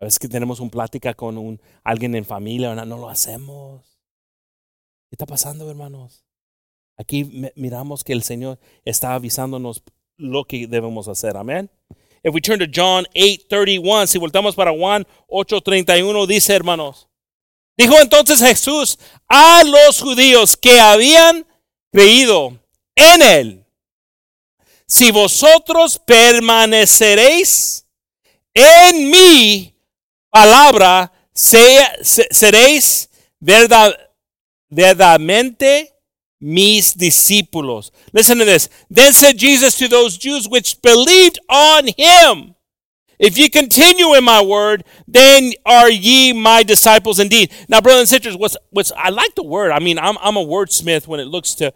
A 0.00 0.04
veces 0.04 0.18
que 0.18 0.28
tenemos 0.28 0.60
una 0.60 0.70
plática 0.70 1.14
con 1.14 1.38
un, 1.38 1.60
alguien 1.82 2.14
en 2.14 2.24
familia, 2.24 2.74
no, 2.74 2.84
no 2.84 2.98
lo 2.98 3.08
hacemos. 3.08 3.98
¿Qué 5.08 5.14
está 5.14 5.26
pasando, 5.26 5.68
hermanos? 5.68 6.24
Aquí 6.96 7.50
miramos 7.56 8.04
que 8.04 8.12
el 8.12 8.22
Señor 8.22 8.58
está 8.84 9.14
avisándonos 9.14 9.82
lo 10.16 10.44
que 10.44 10.66
debemos 10.66 11.08
hacer. 11.08 11.36
Amén. 11.36 11.70
If 12.22 12.32
we 12.32 12.40
turn 12.40 12.58
to 12.58 12.66
John 12.66 13.06
8:31, 13.14 14.06
si 14.06 14.18
voltamos 14.18 14.54
para 14.54 14.72
Juan 14.72 15.06
8:31, 15.28 16.26
dice, 16.26 16.54
hermanos, 16.54 17.08
dijo 17.76 17.94
entonces 18.00 18.40
Jesús 18.40 18.98
a 19.28 19.62
los 19.64 20.00
judíos 20.00 20.56
que 20.56 20.80
habían 20.80 21.46
creído 21.94 22.58
en 22.96 23.22
él, 23.22 23.64
si 24.84 25.12
vosotros 25.12 25.96
permaneceréis 26.04 27.86
en 28.52 29.10
mi 29.10 29.72
palabra, 30.28 31.12
seréis 31.32 33.08
verdad, 33.38 33.96
verdaderamente 34.68 35.94
mis 36.40 36.96
discípulos. 36.96 37.92
Listen 38.12 38.38
to 38.38 38.44
this. 38.44 38.68
Then 38.90 39.12
said 39.12 39.38
Jesus 39.38 39.76
to 39.78 39.86
those 39.86 40.18
Jews 40.18 40.48
which 40.48 40.82
believed 40.82 41.38
on 41.48 41.86
him, 41.96 42.56
If 43.18 43.38
ye 43.38 43.48
continue 43.48 44.14
in 44.14 44.24
my 44.24 44.42
word, 44.42 44.84
then 45.06 45.52
are 45.64 45.90
ye 45.90 46.32
my 46.32 46.62
disciples 46.62 47.18
indeed. 47.20 47.52
Now, 47.68 47.80
brothers 47.80 48.00
and 48.00 48.08
sisters, 48.08 48.36
what's, 48.36 48.56
what's, 48.70 48.92
I 48.96 49.10
like 49.10 49.34
the 49.34 49.44
word. 49.44 49.70
I 49.70 49.78
mean, 49.78 49.98
I'm, 49.98 50.16
I'm 50.20 50.36
a 50.36 50.44
wordsmith 50.44 51.06
when 51.06 51.20
it 51.20 51.26
looks 51.26 51.54
to 51.56 51.72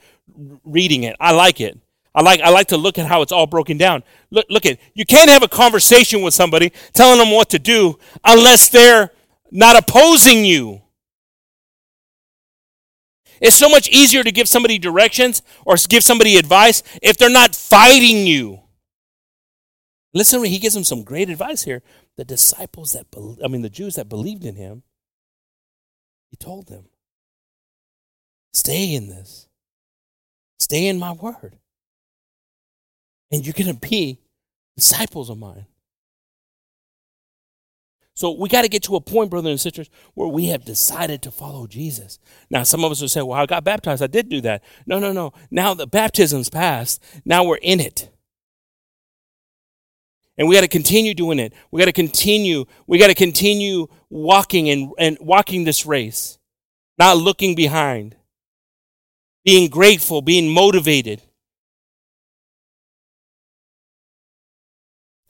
reading 0.65 1.05
it. 1.05 1.17
I 1.21 1.33
like 1.33 1.61
it. 1.61 1.79
I 2.15 2.23
like, 2.23 2.41
I 2.41 2.51
like 2.51 2.69
to 2.69 2.77
look 2.77 2.99
at 2.99 3.07
how 3.07 3.23
it's 3.23 3.33
all 3.33 3.47
broken 3.47 3.79
down. 3.79 4.03
Look, 4.31 4.47
look 4.51 4.67
at, 4.67 4.79
you 4.95 5.05
can't 5.05 5.31
have 5.31 5.43
a 5.43 5.49
conversation 5.49 6.23
with 6.23 6.35
somebody 6.35 6.73
telling 6.93 7.19
them 7.19 7.31
what 7.31 7.51
to 7.51 7.59
do 7.59 7.99
unless 8.25 8.69
they're 8.69 9.13
not 9.51 9.77
opposing 9.77 10.45
you. 10.45 10.83
It's 13.41 13.57
so 13.57 13.69
much 13.69 13.89
easier 13.89 14.25
to 14.25 14.33
give 14.33 14.49
somebody 14.49 14.79
directions 14.79 15.43
or 15.65 15.77
give 15.89 16.03
somebody 16.03 16.37
advice 16.37 16.83
if 17.03 17.17
they're 17.17 17.31
not 17.31 17.55
fighting 17.55 18.27
you. 18.27 18.63
Listen, 20.15 20.43
he 20.45 20.59
gives 20.59 20.75
them 20.75 20.85
some 20.85 21.03
great 21.03 21.29
advice 21.29 21.65
here. 21.65 21.83
The 22.17 22.25
disciples 22.25 22.93
that, 22.93 23.07
I 23.45 23.49
mean, 23.49 23.63
the 23.63 23.69
Jews 23.69 23.97
that 23.97 24.09
believed 24.09 24.45
in 24.45 24.57
him, 24.57 24.83
he 26.31 26.37
told 26.37 26.69
them, 26.69 26.87
stay 28.53 28.95
in 28.95 29.09
this, 29.09 29.49
stay 30.59 30.87
in 30.87 30.99
my 30.99 31.13
word, 31.13 31.59
and 33.31 33.45
you're 33.45 33.53
going 33.53 33.75
to 33.75 33.89
be 33.89 34.21
disciples 34.77 35.31
of 35.31 35.39
mine. 35.39 35.67
So 38.15 38.33
we 38.33 38.49
got 38.49 38.63
to 38.63 38.69
get 38.69 38.83
to 38.85 38.97
a 38.97 39.01
point, 39.01 39.31
brothers 39.31 39.51
and 39.51 39.61
sisters, 39.61 39.89
where 40.15 40.27
we 40.27 40.47
have 40.47 40.65
decided 40.65 41.23
to 41.23 41.31
follow 41.31 41.69
Jesus. 41.69 42.19
Now, 42.51 42.65
some 42.65 42.83
of 42.83 42.91
us 42.91 43.01
will 43.01 43.09
say, 43.09 43.23
well, 43.23 43.39
I 43.39 43.47
got 43.47 43.63
baptized. 43.63 44.03
I 44.03 44.09
did 44.09 44.29
do 44.29 44.41
that. 44.41 44.65
No, 44.87 44.99
no, 44.99 45.13
no. 45.13 45.33
Now 45.53 45.73
the 45.73 45.87
baptism's 45.87 46.51
passed. 46.51 47.01
Now 47.25 47.45
we're 47.45 47.59
in 47.63 47.79
it. 47.79 48.11
And 50.39 50.49
we 50.49 50.55
got 50.55 50.61
to 50.61 50.69
continue 50.69 51.15
doing 51.15 51.41
it. 51.41 51.53
We 51.73 51.81
got 51.81 51.87
to 51.87 51.93
continue. 51.93 52.65
We 52.87 52.99
got 52.99 53.09
to 53.09 53.15
continue 53.15 53.89
walking 54.09 54.71
and, 54.71 54.93
and 54.97 55.19
walking 55.21 55.65
this 55.65 55.85
race, 55.85 56.39
not 56.97 57.17
looking 57.17 57.57
behind, 57.57 58.15
being 59.45 59.69
grateful, 59.69 60.23
being 60.23 60.49
motivated. 60.49 61.23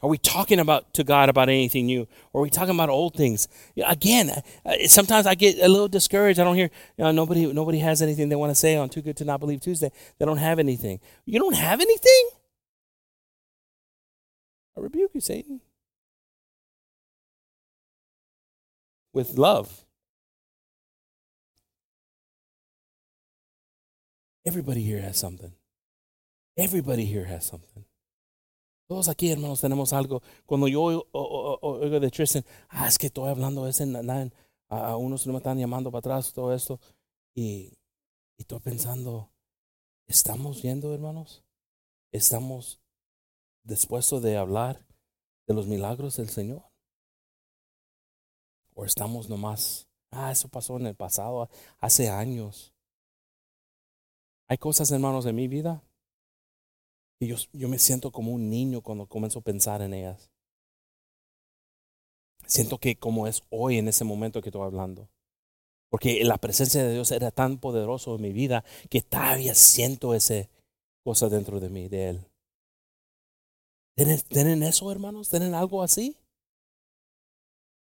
Are 0.00 0.08
we 0.08 0.18
talking 0.18 0.60
about 0.60 0.94
to 0.94 1.02
God 1.02 1.28
about 1.28 1.48
anything 1.48 1.86
new? 1.86 2.06
Or 2.32 2.40
are 2.40 2.44
we 2.44 2.50
talking 2.50 2.74
about 2.74 2.88
old 2.88 3.16
things? 3.16 3.48
Again, 3.84 4.30
uh, 4.64 4.74
sometimes 4.86 5.26
I 5.26 5.34
get 5.34 5.58
a 5.58 5.68
little 5.68 5.88
discouraged. 5.88 6.38
I 6.38 6.44
don't 6.44 6.54
hear 6.54 6.70
you 6.96 7.04
know, 7.04 7.10
nobody. 7.10 7.52
Nobody 7.52 7.80
has 7.80 8.00
anything 8.00 8.28
they 8.28 8.36
want 8.36 8.50
to 8.50 8.54
say 8.54 8.76
on 8.76 8.90
Too 8.90 9.02
Good 9.02 9.16
to 9.16 9.24
Not 9.24 9.40
Believe 9.40 9.60
Tuesday. 9.60 9.90
They 10.18 10.24
don't 10.24 10.36
have 10.36 10.60
anything. 10.60 11.00
You 11.26 11.40
don't 11.40 11.56
have 11.56 11.80
anything. 11.80 12.28
I 14.78 14.80
rebuke 14.80 15.10
you, 15.12 15.20
Satan, 15.20 15.60
with 19.12 19.36
love. 19.36 19.84
Everybody 24.46 24.84
here 24.84 25.00
has 25.00 25.16
something. 25.16 25.52
Everybody 26.56 27.06
here 27.06 27.24
has 27.24 27.44
something. 27.44 27.84
Todos 28.88 29.08
aquí, 29.08 29.32
hermanos, 29.32 29.60
tenemos 29.60 29.92
algo. 29.92 30.22
Cuando 30.46 30.68
yo 30.68 30.82
oigo, 30.82 32.00
de 32.00 32.10
Tristan, 32.10 32.44
ah, 32.68 32.86
es 32.86 32.98
que 32.98 33.08
estoy 33.08 33.30
hablando 33.30 33.64
de 33.64 33.70
ese, 33.70 33.84
a, 34.68 34.96
unos 34.96 35.26
me 35.26 35.38
están 35.38 35.58
llamando 35.58 35.90
para 35.90 35.98
atrás, 35.98 36.32
todo 36.32 36.54
esto. 36.54 36.78
Y, 37.34 37.76
y 38.36 38.42
estoy 38.42 38.60
pensando, 38.60 39.32
¿estamos 40.06 40.62
viendo, 40.62 40.94
hermanos? 40.94 41.44
¿Estamos 42.12 42.80
dispuestos 43.68 44.22
de 44.22 44.36
hablar 44.36 44.84
de 45.46 45.54
los 45.54 45.66
milagros 45.66 46.16
del 46.16 46.28
Señor? 46.28 46.64
¿O 48.74 48.84
estamos 48.84 49.28
nomás, 49.28 49.86
ah, 50.10 50.32
eso 50.32 50.48
pasó 50.48 50.76
en 50.78 50.86
el 50.86 50.96
pasado, 50.96 51.48
hace 51.78 52.08
años? 52.08 52.74
Hay 54.48 54.58
cosas, 54.58 54.90
hermanos, 54.90 55.26
en 55.26 55.36
mi 55.36 55.46
vida 55.46 55.84
y 57.20 57.26
yo, 57.26 57.36
yo 57.52 57.68
me 57.68 57.78
siento 57.78 58.10
como 58.10 58.32
un 58.32 58.48
niño 58.48 58.80
cuando 58.80 59.06
comienzo 59.06 59.40
a 59.40 59.42
pensar 59.42 59.82
en 59.82 59.92
ellas. 59.92 60.30
Siento 62.46 62.78
que 62.78 62.96
como 62.96 63.26
es 63.26 63.42
hoy 63.50 63.78
en 63.78 63.88
ese 63.88 64.04
momento 64.04 64.40
que 64.40 64.48
estoy 64.48 64.62
hablando. 64.62 65.10
Porque 65.90 66.22
la 66.24 66.38
presencia 66.38 66.82
de 66.82 66.92
Dios 66.92 67.10
era 67.10 67.30
tan 67.30 67.58
poderoso 67.58 68.16
en 68.16 68.22
mi 68.22 68.32
vida 68.32 68.64
que 68.88 69.02
todavía 69.02 69.54
siento 69.54 70.14
esa 70.14 70.48
cosa 71.02 71.28
dentro 71.28 71.60
de 71.60 71.68
mí, 71.70 71.88
de 71.88 72.10
Él. 72.10 72.27
¿Tienen, 73.98 74.22
¿tienen 74.28 74.62
eso, 74.62 74.92
hermanos? 74.92 75.28
¿Tienen 75.28 75.54
algo 75.54 75.82
así? 75.82 76.16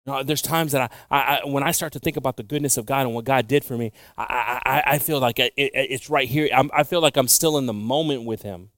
No, 0.06 0.22
there's 0.22 0.42
times 0.42 0.74
that 0.74 0.92
I, 1.10 1.40
I, 1.40 1.46
when 1.46 1.64
I 1.64 1.72
start 1.72 1.94
to 1.94 2.00
think 2.00 2.18
about 2.18 2.36
the 2.36 2.44
goodness 2.44 2.76
of 2.76 2.86
God 2.86 3.06
and 3.06 3.16
what 3.16 3.24
God 3.24 3.48
did 3.48 3.64
for 3.64 3.78
me, 3.78 3.94
I, 4.18 4.60
I, 4.66 4.84
I 4.96 5.00
feel 5.00 5.22
like 5.22 5.40
it, 5.40 5.54
it's 5.56 6.10
right 6.10 6.28
here. 6.28 6.50
I'm, 6.54 6.70
I 6.74 6.84
feel 6.84 7.00
like 7.00 7.16
I'm 7.16 7.30
still 7.30 7.58
in 7.58 7.68
the 7.68 7.74
moment 7.74 8.26
with 8.26 8.42
Him. 8.42 8.72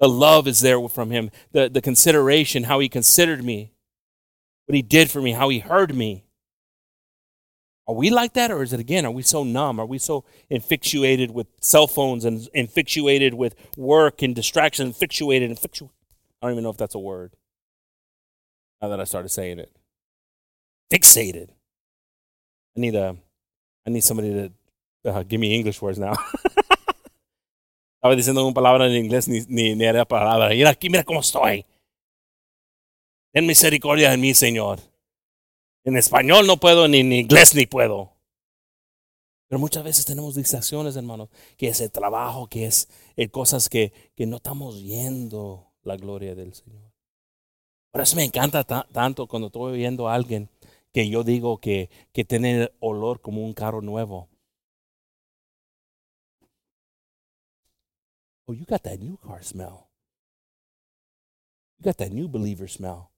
The 0.00 0.08
love 0.08 0.48
is 0.48 0.60
there 0.60 0.88
from 0.88 1.10
him, 1.10 1.30
the, 1.52 1.68
the 1.68 1.82
consideration, 1.82 2.64
how 2.64 2.78
he 2.78 2.88
considered 2.88 3.44
me, 3.44 3.74
what 4.64 4.74
he 4.74 4.80
did 4.80 5.10
for 5.10 5.20
me, 5.20 5.32
how 5.32 5.50
he 5.50 5.58
heard 5.58 5.94
me. 5.94 6.24
Are 7.86 7.94
we 7.94 8.08
like 8.08 8.32
that, 8.32 8.50
or 8.50 8.62
is 8.62 8.72
it 8.72 8.80
again, 8.80 9.04
are 9.04 9.10
we 9.10 9.22
so 9.22 9.44
numb? 9.44 9.78
Are 9.78 9.84
we 9.84 9.98
so 9.98 10.24
infatuated 10.48 11.32
with 11.32 11.48
cell 11.60 11.86
phones 11.86 12.24
and 12.24 12.48
infatuated 12.54 13.34
with 13.34 13.54
work 13.76 14.22
and 14.22 14.34
distraction, 14.34 14.86
infatuated, 14.86 15.50
infatuated? 15.50 15.99
I 16.40 16.46
don't 16.46 16.52
even 16.52 16.64
know 16.64 16.70
if 16.70 16.76
that's 16.76 16.94
a 16.94 16.98
word. 16.98 17.36
Now 18.80 18.88
that 18.88 19.00
I 19.00 19.04
started 19.04 19.28
saying 19.28 19.58
it. 19.58 19.70
Fixated. 20.90 21.50
I 22.76 22.80
need 22.80 22.94
a 22.94 23.16
I 23.86 23.90
need 23.90 24.02
somebody 24.02 24.50
to 25.04 25.10
uh, 25.10 25.22
give 25.22 25.40
me 25.40 25.54
English 25.54 25.80
words 25.82 25.98
now. 25.98 26.14
Estaba 28.02 28.16
diciendo 28.16 28.44
una 28.46 28.54
palabra 28.54 28.86
en 28.86 28.96
inglés 28.96 29.28
ni, 29.28 29.40
ni, 29.48 29.74
ni 29.74 29.84
era 29.84 30.06
palabra. 30.06 30.48
Mira 30.48 30.70
aquí, 30.70 30.88
mira 30.88 31.04
cómo 31.04 31.20
estoy. 31.20 31.66
Ten 33.32 33.46
misericordia 33.46 34.10
de 34.10 34.16
mí, 34.16 34.32
Señor. 34.32 34.80
En 35.84 35.96
español 35.98 36.46
no 36.46 36.56
puedo, 36.56 36.88
ni 36.88 37.00
en 37.00 37.12
inglés 37.12 37.54
ni 37.54 37.66
puedo. 37.66 38.12
Pero 39.48 39.58
muchas 39.58 39.84
veces 39.84 40.06
tenemos 40.06 40.34
distracciones, 40.34 40.96
hermanos, 40.96 41.28
que 41.58 41.68
es 41.68 41.80
el 41.80 41.90
trabajo, 41.90 42.48
que 42.48 42.66
es 42.66 42.88
eh, 43.16 43.28
cosas 43.28 43.68
que, 43.68 43.92
que 44.14 44.26
no 44.26 44.36
estamos 44.36 44.82
viendo 44.82 45.69
la 45.90 45.96
gloria 45.96 46.34
del 46.34 46.54
Señor. 46.54 46.92
Por 47.90 48.02
eso 48.02 48.16
me 48.16 48.24
encanta 48.24 48.64
tanto 48.64 49.26
cuando 49.26 49.48
estoy 49.48 49.76
viendo 49.76 50.08
a 50.08 50.14
alguien 50.14 50.48
que 50.92 51.08
yo 51.08 51.24
digo 51.24 51.58
que, 51.58 51.90
que 52.12 52.24
tiene 52.24 52.70
olor 52.80 53.20
como 53.20 53.44
un 53.44 53.52
carro 53.52 53.80
nuevo. 53.80 54.28
Oh, 58.46 58.52
you 58.52 58.64
got 58.64 58.82
that 58.82 58.98
new 58.98 59.16
car 59.16 59.42
smell. 59.42 59.88
You 61.78 61.84
got 61.84 61.96
that 61.98 62.12
new 62.12 62.28
believer 62.28 62.68
smell. 62.68 63.10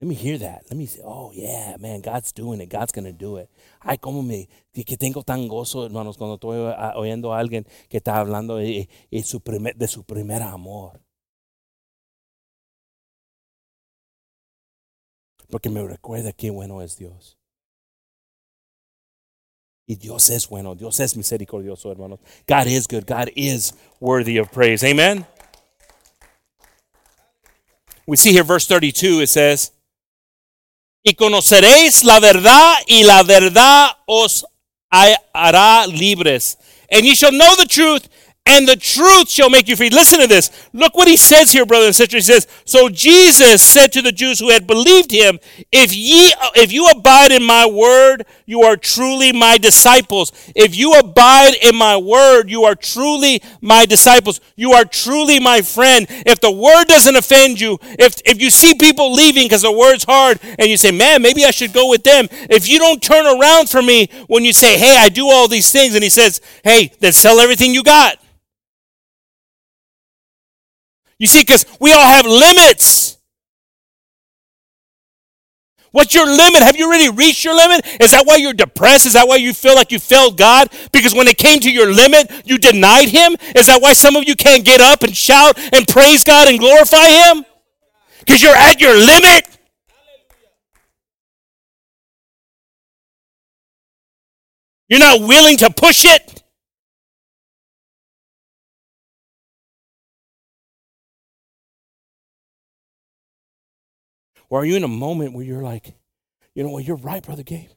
Let 0.00 0.08
me 0.08 0.14
hear 0.14 0.38
that. 0.38 0.64
Let 0.68 0.76
me 0.76 0.86
say, 0.86 1.00
oh, 1.04 1.32
yeah, 1.32 1.76
man, 1.78 2.02
God's 2.02 2.32
doing 2.32 2.60
it. 2.60 2.68
God's 2.68 2.92
to 2.92 3.12
do 3.12 3.38
it. 3.38 3.48
Ay, 3.80 3.96
cómo 3.96 4.22
me, 4.22 4.48
que 4.74 4.96
tengo 4.96 5.22
tan 5.22 5.48
gozo, 5.48 5.86
hermanos, 5.86 6.18
cuando 6.18 6.34
estoy 6.34 6.58
oyendo 6.96 7.32
a 7.32 7.38
alguien 7.38 7.66
que 7.88 7.96
está 7.98 8.18
hablando 8.18 8.56
de, 8.56 8.88
de, 9.10 9.22
su, 9.22 9.40
primer, 9.40 9.74
de 9.74 9.88
su 9.88 10.04
primer 10.04 10.42
amor. 10.42 11.00
Porque 15.50 15.70
me 15.70 15.82
recuerda 15.82 16.32
qué 16.32 16.50
bueno 16.50 16.82
es 16.82 16.96
Dios. 16.96 17.36
Y 19.86 19.94
Dios 19.94 20.30
es 20.30 20.48
bueno, 20.48 20.74
Dios 20.74 20.98
es 20.98 21.16
misericordioso, 21.16 21.92
hermanos. 21.92 22.18
God 22.48 22.66
is 22.66 22.88
good, 22.88 23.04
God 23.06 23.30
is 23.36 23.72
worthy 24.00 24.38
of 24.38 24.50
praise. 24.50 24.82
Amen. 24.82 25.24
We 28.06 28.16
see 28.16 28.32
here 28.32 28.44
verse 28.44 28.66
32, 28.66 29.22
it 29.22 29.28
says, 29.28 29.72
y 31.04 31.14
conoceréis 31.14 32.02
la 32.02 32.18
verdad 32.18 32.74
y 32.88 33.04
la 33.04 33.22
verdad 33.22 33.90
os 34.06 34.44
hará 34.90 35.86
libres. 35.86 36.56
And 36.90 37.04
ye 37.04 37.14
shall 37.14 37.32
know 37.32 37.54
the 37.56 37.66
truth 37.66 38.08
and 38.46 38.68
the 38.68 38.76
truth 38.76 39.28
shall 39.28 39.50
make 39.50 39.66
you 39.66 39.74
free. 39.74 39.90
Listen 39.90 40.20
to 40.20 40.28
this. 40.28 40.50
Look 40.72 40.96
what 40.96 41.08
he 41.08 41.16
says 41.16 41.50
here, 41.50 41.66
brothers 41.66 41.88
and 41.88 41.96
sisters. 41.96 42.26
He 42.26 42.32
says, 42.32 42.46
So 42.64 42.88
Jesus 42.88 43.60
said 43.60 43.92
to 43.92 44.02
the 44.02 44.12
Jews 44.12 44.38
who 44.38 44.50
had 44.50 44.66
believed 44.66 45.10
him, 45.10 45.40
If 45.72 45.94
ye 45.94 46.32
if 46.54 46.72
you 46.72 46.86
abide 46.88 47.32
in 47.32 47.42
my 47.42 47.66
word, 47.66 48.24
you 48.46 48.62
are 48.62 48.76
truly 48.76 49.32
my 49.32 49.58
disciples. 49.58 50.32
If 50.54 50.76
you 50.76 50.92
abide 50.94 51.54
in 51.60 51.74
my 51.74 51.96
word, 51.96 52.48
you 52.48 52.64
are 52.64 52.76
truly 52.76 53.42
my 53.60 53.84
disciples. 53.84 54.40
You 54.54 54.72
are 54.72 54.84
truly 54.84 55.40
my 55.40 55.60
friend. 55.62 56.06
If 56.08 56.40
the 56.40 56.52
word 56.52 56.84
doesn't 56.84 57.16
offend 57.16 57.60
you, 57.60 57.78
if 57.82 58.20
if 58.24 58.40
you 58.40 58.50
see 58.50 58.74
people 58.74 59.12
leaving 59.12 59.46
because 59.46 59.62
the 59.62 59.72
word's 59.72 60.04
hard 60.04 60.38
and 60.58 60.68
you 60.68 60.76
say, 60.76 60.92
Man, 60.92 61.20
maybe 61.20 61.44
I 61.44 61.50
should 61.50 61.72
go 61.72 61.90
with 61.90 62.04
them. 62.04 62.28
If 62.48 62.68
you 62.68 62.78
don't 62.78 63.02
turn 63.02 63.26
around 63.26 63.68
for 63.68 63.82
me 63.82 64.08
when 64.28 64.44
you 64.44 64.52
say, 64.52 64.78
Hey, 64.78 64.96
I 64.98 65.08
do 65.08 65.28
all 65.28 65.48
these 65.48 65.72
things, 65.72 65.94
and 65.96 66.04
he 66.04 66.10
says, 66.10 66.40
Hey, 66.62 66.92
then 67.00 67.12
sell 67.12 67.40
everything 67.40 67.74
you 67.74 67.82
got. 67.82 68.18
You 71.18 71.26
see, 71.26 71.40
because 71.40 71.64
we 71.80 71.92
all 71.92 72.04
have 72.04 72.26
limits. 72.26 73.16
What's 75.92 76.14
your 76.14 76.26
limit? 76.26 76.62
Have 76.62 76.76
you 76.76 76.88
already 76.88 77.08
reached 77.08 77.42
your 77.42 77.54
limit? 77.54 77.86
Is 78.02 78.10
that 78.10 78.26
why 78.26 78.36
you're 78.36 78.52
depressed? 78.52 79.06
Is 79.06 79.14
that 79.14 79.26
why 79.26 79.36
you 79.36 79.54
feel 79.54 79.74
like 79.74 79.90
you 79.90 79.98
failed 79.98 80.36
God? 80.36 80.68
Because 80.92 81.14
when 81.14 81.26
it 81.26 81.38
came 81.38 81.58
to 81.60 81.70
your 81.70 81.90
limit, 81.90 82.30
you 82.44 82.58
denied 82.58 83.08
Him? 83.08 83.34
Is 83.54 83.66
that 83.66 83.80
why 83.80 83.94
some 83.94 84.14
of 84.14 84.28
you 84.28 84.36
can't 84.36 84.62
get 84.62 84.82
up 84.82 85.04
and 85.04 85.16
shout 85.16 85.58
and 85.72 85.88
praise 85.88 86.22
God 86.22 86.48
and 86.48 86.58
glorify 86.58 87.06
Him? 87.06 87.46
Because 88.20 88.42
you're 88.42 88.54
at 88.54 88.78
your 88.78 88.94
limit? 88.94 89.48
You're 94.88 95.00
not 95.00 95.20
willing 95.22 95.56
to 95.58 95.70
push 95.70 96.04
it? 96.04 96.42
Or 104.48 104.60
are 104.60 104.64
you 104.64 104.76
in 104.76 104.84
a 104.84 104.88
moment 104.88 105.32
where 105.32 105.44
you're 105.44 105.62
like, 105.62 105.94
you 106.54 106.62
know 106.62 106.70
what, 106.70 106.84
you're 106.84 106.96
right, 106.96 107.22
Brother 107.22 107.42
Gabe. 107.42 107.70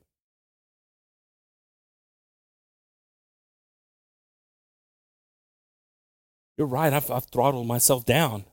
You're 6.58 6.68
right, 6.68 6.92
I've, 6.92 7.10
I've 7.10 7.26
throttled 7.26 7.68
myself 7.68 8.06
down. 8.06 8.44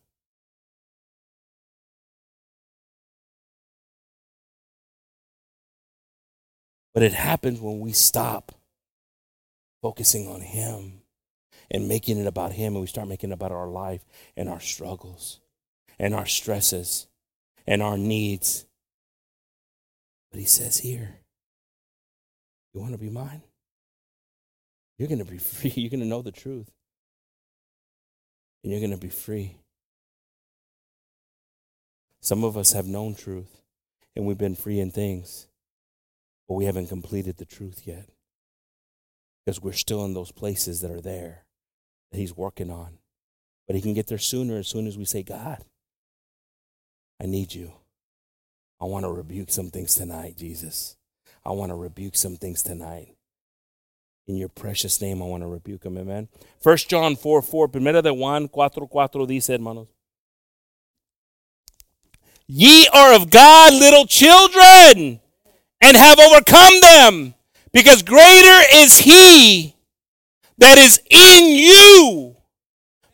But 6.95 7.03
it 7.03 7.13
happens 7.13 7.61
when 7.61 7.81
we 7.81 7.93
stop 7.93 8.53
focusing 9.83 10.29
on 10.29 10.41
Him 10.41 11.03
and 11.71 11.89
making 11.89 12.19
it 12.19 12.27
about 12.27 12.53
Him 12.53 12.73
and 12.73 12.81
we 12.81 12.87
start 12.87 13.09
making 13.09 13.31
it 13.31 13.35
about 13.35 13.53
our 13.53 13.67
life 13.69 14.05
and 14.37 14.49
our 14.49 14.61
struggles 14.61 15.41
and 15.99 16.15
our 16.15 16.27
stresses 16.27 17.07
and 17.67 17.83
our 17.83 17.99
needs. 17.99 18.67
But 20.31 20.41
he 20.41 20.47
says 20.47 20.79
here, 20.79 21.21
You 22.73 22.81
want 22.81 22.93
to 22.93 22.99
be 22.99 23.11
mine? 23.11 23.43
You're 24.99 25.09
going 25.09 25.25
to 25.25 25.31
be 25.31 25.39
free. 25.39 25.73
You're 25.75 25.91
going 25.91 26.01
to 26.01 26.07
know 26.07 26.23
the 26.23 26.33
truth. 26.33 26.71
And 28.63 28.73
you're 28.73 28.81
going 28.81 28.91
to 28.91 28.97
be 28.97 29.09
free. 29.09 29.57
Some 32.21 32.43
of 32.43 32.57
us 32.57 32.73
have 32.73 32.87
known 32.87 33.15
truth 33.15 33.61
and 34.17 34.25
we've 34.25 34.39
been 34.39 34.57
free 34.57 34.81
in 34.81 34.91
things, 34.91 35.47
but 36.49 36.55
we 36.55 36.65
haven't 36.65 36.89
completed 36.89 37.37
the 37.37 37.45
truth 37.45 37.83
yet 37.85 38.09
because 39.45 39.63
we're 39.63 39.73
still 39.73 40.05
in 40.05 40.15
those 40.15 40.33
places 40.33 40.81
that 40.81 40.91
are 40.91 41.03
there 41.03 41.45
that 42.11 42.19
He's 42.19 42.37
working 42.37 42.71
on. 42.71 42.99
But 43.67 43.77
He 43.77 43.83
can 43.83 43.93
get 43.93 44.07
there 44.07 44.19
sooner 44.19 44.57
as 44.57 44.67
soon 44.67 44.87
as 44.87 44.97
we 44.97 45.05
say, 45.05 45.23
God, 45.23 45.63
I 47.21 47.27
need 47.27 47.55
you. 47.55 47.73
I 48.81 48.85
want 48.85 49.05
to 49.05 49.11
rebuke 49.11 49.51
some 49.51 49.71
things 49.71 49.95
tonight, 49.95 50.37
Jesus. 50.37 50.97
I 51.45 51.51
want 51.53 51.71
to 51.71 51.77
rebuke 51.77 52.17
some 52.17 52.37
things 52.37 52.63
tonight. 52.63 53.17
In 54.27 54.37
your 54.37 54.49
precious 54.49 55.01
name, 55.01 55.23
I 55.23 55.27
want 55.27 55.43
to 55.43 55.47
rebuke 55.47 55.83
them. 55.83 55.97
Amen. 55.97 56.29
First 56.61 56.89
John 56.89 57.17
4, 57.17 57.43
4. 57.43 57.69
Primera 57.69 58.03
de 58.03 58.13
Juan 58.13 58.49
4, 58.49 58.71
4 58.91 59.27
dice, 59.27 59.49
hermanos. 59.49 59.89
Ye 62.49 62.89
are 62.93 63.15
of 63.15 63.31
God, 63.31 63.73
little 63.73 64.07
children, 64.07 65.21
and 65.81 65.97
have 65.97 66.19
overcome 66.19 66.81
them, 66.81 67.35
because 67.73 68.03
greater 68.03 68.63
is 68.75 68.99
he 68.99 69.75
that 70.59 70.79
is 70.79 71.01
in 71.11 71.57
you 71.57 72.37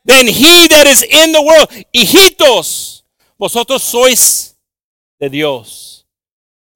than 0.04 0.26
he 0.26 0.68
that 0.68 0.86
is 0.86 1.02
in 1.02 1.32
the 1.32 1.42
world. 1.42 1.68
Hijitos, 1.94 3.01
Vosotros 3.42 3.82
sois 3.82 4.56
de 5.18 5.28
Dios 5.28 6.08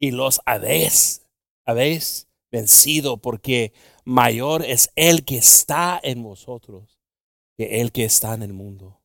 y 0.01 0.11
los 0.11 0.41
habéis, 0.45 1.25
habéis 1.65 2.29
vencido 2.51 3.19
porque 3.19 3.73
mayor 4.05 4.65
es 4.65 4.91
el 4.97 5.25
que 5.25 5.37
está 5.37 6.01
en 6.03 6.25
vosotros 6.25 6.99
que 7.57 7.81
el 7.81 7.93
que 7.93 8.05
está 8.05 8.35
en 8.35 8.43
el 8.43 8.53
mundo. 8.53 9.01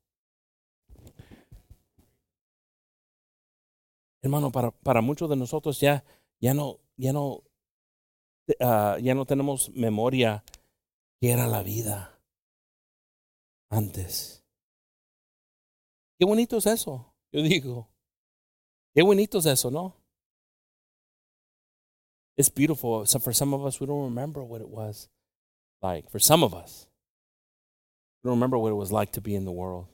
Hermano, 4.23 4.51
para, 4.51 4.71
para 4.71 5.01
muchos 5.01 5.29
de 5.29 5.35
nosotros 5.35 5.79
ya, 5.79 6.03
ya 6.39 6.55
no, 6.55 6.79
ya 6.97 7.13
no, 7.13 7.43
uh, 8.59 8.97
ya 9.03 9.13
no 9.13 9.25
tenemos 9.27 9.69
memoria 9.69 10.43
que 11.19 11.29
era 11.29 11.45
la 11.45 11.61
vida 11.61 12.19
antes. 13.69 14.43
Qué 16.17 16.25
bonito 16.25 16.57
es 16.57 16.65
eso. 16.65 17.10
Yo 17.31 17.41
digo, 17.41 17.87
qué 18.95 19.03
bonito 19.03 19.37
es 19.37 19.45
eso, 19.45 19.69
¿no? 19.69 19.95
It's 22.37 22.49
beautiful. 22.49 23.05
So 23.05 23.19
for 23.19 23.33
some 23.33 23.53
of 23.53 23.65
us, 23.65 23.79
we 23.79 23.87
don't 23.87 24.03
remember 24.03 24.43
what 24.43 24.61
it 24.61 24.69
was 24.69 25.07
like. 25.81 26.09
For 26.09 26.19
some 26.19 26.43
of 26.43 26.53
us, 26.53 26.87
we 28.23 28.29
don't 28.29 28.37
remember 28.37 28.57
what 28.57 28.71
it 28.71 28.75
was 28.75 28.91
like 28.91 29.11
to 29.13 29.21
be 29.21 29.35
in 29.35 29.45
the 29.45 29.51
world. 29.51 29.87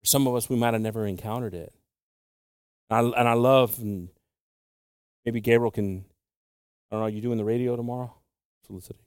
For 0.00 0.06
some 0.06 0.26
of 0.26 0.34
us, 0.34 0.48
we 0.48 0.56
might 0.56 0.74
have 0.74 0.82
never 0.82 1.06
encountered 1.06 1.54
it. 1.54 1.72
And 2.90 3.14
I, 3.14 3.20
and 3.20 3.28
I 3.28 3.34
love, 3.34 3.78
and 3.78 4.08
maybe 5.24 5.40
Gabriel 5.40 5.70
can, 5.70 6.04
I 6.90 6.94
don't 6.94 7.02
know, 7.02 7.06
you 7.06 7.20
doing 7.20 7.38
the 7.38 7.44
radio 7.44 7.76
tomorrow? 7.76 8.14
Felicity. 8.66 9.04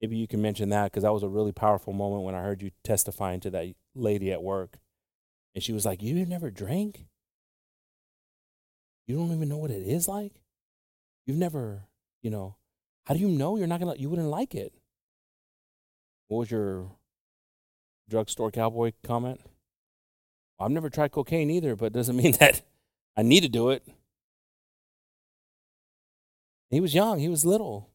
Maybe 0.00 0.16
you 0.16 0.26
can 0.26 0.42
mention 0.42 0.70
that 0.70 0.90
because 0.90 1.04
that 1.04 1.12
was 1.12 1.22
a 1.22 1.28
really 1.28 1.52
powerful 1.52 1.92
moment 1.92 2.24
when 2.24 2.34
I 2.34 2.42
heard 2.42 2.62
you 2.62 2.70
testifying 2.82 3.40
to 3.40 3.50
that 3.50 3.66
lady 3.94 4.32
at 4.32 4.42
work. 4.42 4.78
And 5.54 5.62
she 5.62 5.72
was 5.72 5.84
like, 5.84 6.02
You 6.02 6.26
never 6.26 6.50
drank? 6.50 7.06
You 9.06 9.16
don't 9.16 9.32
even 9.32 9.48
know 9.48 9.58
what 9.58 9.70
it 9.70 9.86
is 9.86 10.08
like? 10.08 10.32
You've 11.26 11.36
never, 11.36 11.84
you 12.22 12.30
know, 12.30 12.56
How 13.06 13.14
do 13.14 13.20
you 13.20 13.28
know 13.28 13.56
you're 13.56 13.66
not 13.66 13.80
gonna? 13.80 13.96
You 13.96 14.08
wouldn't 14.10 14.28
like 14.28 14.54
it. 14.54 14.72
What 16.28 16.38
was 16.38 16.50
your 16.50 16.90
drugstore 18.08 18.50
cowboy 18.50 18.92
comment? 19.02 19.40
I've 20.58 20.70
never 20.70 20.88
tried 20.88 21.12
cocaine 21.12 21.50
either, 21.50 21.76
but 21.76 21.86
it 21.86 21.92
doesn't 21.92 22.16
mean 22.22 22.32
that 22.40 22.62
I 23.16 23.22
need 23.22 23.42
to 23.42 23.48
do 23.48 23.70
it. 23.70 23.86
He 26.70 26.80
was 26.80 26.94
young. 26.94 27.20
He 27.20 27.28
was 27.28 27.44
little, 27.44 27.90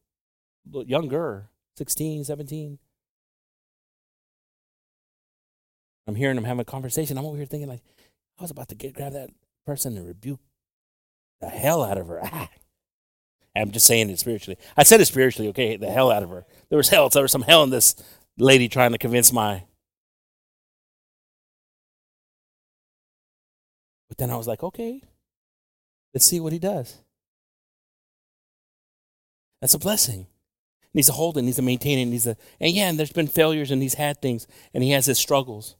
younger, 0.64 1.50
16, 1.76 2.24
17. 2.24 2.78
I'm 6.10 6.16
hearing 6.16 6.36
him 6.36 6.42
having 6.42 6.60
a 6.60 6.64
conversation. 6.64 7.16
I'm 7.16 7.24
over 7.24 7.36
here 7.36 7.46
thinking 7.46 7.68
like, 7.68 7.82
I 8.36 8.42
was 8.42 8.50
about 8.50 8.68
to 8.70 8.74
get 8.74 8.94
grab 8.94 9.12
that 9.12 9.30
person 9.64 9.96
and 9.96 10.04
rebuke 10.04 10.40
the 11.40 11.48
hell 11.48 11.84
out 11.84 11.98
of 11.98 12.08
her. 12.08 12.20
Ah. 12.32 12.48
I'm 13.56 13.72
just 13.72 13.86
saying 13.86 14.10
it 14.10 14.18
spiritually. 14.18 14.58
I 14.76 14.84
said 14.84 15.00
it 15.00 15.06
spiritually, 15.06 15.48
okay, 15.50 15.76
the 15.76 15.90
hell 15.90 16.10
out 16.10 16.22
of 16.22 16.30
her. 16.30 16.46
There 16.68 16.76
was 16.76 16.88
hell. 16.88 17.08
There 17.08 17.22
was 17.22 17.32
some 17.32 17.42
hell 17.42 17.64
in 17.64 17.70
this 17.70 17.96
lady 18.38 18.68
trying 18.68 18.92
to 18.92 18.98
convince 18.98 19.32
my. 19.32 19.64
But 24.08 24.18
then 24.18 24.30
I 24.30 24.36
was 24.36 24.46
like, 24.46 24.62
okay, 24.62 25.02
let's 26.14 26.26
see 26.26 26.38
what 26.38 26.52
he 26.52 26.58
does. 26.60 26.98
That's 29.60 29.74
a 29.74 29.78
blessing. 29.78 30.26
He 30.92 30.98
Needs 30.98 31.08
to 31.08 31.14
hold 31.14 31.36
it, 31.36 31.42
needs 31.42 31.56
to 31.56 31.62
maintain 31.62 31.98
it, 31.98 32.04
needs 32.04 32.24
to, 32.24 32.36
and 32.60 32.72
yeah, 32.72 32.88
and 32.88 32.98
there's 32.98 33.12
been 33.12 33.26
failures 33.26 33.70
and 33.72 33.82
he's 33.82 33.94
had 33.94 34.22
things 34.22 34.46
and 34.72 34.84
he 34.84 34.92
has 34.92 35.06
his 35.06 35.18
struggles. 35.18 35.76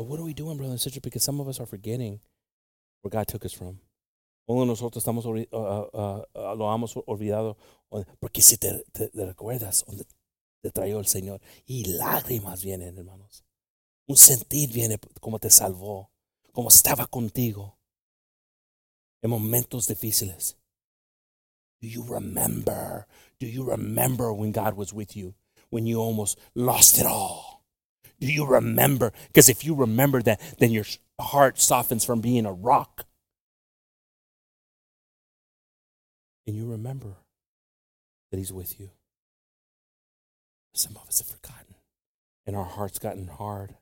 But 0.00 0.06
what 0.06 0.18
are 0.18 0.24
we 0.24 0.32
doing, 0.32 0.56
brother 0.56 0.70
and 0.70 0.80
sister? 0.80 0.98
Because 0.98 1.22
some 1.22 1.40
of 1.40 1.48
us 1.48 1.60
are 1.60 1.66
forgetting 1.66 2.20
where 3.02 3.10
God 3.10 3.28
took 3.28 3.44
us 3.44 3.52
from. 3.52 3.78
Uno 4.48 4.62
de 4.62 4.68
nosotros 4.68 5.04
estamos 5.04 5.26
uh, 5.26 5.56
uh, 5.56 6.24
uh, 6.34 6.54
lo 6.56 6.74
hemos 6.74 6.96
olvidado 7.06 7.58
porque 8.18 8.40
si 8.40 8.56
te 8.56 8.82
recuerdas 9.12 9.84
donde 9.86 10.06
te 10.62 10.70
trajo 10.70 11.00
el 11.00 11.06
Señor 11.06 11.42
y 11.66 11.84
lágrimas 11.84 12.64
vienen, 12.64 12.96
hermanos. 12.96 13.44
Un 14.08 14.16
sentir 14.16 14.72
viene 14.72 14.98
como 15.20 15.38
te 15.38 15.50
salvó, 15.50 16.10
como 16.54 16.70
estaba 16.70 17.06
contigo 17.06 17.76
en 19.20 19.28
momentos 19.28 19.86
difíciles. 19.86 20.56
Do 21.82 21.88
you 21.88 22.02
remember? 22.04 23.06
Do 23.38 23.46
you 23.46 23.64
remember 23.64 24.32
when 24.32 24.50
God 24.52 24.78
was 24.78 24.94
with 24.94 25.14
you? 25.14 25.34
When 25.68 25.86
you 25.86 26.00
almost 26.00 26.38
lost 26.54 26.98
it 26.98 27.04
all? 27.04 27.49
Do 28.20 28.30
you 28.30 28.44
remember? 28.44 29.12
Because 29.28 29.48
if 29.48 29.64
you 29.64 29.74
remember 29.74 30.22
that, 30.22 30.40
then 30.58 30.70
your 30.70 30.84
heart 31.18 31.58
softens 31.58 32.04
from 32.04 32.20
being 32.20 32.44
a 32.46 32.52
rock. 32.52 33.06
And 36.46 36.56
you 36.56 36.70
remember 36.70 37.16
that 38.30 38.38
He's 38.38 38.52
with 38.52 38.78
you. 38.78 38.90
Some 40.72 40.96
of 40.96 41.08
us 41.08 41.18
have 41.18 41.28
forgotten, 41.28 41.74
and 42.46 42.56
our 42.56 42.64
heart's 42.64 42.98
gotten 42.98 43.26
hard, 43.26 43.74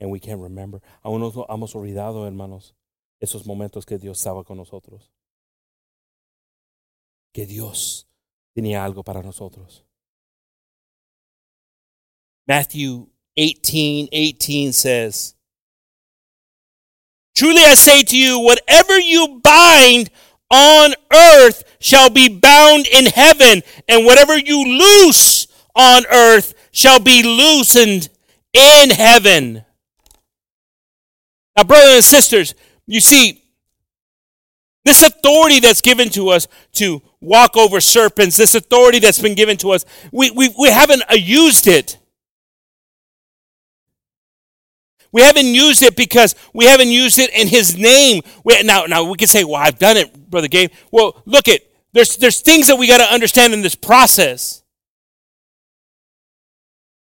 and 0.00 0.10
we 0.10 0.18
can't 0.18 0.40
remember. 0.40 0.80
Hemos 1.04 1.74
olvidado, 1.74 2.26
hermanos, 2.26 2.74
esos 3.22 3.46
momentos 3.46 3.86
que 3.86 3.98
Dios 3.98 4.18
estaba 4.18 4.44
con 4.44 4.56
nosotros. 4.56 5.10
Que 7.32 7.46
Dios 7.46 8.06
tenía 8.56 8.84
algo 8.84 9.04
para 9.04 9.22
nosotros. 9.22 9.84
Matthew 12.46 13.08
18 13.36 14.08
18 14.12 14.72
says, 14.72 15.34
Truly 17.36 17.62
I 17.62 17.74
say 17.74 18.02
to 18.02 18.16
you, 18.16 18.40
whatever 18.40 18.98
you 18.98 19.40
bind 19.42 20.10
on 20.50 20.94
earth 21.12 21.64
shall 21.80 22.10
be 22.10 22.28
bound 22.28 22.86
in 22.86 23.06
heaven, 23.06 23.62
and 23.88 24.04
whatever 24.04 24.38
you 24.38 24.64
loose 24.64 25.48
on 25.74 26.04
earth 26.06 26.54
shall 26.70 27.00
be 27.00 27.22
loosened 27.22 28.08
in 28.52 28.90
heaven. 28.90 29.64
Now, 31.56 31.64
brothers 31.64 31.94
and 31.94 32.04
sisters, 32.04 32.54
you 32.86 33.00
see, 33.00 33.42
this 34.84 35.02
authority 35.02 35.60
that's 35.60 35.80
given 35.80 36.10
to 36.10 36.28
us 36.28 36.46
to 36.74 37.00
walk 37.20 37.56
over 37.56 37.80
serpents, 37.80 38.36
this 38.36 38.54
authority 38.54 38.98
that's 38.98 39.20
been 39.20 39.34
given 39.34 39.56
to 39.58 39.70
us, 39.70 39.84
we, 40.12 40.30
we, 40.30 40.54
we 40.58 40.68
haven't 40.68 41.02
used 41.10 41.66
it. 41.66 41.98
We 45.14 45.22
haven't 45.22 45.46
used 45.46 45.80
it 45.84 45.94
because 45.94 46.34
we 46.52 46.64
haven't 46.64 46.88
used 46.88 47.20
it 47.20 47.30
in 47.30 47.46
His 47.46 47.78
name. 47.78 48.22
We, 48.42 48.60
now, 48.64 48.86
now 48.86 49.04
we 49.04 49.16
can 49.16 49.28
say, 49.28 49.44
"Well, 49.44 49.54
I've 49.54 49.78
done 49.78 49.96
it, 49.96 50.28
Brother 50.28 50.48
Gabe." 50.48 50.72
Well, 50.90 51.22
look 51.24 51.46
at 51.46 51.60
there's 51.92 52.16
there's 52.16 52.40
things 52.40 52.66
that 52.66 52.74
we 52.74 52.88
got 52.88 52.98
to 52.98 53.04
understand 53.04 53.54
in 53.54 53.62
this 53.62 53.76
process. 53.76 54.64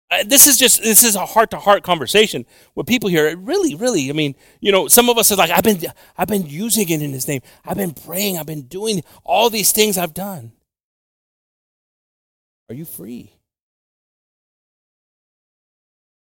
Uh, 0.09 0.23
this 0.25 0.47
is 0.47 0.57
just 0.57 0.85
this 0.85 1.03
is 1.03 1.17
a 1.17 1.27
heart 1.27 1.51
to 1.51 1.59
heart 1.59 1.83
conversation 1.83 2.47
with 2.77 2.87
people 2.87 3.11
here. 3.11 3.37
Really, 3.37 3.75
really, 3.75 4.09
I 4.09 4.13
mean, 4.13 4.37
you 4.61 4.71
know, 4.71 4.87
some 4.87 5.11
of 5.11 5.19
us 5.19 5.33
are 5.33 5.37
like, 5.37 5.51
I've 5.51 5.65
been 5.65 5.81
I've 6.17 6.29
been 6.29 6.47
using 6.47 6.89
it 6.89 7.03
in 7.03 7.13
His 7.13 7.27
name. 7.27 7.41
I've 7.65 7.77
been 7.77 7.93
praying. 7.93 8.39
I've 8.39 8.47
been 8.47 8.69
doing 8.69 9.03
all 9.25 9.51
these 9.51 9.73
things 9.73 9.99
I've 9.99 10.15
done. 10.15 10.53
Are 12.69 12.75
you 12.77 12.85
free? 12.85 13.33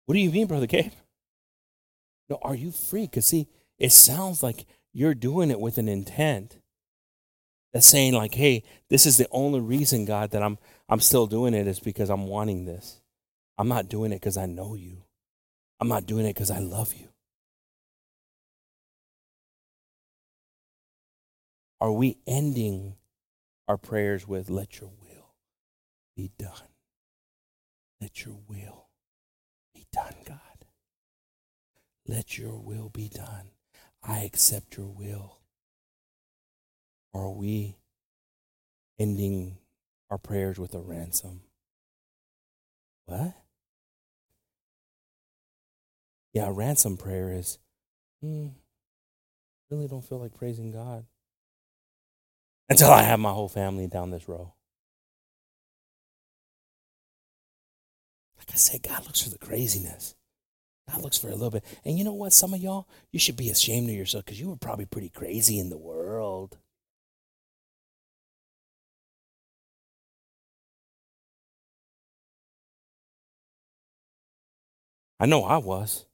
What 0.06 0.14
do 0.14 0.22
you 0.22 0.32
mean, 0.32 0.48
Brother 0.48 0.66
Gabe? 0.66 0.94
No, 2.30 2.40
are 2.42 2.56
you 2.56 2.72
free? 2.72 3.04
Because 3.04 3.26
see, 3.26 3.48
it 3.80 3.92
sounds 3.92 4.44
like 4.44 4.66
you're 4.94 5.16
doing 5.16 5.52
it 5.52 5.60
with 5.60 5.78
an 5.78 5.88
intent. 5.88 6.58
That's 7.74 7.88
saying 7.88 8.14
like, 8.14 8.34
hey, 8.34 8.64
this 8.90 9.06
is 9.06 9.18
the 9.18 9.28
only 9.32 9.60
reason, 9.60 10.06
God, 10.06 10.32
that 10.32 10.44
I'm 10.44 10.58
I'm 10.90 11.00
still 11.00 11.28
doing 11.28 11.54
it 11.54 11.68
is 11.68 11.80
because 11.80 12.10
I'm 12.10 12.28
wanting 12.28 12.66
this. 12.66 13.02
I'm 13.58 13.68
not 13.68 13.90
doing 13.90 14.12
it 14.12 14.16
because 14.16 14.38
I 14.38 14.46
know 14.46 14.76
you. 14.76 15.04
I'm 15.80 15.88
not 15.88 16.06
doing 16.06 16.26
it 16.26 16.34
because 16.34 16.52
I 16.52 16.60
love 16.60 16.94
you. 16.94 17.10
Are 21.80 21.92
we 21.92 22.18
ending 22.26 22.96
our 23.68 23.78
prayers 23.78 24.28
with, 24.28 24.50
let 24.50 24.80
your 24.80 24.90
will 25.02 25.36
be 26.16 26.32
done? 26.40 26.52
Let 28.02 28.26
your 28.26 28.38
will 28.48 28.88
be 29.76 29.86
done, 29.92 30.16
God. 30.26 30.47
Let 32.08 32.38
your 32.38 32.58
will 32.58 32.90
be 32.90 33.10
done. 33.10 33.52
I 34.02 34.20
accept 34.20 34.78
your 34.78 34.88
will. 34.88 35.40
Are 37.14 37.30
we 37.30 37.76
ending 38.98 39.58
our 40.10 40.18
prayers 40.18 40.58
with 40.58 40.74
a 40.74 40.80
ransom? 40.80 41.42
What? 43.06 43.34
Yeah, 46.34 46.48
a 46.48 46.52
ransom 46.52 46.98
prayer 46.98 47.34
is, 47.34 47.58
hmm, 48.22 48.48
really 49.70 49.88
don't 49.88 50.04
feel 50.04 50.20
like 50.20 50.34
praising 50.34 50.72
God 50.72 51.06
until 52.70 52.92
I 52.92 53.02
have 53.04 53.20
my 53.20 53.32
whole 53.32 53.50
family 53.50 53.88
down 53.88 54.12
this 54.12 54.30
row. 54.30 54.54
Like 58.38 58.52
I 58.54 58.56
said, 58.58 58.84
God 58.84 59.06
looks 59.06 59.22
for 59.22 59.30
the 59.30 59.38
craziness. 59.38 60.16
God 60.90 61.02
looks 61.02 61.18
for 61.18 61.28
a 61.28 61.32
little 61.32 61.52
bit. 61.52 61.64
And 61.84 61.98
you 61.98 62.04
know 62.04 62.14
what? 62.14 62.34
Some 62.34 62.54
of 62.54 62.62
y'all, 62.62 62.88
you 63.12 63.20
should 63.20 63.36
be 63.38 63.50
ashamed 63.50 63.90
of 63.90 63.96
yourself 63.96 64.26
because 64.26 64.40
you 64.40 64.50
were 64.50 64.56
probably 64.56 64.86
pretty 64.86 65.10
crazy 65.10 65.60
in 65.60 65.70
the 65.70 65.78
world. 65.78 66.58
I 75.20 75.26
know 75.26 75.44
I 75.44 75.58
was. 75.58 76.06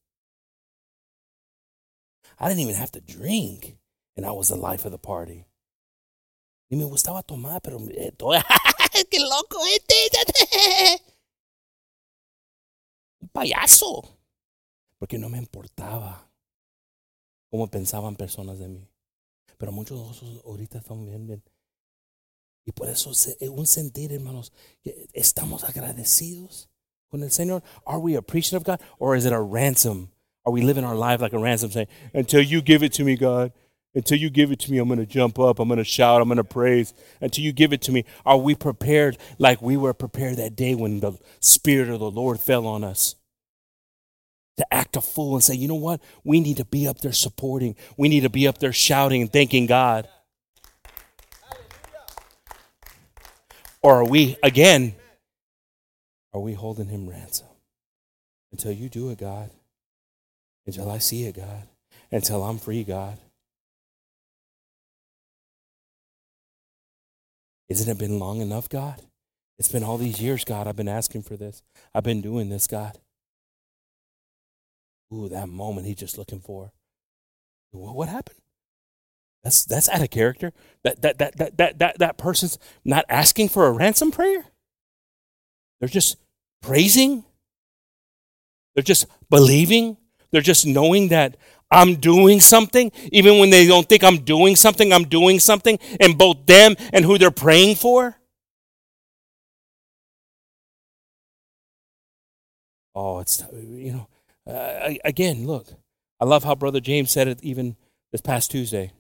I 2.40 2.48
didn't 2.48 2.62
even 2.62 2.76
have 2.76 2.92
to 2.94 3.02
drink, 3.02 3.78
and 4.18 4.26
I 4.26 4.32
was 4.32 4.50
the 4.50 4.56
life 4.56 4.86
of 4.86 4.92
the 4.92 4.98
party. 4.98 5.46
Y 6.72 6.78
me 6.78 6.86
gustaba 6.86 7.24
tomar, 7.26 7.60
pero 7.62 7.78
eh, 7.92 8.12
qué 9.12 9.20
loco 9.20 9.60
este. 9.66 11.02
Payaso. 13.34 14.23
Porque 15.04 15.18
no 15.18 15.28
me 15.28 15.38
importaba 15.38 16.32
cómo 17.52 17.68
pensaban 17.68 18.16
personas 18.16 18.58
de 18.58 18.70
mí. 18.70 18.88
Pero 19.58 19.74
muchos 19.74 20.00
de 20.00 20.08
nosotros 20.08 20.42
ahorita 20.46 20.78
estamos 20.78 21.10
bien, 21.10 21.28
bien. 21.28 21.44
Y 22.66 22.72
por 22.72 22.88
eso 22.88 23.12
es 23.12 23.36
eh, 23.42 23.50
un 23.50 23.68
sentir, 23.68 24.14
hermanos, 24.14 24.54
estamos 25.12 25.66
agradecidos 25.66 26.70
con 27.10 27.22
el 27.22 27.32
Señor. 27.32 27.64
Are 27.86 28.00
we 28.00 28.16
appreciative 28.16 28.62
of 28.62 28.64
God 28.64 28.80
or 28.98 29.18
is 29.18 29.26
it 29.26 29.34
a 29.34 29.42
ransom? 29.42 30.10
Are 30.46 30.54
we 30.54 30.62
living 30.62 30.86
our 30.86 30.96
life 30.96 31.22
like 31.22 31.34
a 31.34 31.38
ransom 31.38 31.70
saying, 31.70 31.90
until 32.14 32.42
you 32.42 32.62
give 32.62 32.82
it 32.82 32.94
to 32.94 33.04
me, 33.04 33.18
God, 33.18 33.52
until 33.94 34.18
you 34.18 34.30
give 34.30 34.54
it 34.54 34.60
to 34.60 34.72
me, 34.72 34.78
I'm 34.78 34.88
going 34.88 35.00
to 35.00 35.06
jump 35.06 35.38
up, 35.38 35.60
I'm 35.60 35.68
going 35.68 35.80
to 35.80 35.84
shout, 35.84 36.22
I'm 36.22 36.30
going 36.30 36.38
to 36.38 36.46
praise. 36.46 36.94
Until 37.20 37.44
you 37.44 37.52
give 37.52 37.74
it 37.74 37.82
to 37.82 37.92
me, 37.92 38.06
are 38.26 38.38
we 38.38 38.56
prepared 38.56 39.18
like 39.38 39.62
we 39.62 39.76
were 39.76 39.94
prepared 39.94 40.38
that 40.38 40.56
day 40.56 40.76
when 40.76 41.02
the 41.02 41.20
Spirit 41.42 41.90
of 41.90 42.00
the 42.00 42.10
Lord 42.10 42.40
fell 42.40 42.66
on 42.66 42.86
us? 42.86 43.16
to 44.58 44.74
act 44.74 44.96
a 44.96 45.02
fool 45.02 45.34
and 45.34 45.44
say, 45.44 45.56
you 45.56 45.68
know 45.68 45.76
what? 45.76 46.02
We 46.24 46.40
need 46.40 46.58
to 46.58 46.66
be 46.66 46.88
up 46.88 47.00
there 47.00 47.12
supporting. 47.12 47.76
We 47.98 48.10
need 48.10 48.22
to 48.22 48.30
be 48.30 48.48
up 48.48 48.60
there 48.60 48.74
shouting 48.74 49.22
and 49.22 49.32
thanking 49.32 49.66
God. 49.66 50.08
Or 53.82 54.02
are 54.02 54.06
we, 54.06 54.38
again, 54.44 54.96
are 56.34 56.40
we 56.40 56.54
holding 56.54 56.88
him 56.88 57.10
ransom? 57.10 57.48
Until 58.52 58.72
you 58.72 58.90
do 58.90 59.10
it, 59.10 59.18
God. 59.18 59.50
Until 60.66 60.90
I 60.90 61.00
see 61.00 61.26
it, 61.26 61.36
God. 61.36 61.68
Until 62.12 62.44
I'm 62.44 62.60
free, 62.60 62.84
God. 62.84 63.18
Isn't 67.68 67.90
it 67.90 67.98
been 67.98 68.20
long 68.20 68.40
enough, 68.40 68.70
God? 68.70 69.02
It's 69.58 69.72
been 69.72 69.84
all 69.84 69.98
these 69.98 70.22
years, 70.22 70.44
God. 70.46 70.68
I've 70.68 70.76
been 70.76 70.88
asking 70.88 71.24
for 71.24 71.36
this. 71.36 71.64
I've 71.94 72.04
been 72.04 72.22
doing 72.22 72.50
this, 72.50 72.68
God. 72.68 73.00
Ooh, 75.14 75.30
that 75.30 75.48
moment 75.48 75.86
he's 75.86 75.98
just 75.98 76.18
looking 76.18 76.40
for. 76.40 76.72
What, 77.72 77.96
what 77.96 78.10
happened? 78.10 78.40
That's 79.44 79.66
that's 79.66 79.90
out 79.90 80.02
of 80.02 80.10
character. 80.10 80.54
That 80.84 81.02
that 81.02 81.18
that 81.20 81.38
that 81.38 81.58
that 81.58 81.80
that 81.80 82.00
that 82.00 82.18
person's 82.18 82.58
not 82.84 83.06
asking 83.10 83.50
for 83.50 83.68
a 83.68 83.72
ransom 83.72 84.12
prayer. 84.12 84.46
They're 85.80 85.90
just 85.90 86.18
praising. 86.62 87.26
They're 88.74 88.84
just 88.84 89.06
believing. 89.30 89.98
They're 90.32 90.42
just 90.42 90.66
knowing 90.66 91.10
that 91.10 91.38
I'm 91.70 91.96
doing 91.96 92.40
something, 92.40 92.92
even 93.12 93.40
when 93.40 93.50
they 93.50 93.68
don't 93.68 93.88
think 93.88 94.04
I'm 94.04 94.20
doing 94.20 94.56
something, 94.56 94.94
I'm 94.94 95.06
doing 95.06 95.40
something, 95.40 95.78
and 96.00 96.18
both 96.18 96.46
them 96.46 96.76
and 96.92 97.04
who 97.06 97.18
they're 97.18 97.32
praying 97.32 97.76
for. 97.76 98.16
Oh, 102.96 103.20
it's, 103.20 103.44
you 103.52 103.92
know, 103.92 104.08
uh, 104.48 104.94
again, 105.06 105.48
look, 105.48 105.68
I 106.20 106.26
love 106.26 106.44
how 106.44 106.56
Brother 106.56 106.80
James 106.80 107.12
said 107.12 107.28
it 107.28 107.44
even 107.44 107.76
this 108.12 108.22
past 108.22 108.52
Tuesday. 108.52 108.92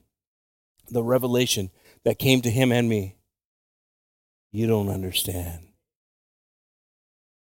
The 0.89 1.03
revelation 1.03 1.71
that 2.03 2.19
came 2.19 2.41
to 2.41 2.49
him 2.49 2.71
and 2.71 2.89
me. 2.89 3.15
You 4.51 4.67
don't 4.67 4.89
understand. 4.89 5.67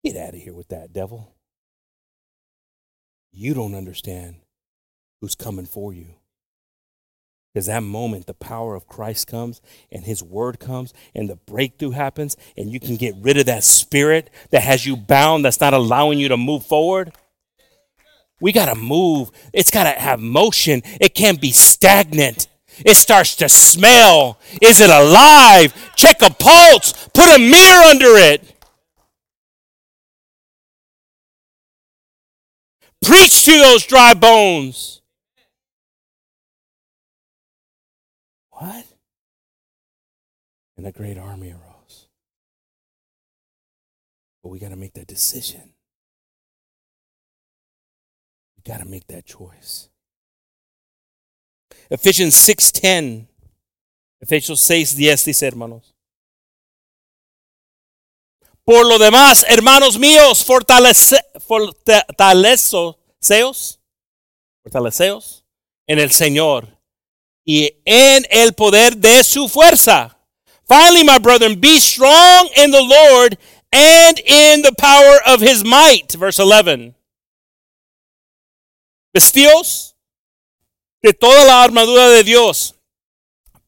Get 0.04 0.16
out 0.16 0.34
of 0.34 0.40
here 0.40 0.52
with 0.52 0.68
that, 0.68 0.92
devil. 0.92 1.34
You 3.32 3.54
don't 3.54 3.74
understand 3.74 4.36
who's 5.20 5.34
coming 5.34 5.66
for 5.66 5.92
you. 5.92 6.14
Because 7.52 7.66
that 7.66 7.82
moment, 7.82 8.26
the 8.26 8.34
power 8.34 8.74
of 8.74 8.86
Christ 8.86 9.26
comes 9.26 9.60
and 9.90 10.04
his 10.04 10.22
word 10.22 10.60
comes 10.60 10.92
and 11.14 11.28
the 11.28 11.36
breakthrough 11.36 11.90
happens, 11.90 12.36
and 12.56 12.70
you 12.70 12.78
can 12.78 12.96
get 12.96 13.14
rid 13.20 13.38
of 13.38 13.46
that 13.46 13.64
spirit 13.64 14.30
that 14.50 14.62
has 14.62 14.86
you 14.86 14.96
bound, 14.96 15.44
that's 15.44 15.60
not 15.60 15.74
allowing 15.74 16.18
you 16.18 16.28
to 16.28 16.36
move 16.36 16.64
forward. 16.66 17.12
We 18.40 18.52
got 18.52 18.66
to 18.66 18.74
move. 18.74 19.30
It's 19.52 19.70
got 19.70 19.84
to 19.84 20.00
have 20.00 20.20
motion. 20.20 20.82
It 21.00 21.14
can't 21.14 21.40
be 21.40 21.50
stagnant. 21.50 22.46
It 22.84 22.96
starts 22.96 23.34
to 23.36 23.48
smell. 23.48 24.38
Is 24.62 24.80
it 24.80 24.90
alive? 24.90 25.74
Check 25.96 26.22
a 26.22 26.30
pulse. 26.30 26.92
Put 27.12 27.28
a 27.34 27.38
mirror 27.38 27.84
under 27.84 28.16
it. 28.16 28.54
Preach 33.04 33.44
to 33.44 33.52
those 33.52 33.86
dry 33.86 34.14
bones. 34.14 35.00
What? 38.50 38.84
And 40.76 40.86
a 40.86 40.92
great 40.92 41.18
army 41.18 41.50
arose. 41.50 42.08
But 44.42 44.50
we 44.50 44.58
got 44.58 44.70
to 44.70 44.76
make 44.76 44.94
that 44.94 45.06
decision. 45.06 45.72
Got 48.68 48.80
to 48.80 48.84
make 48.84 49.06
that 49.06 49.24
choice. 49.24 49.88
Ephesians 51.90 52.34
6:10. 52.34 53.26
ephesians 54.20 54.60
Efesios 54.60 54.60
6:10 54.60 55.24
dice, 55.24 55.46
hermanos. 55.46 55.94
Por 58.66 58.84
lo 58.84 58.98
demás, 58.98 59.46
hermanos 59.48 59.96
míos, 59.98 60.44
fortalece, 60.44 61.18
fortaleceos, 61.40 62.98
fortaleceos 64.62 65.44
en 65.86 65.98
el 65.98 66.10
Señor 66.10 66.68
y 67.46 67.72
en 67.86 68.26
el 68.28 68.52
poder 68.52 68.98
de 68.98 69.24
su 69.24 69.48
fuerza. 69.48 70.18
Finally, 70.66 71.04
my 71.04 71.18
brethren, 71.18 71.58
be 71.58 71.80
strong 71.80 72.50
in 72.54 72.70
the 72.70 72.82
Lord 72.82 73.38
and 73.72 74.18
in 74.26 74.60
the 74.60 74.74
power 74.76 75.18
of 75.24 75.40
his 75.40 75.64
might. 75.64 76.12
Verse 76.12 76.38
11. 76.38 76.97
De 81.02 81.12
toda 81.12 81.44
la 81.44 81.62
armadura 81.62 82.08
de 82.08 82.24
Dios 82.24 82.74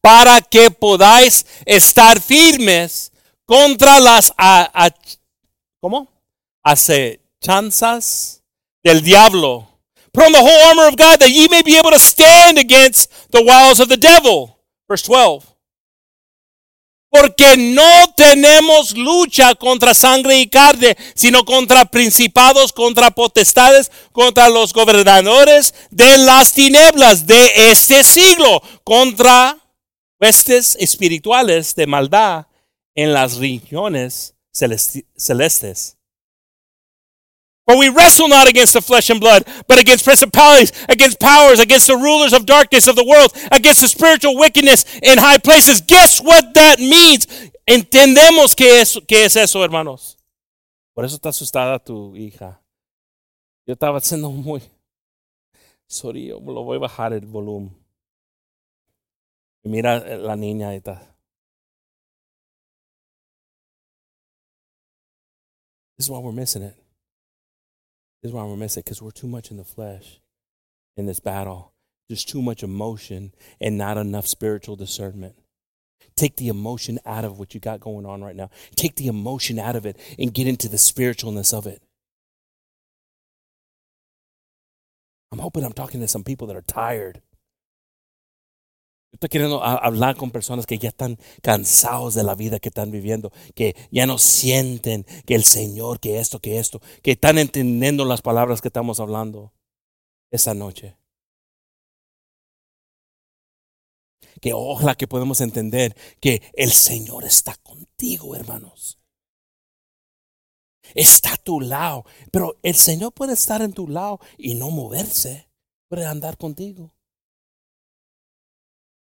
para 0.01 0.41
que 0.41 0.71
podáis 0.71 1.45
estar 1.67 2.21
firmes 2.21 3.13
contra 3.45 4.01
las 4.01 4.33
a, 4.37 4.71
a, 4.73 4.91
¿cómo? 5.81 6.09
acechanzas 6.63 8.43
del 8.83 9.03
diablo. 9.03 9.67
Put 10.13 10.25
on 10.25 10.33
the 10.33 10.39
whole 10.39 10.69
armor 10.69 10.89
of 10.89 10.97
God 10.97 11.21
that 11.21 11.31
ye 11.31 11.49
may 11.49 11.63
be 11.63 11.77
able 11.77 11.91
to 11.91 11.99
stand 11.99 12.59
against 12.59 13.31
the 13.31 13.43
wiles 13.43 13.79
of 13.81 13.89
the 13.89 13.97
devil. 13.97 14.59
Verse 14.89 15.03
12. 15.03 15.47
Porque 17.11 17.57
no 17.57 18.15
tenemos 18.17 18.97
lucha 18.97 19.55
contra 19.57 19.95
sangre 19.95 20.39
y 20.39 20.49
carne, 20.49 20.97
sino 21.15 21.45
contra 21.45 21.85
principados, 21.85 22.73
contra 22.73 23.11
potestades, 23.11 23.91
contra 24.13 24.49
los 24.49 24.73
gobernadores 24.73 25.75
de 25.91 26.19
las 26.19 26.53
tinieblas 26.53 27.27
de 27.27 27.71
este 27.71 28.05
siglo, 28.05 28.63
contra 28.85 29.59
huestes 30.21 30.77
espirituales 30.79 31.75
de 31.75 31.87
maldad 31.87 32.47
en 32.95 33.13
las 33.13 33.39
regiones 33.39 34.35
celestes. 34.53 36.00
For 37.71 37.79
we 37.79 37.89
wrestle 37.89 38.27
not 38.27 38.49
against 38.49 38.73
the 38.73 38.81
flesh 38.81 39.11
and 39.11 39.21
blood, 39.21 39.45
but 39.69 39.79
against 39.79 40.05
principalities, 40.05 40.73
against 40.89 41.21
powers, 41.21 41.61
against 41.61 41.87
the 41.87 41.95
rulers 41.95 42.33
of 42.33 42.45
darkness 42.45 42.89
of 42.89 42.97
the 42.97 43.05
world, 43.05 43.31
against 43.53 43.81
the 43.81 43.87
spiritual 43.87 44.37
wickedness 44.37 44.85
in 45.01 45.19
high 45.19 45.39
places. 45.39 45.81
Guess 45.81 46.21
what 46.21 46.53
that 46.55 46.81
means? 46.81 47.29
Entendemos 47.69 48.57
que 48.57 48.81
es, 48.81 48.99
que 49.07 49.25
es 49.25 49.37
eso, 49.37 49.63
hermanos. 49.63 50.17
Por 50.97 51.05
eso 51.05 51.15
está 51.15 51.29
asustada 51.29 51.79
tu 51.79 52.17
hija. 52.17 52.61
Yo 53.65 53.75
estaba 53.75 54.01
siendo 54.01 54.33
muy... 54.33 54.63
Sorry, 55.87 56.31
lo 56.31 56.65
voy 56.65 56.79
a 56.79 56.81
bajar 56.81 57.13
el 57.13 57.25
volumen. 57.25 57.73
Mira 59.63 59.99
eh, 59.99 60.19
la 60.19 60.35
niña 60.35 60.75
está. 60.75 61.01
This 65.97 66.07
is 66.07 66.11
why 66.11 66.19
we're 66.19 66.33
missing 66.33 66.65
it. 66.65 66.80
This 68.23 68.31
is 68.31 68.35
why 68.35 68.45
we're 68.45 68.57
missing 68.57 68.81
it 68.81 68.85
because 68.85 69.01
we're 69.01 69.11
too 69.11 69.29
much 69.29 69.51
in 69.51 69.57
the 69.57 69.65
flesh 69.65 70.21
in 70.97 71.07
this 71.07 71.21
battle. 71.21 71.73
There's 72.09 72.25
too 72.25 72.43
much 72.43 72.63
emotion 72.63 73.33
and 73.61 73.79
not 73.79 73.97
enough 73.97 74.27
spiritual 74.27 74.77
discernment. 74.77 75.37
Take 76.17 76.37
the 76.37 76.49
emotion 76.49 76.99
out 77.07 77.25
of 77.25 77.39
what 77.39 77.55
you 77.55 77.61
got 77.61 77.81
going 77.81 78.05
on 78.05 78.23
right 78.23 78.37
now. 78.37 78.51
Take 78.75 78.97
the 78.97 79.07
emotion 79.07 79.59
out 79.59 79.77
of 79.77 79.87
it 79.87 79.97
and 80.19 80.35
get 80.35 80.47
into 80.47 80.69
the 80.69 80.77
spiritualness 80.77 81.55
of 81.55 81.67
it. 81.67 81.83
I'm 85.33 85.39
hoping 85.39 85.65
I'm 85.65 85.73
talking 85.73 86.01
to 86.01 86.09
some 86.09 86.25
people 86.25 86.49
that 86.49 86.57
are 86.57 86.63
tired. 86.63 87.23
Estoy 89.13 89.29
queriendo 89.29 89.63
hablar 89.63 90.17
con 90.17 90.31
personas 90.31 90.67
que 90.67 90.79
ya 90.79 90.91
están 90.91 91.19
cansados 91.43 92.15
de 92.15 92.23
la 92.23 92.35
vida 92.35 92.61
que 92.61 92.69
están 92.69 92.91
viviendo, 92.91 93.33
que 93.55 93.75
ya 93.91 94.07
no 94.07 94.19
sienten 94.19 95.05
que 95.27 95.35
el 95.35 95.45
Señor, 95.45 95.99
que 95.99 96.21
esto, 96.21 96.39
que 96.41 96.59
esto, 96.59 96.81
que 97.03 97.13
están 97.13 97.39
entendiendo 97.39 98.05
las 98.05 98.23
palabras 98.23 98.61
que 98.61 98.69
estamos 98.69 99.01
hablando 99.01 99.53
esta 100.31 100.55
noche. 100.55 100.97
Que 104.41 104.53
ojalá 104.55 104.95
que 104.95 105.09
podemos 105.09 105.41
entender 105.41 105.97
que 106.21 106.43
el 106.55 106.71
Señor 106.71 107.25
está 107.25 107.57
contigo, 107.57 108.37
hermanos. 108.37 108.99
Está 110.95 111.35
a 111.35 111.37
tu 111.37 111.61
lado, 111.61 112.05
pero 112.31 112.59
el 112.63 112.75
Señor 112.75 113.13
puede 113.13 113.33
estar 113.33 113.61
en 113.61 113.73
tu 113.73 113.89
lado 113.89 114.21
y 114.39 114.55
no 114.55 114.71
moverse, 114.71 115.51
puede 115.89 116.07
andar 116.07 116.37
contigo 116.39 116.95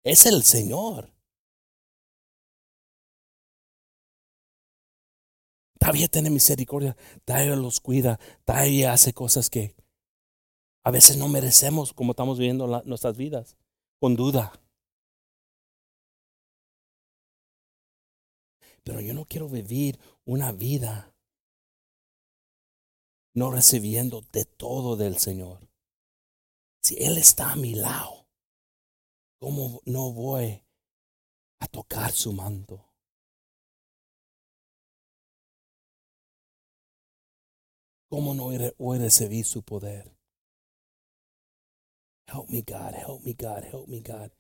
es 0.08 0.26
el 0.26 0.44
Señor. 0.44 1.12
Todavía 5.80 6.08
tiene 6.08 6.30
misericordia, 6.30 6.96
todavía 7.24 7.56
los 7.56 7.80
cuida, 7.80 8.20
todavía 8.46 8.94
hace 8.94 9.14
cosas 9.14 9.50
que 9.50 9.76
a 10.84 10.92
veces 10.92 11.18
no 11.18 11.28
merecemos 11.28 11.94
como 11.94 12.12
estamos 12.12 12.40
viviendo 12.40 12.82
nuestras 12.86 13.18
vidas, 13.18 13.58
con 14.00 14.16
duda. 14.16 14.54
Pero 18.84 19.02
yo 19.02 19.14
no 19.14 19.26
quiero 19.26 19.50
vivir 19.50 20.00
una 20.26 20.54
vida 20.54 21.14
no 23.34 23.52
recibiendo 23.52 24.22
de 24.32 24.46
todo 24.46 24.96
del 24.96 25.18
Señor. 25.18 25.70
Si 26.82 26.96
Él 26.96 27.18
está 27.18 27.52
a 27.52 27.56
mi 27.58 27.76
lado, 27.76 28.27
¿Cómo 29.40 29.82
no 29.86 30.12
voy 30.12 30.64
a 31.60 31.68
tocar 31.68 32.12
su 32.12 32.34
manto? 32.34 32.84
¿Cómo 38.10 38.34
no 38.34 38.46
voy 38.78 38.98
a 38.98 39.02
recibir 39.02 39.46
su 39.46 39.62
poder? 39.62 40.12
Help 42.28 42.50
me, 42.50 42.62
God. 42.62 42.94
Help 42.94 43.24
me, 43.24 43.34
God. 43.34 43.64
Help 43.64 43.88
me, 43.88 44.02
God. 44.02 44.32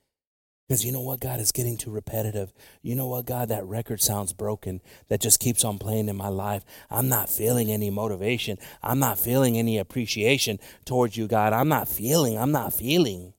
Because 0.68 0.84
you 0.84 0.91
know 0.91 1.02
what, 1.02 1.22
God, 1.22 1.39
is 1.39 1.54
getting 1.54 1.78
too 1.78 1.91
repetitive. 1.91 2.52
You 2.82 2.95
know 2.95 3.08
what, 3.08 3.26
God, 3.26 3.50
that 3.50 3.66
record 3.66 4.02
sounds 4.02 4.34
broken 4.34 4.82
that 5.08 5.22
just 5.22 5.39
keeps 5.39 5.64
on 5.64 5.78
playing 5.78 6.10
in 6.10 6.18
my 6.18 6.28
life. 6.28 6.66
I'm 6.89 7.08
not 7.08 7.30
feeling 7.30 7.72
any 7.72 7.89
motivation. 7.89 8.58
I'm 8.84 9.00
not 9.00 9.18
feeling 9.18 9.58
any 9.58 9.78
appreciation 9.78 10.60
towards 10.84 11.16
you, 11.16 11.28
God. 11.28 11.54
I'm 11.54 11.70
not 11.70 11.88
feeling, 11.88 12.38
I'm 12.38 12.52
not 12.52 12.74
feeling. 12.74 13.34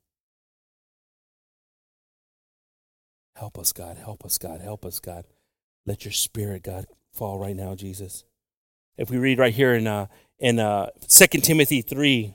Help 3.39 3.59
us, 3.59 3.73
God. 3.73 3.97
Help 3.97 4.25
us, 4.25 4.37
God. 4.37 4.61
Help 4.61 4.85
us, 4.85 4.99
God. 4.99 5.25
Let 5.87 6.05
your 6.05 6.13
spirit, 6.13 6.65
God, 6.65 6.87
fall 7.13 7.39
right 7.39 7.55
now, 7.55 7.75
Jesus. 7.75 8.25
If 8.97 9.11
we 9.11 9.17
read 9.17 9.39
right 9.39 9.55
here 9.55 9.75
in 9.75 9.87
uh, 9.87 10.07
in 10.41 10.59
uh, 10.59 10.91
2 11.09 11.27
Timothy 11.41 11.83
3, 11.83 12.35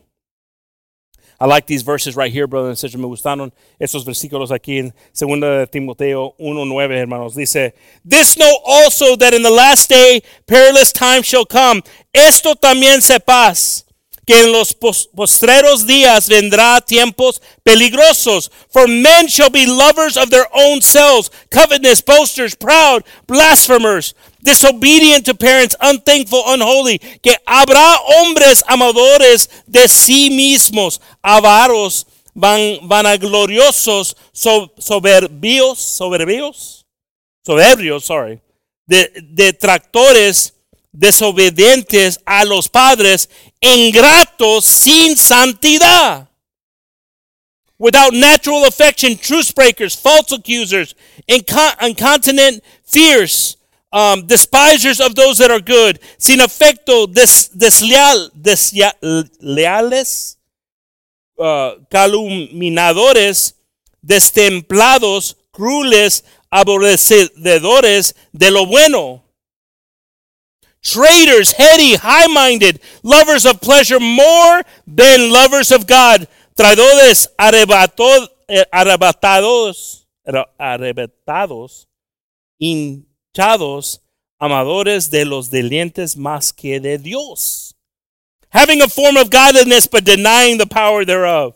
I 1.41 1.45
like 1.45 1.67
these 1.67 1.81
verses 1.81 2.15
right 2.15 2.31
here, 2.31 2.47
brothers 2.47 2.69
and 2.69 2.77
sisters. 2.77 3.01
Me 3.01 3.07
gustaron 3.07 3.51
estos 3.81 4.05
versículos 4.05 4.49
aquí 4.49 4.79
en 4.79 4.93
2 5.13 5.67
Timoteo 5.69 6.35
1.9, 6.39 6.97
hermanos. 6.97 7.35
Dice, 7.35 7.73
This 8.05 8.37
know 8.37 8.59
also 8.65 9.17
that 9.17 9.33
in 9.33 9.43
the 9.43 9.51
last 9.51 9.89
day 9.89 10.21
perilous 10.47 10.93
time 10.93 11.21
shall 11.21 11.45
come. 11.45 11.81
Esto 12.13 12.55
también 12.55 13.01
sepas 13.01 13.83
que 14.25 14.39
en 14.41 14.51
los 14.51 14.73
postreros 14.73 15.85
días 15.85 16.27
vendrá 16.27 16.79
tiempos 16.81 17.41
peligrosos. 17.63 18.51
For 18.69 18.87
men 18.87 19.27
shall 19.27 19.49
be 19.49 19.65
lovers 19.65 20.17
of 20.17 20.29
their 20.29 20.47
own 20.53 20.81
selves, 20.81 21.29
covetous, 21.49 22.01
boasters, 22.01 22.55
proud, 22.55 23.03
blasphemers, 23.27 24.13
disobedient 24.41 25.25
to 25.25 25.35
parents, 25.35 25.75
unthankful, 25.81 26.43
unholy, 26.47 26.99
que 26.99 27.35
habrá 27.45 27.97
hombres 28.19 28.63
amadores 28.67 29.49
de 29.67 29.87
sí 29.87 30.29
mismos, 30.29 30.99
avaros, 31.21 32.05
van, 32.33 32.79
vanagloriosos, 32.87 34.15
soberbios, 34.33 35.79
soberbios, 35.79 36.85
soberbios, 37.45 38.05
sorry, 38.05 38.41
de, 38.85 39.11
detractores, 39.21 40.53
desobedientes 40.91 42.19
a 42.25 42.45
los 42.45 42.69
padres, 42.69 43.29
ingratos, 43.63 44.65
sin 44.65 45.15
santidad. 45.15 46.27
Without 47.79 48.13
natural 48.13 48.65
affection, 48.65 49.17
truce 49.17 49.51
breakers, 49.51 49.95
false 49.95 50.31
accusers, 50.31 50.93
incontinent, 51.27 52.63
fierce, 52.85 53.57
um, 53.91 54.25
despisers 54.27 54.99
of 54.99 55.15
those 55.15 55.37
that 55.37 55.51
are 55.51 55.59
good, 55.59 55.99
sin 56.17 56.39
afecto, 56.39 57.11
des, 57.11 57.49
desleal, 57.55 58.29
desleales, 58.39 60.37
uh, 61.39 61.75
calumniadores, 61.89 63.53
destemplados, 64.01 65.35
crueles, 65.51 66.23
aborrecedores 66.51 68.13
de 68.31 68.51
lo 68.51 68.65
bueno. 68.65 69.22
Traitors, 70.83 71.53
heady, 71.53 71.95
high 71.95 72.27
minded, 72.27 72.81
lovers 73.03 73.45
of 73.45 73.61
pleasure 73.61 74.01
more 74.01 74.63
than 74.85 75.31
lovers 75.31 75.71
of 75.71 75.87
God, 75.87 76.27
traidores, 76.55 77.27
arrebatados, 77.39 78.29
eh, 78.49 78.65
arrebatados, 78.71 80.05
arrebatados, 80.59 81.87
in, 82.59 83.05
amadores 84.39 85.09
de 85.09 85.23
los 85.23 85.49
delientes 85.49 86.17
más 86.17 86.51
que 86.51 86.81
de 86.81 86.97
Dios, 86.97 87.75
having 88.49 88.81
a 88.81 88.89
form 88.89 89.15
of 89.15 89.29
godliness 89.29 89.87
but 89.87 90.03
denying 90.03 90.57
the 90.57 90.67
power 90.67 91.05
thereof. 91.05 91.55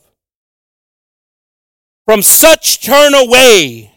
From 2.05 2.21
such 2.21 2.79
turn 2.79 3.13
away, 3.13 3.91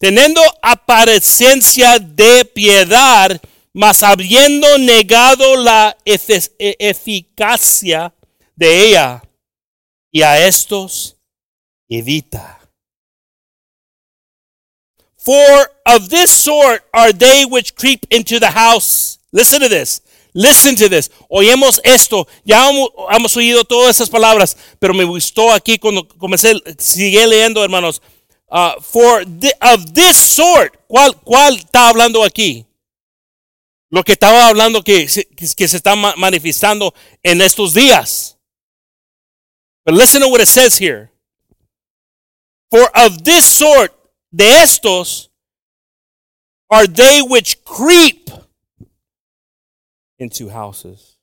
teniendo 0.00 0.40
apariencia 0.62 1.98
de 1.98 2.44
piedad, 2.44 3.40
mas 3.72 4.02
habiendo 4.02 4.78
negado 4.78 5.56
la 5.56 5.96
eficacia 6.04 8.12
de 8.56 8.88
ella, 8.88 9.22
y 10.12 10.22
a 10.22 10.46
estos 10.46 11.16
evita. 11.88 12.58
For 15.16 15.70
of 15.84 16.08
this 16.08 16.30
sort 16.30 16.82
are 16.92 17.12
they 17.12 17.44
which 17.44 17.74
creep 17.74 18.06
into 18.10 18.40
the 18.40 18.50
house. 18.50 19.18
Listen 19.32 19.60
to 19.60 19.68
this. 19.68 20.00
Listen 20.32 20.74
to 20.76 20.88
this. 20.88 21.10
Oímos 21.28 21.80
esto. 21.84 22.26
Ya 22.44 22.70
hemos, 23.10 23.36
oído 23.36 23.64
todas 23.64 23.96
esas 23.96 24.08
palabras, 24.08 24.56
pero 24.78 24.94
me 24.94 25.04
gustó 25.04 25.52
aquí 25.52 25.78
cuando 25.78 26.08
comencé, 26.08 26.54
sigue 26.78 27.26
leyendo, 27.26 27.62
hermanos. 27.62 28.00
Uh, 28.48 28.80
for 28.80 29.22
of 29.60 29.92
this 29.92 30.16
sort, 30.16 30.74
¿cuál, 30.88 31.14
¿cuál 31.22 31.56
está 31.56 31.88
hablando 31.88 32.24
aquí? 32.24 32.66
Lo 33.90 34.04
que 34.04 34.12
estaba 34.12 34.46
hablando 34.46 34.84
que, 34.84 35.06
que 35.06 35.68
se 35.68 35.76
está 35.76 35.96
manifestando 35.96 36.94
en 37.22 37.40
estos 37.40 37.74
días. 37.74 38.36
But 39.84 39.94
listen 39.94 40.20
to 40.20 40.28
what 40.28 40.40
it 40.40 40.46
says 40.46 40.78
here. 40.78 41.10
For 42.70 42.88
of 42.94 43.24
this 43.24 43.44
sort 43.44 43.92
de 44.32 44.44
estos 44.44 45.28
are 46.70 46.86
they 46.86 47.20
which 47.20 47.64
creep 47.64 48.30
into 50.20 50.50
houses. 50.50 51.16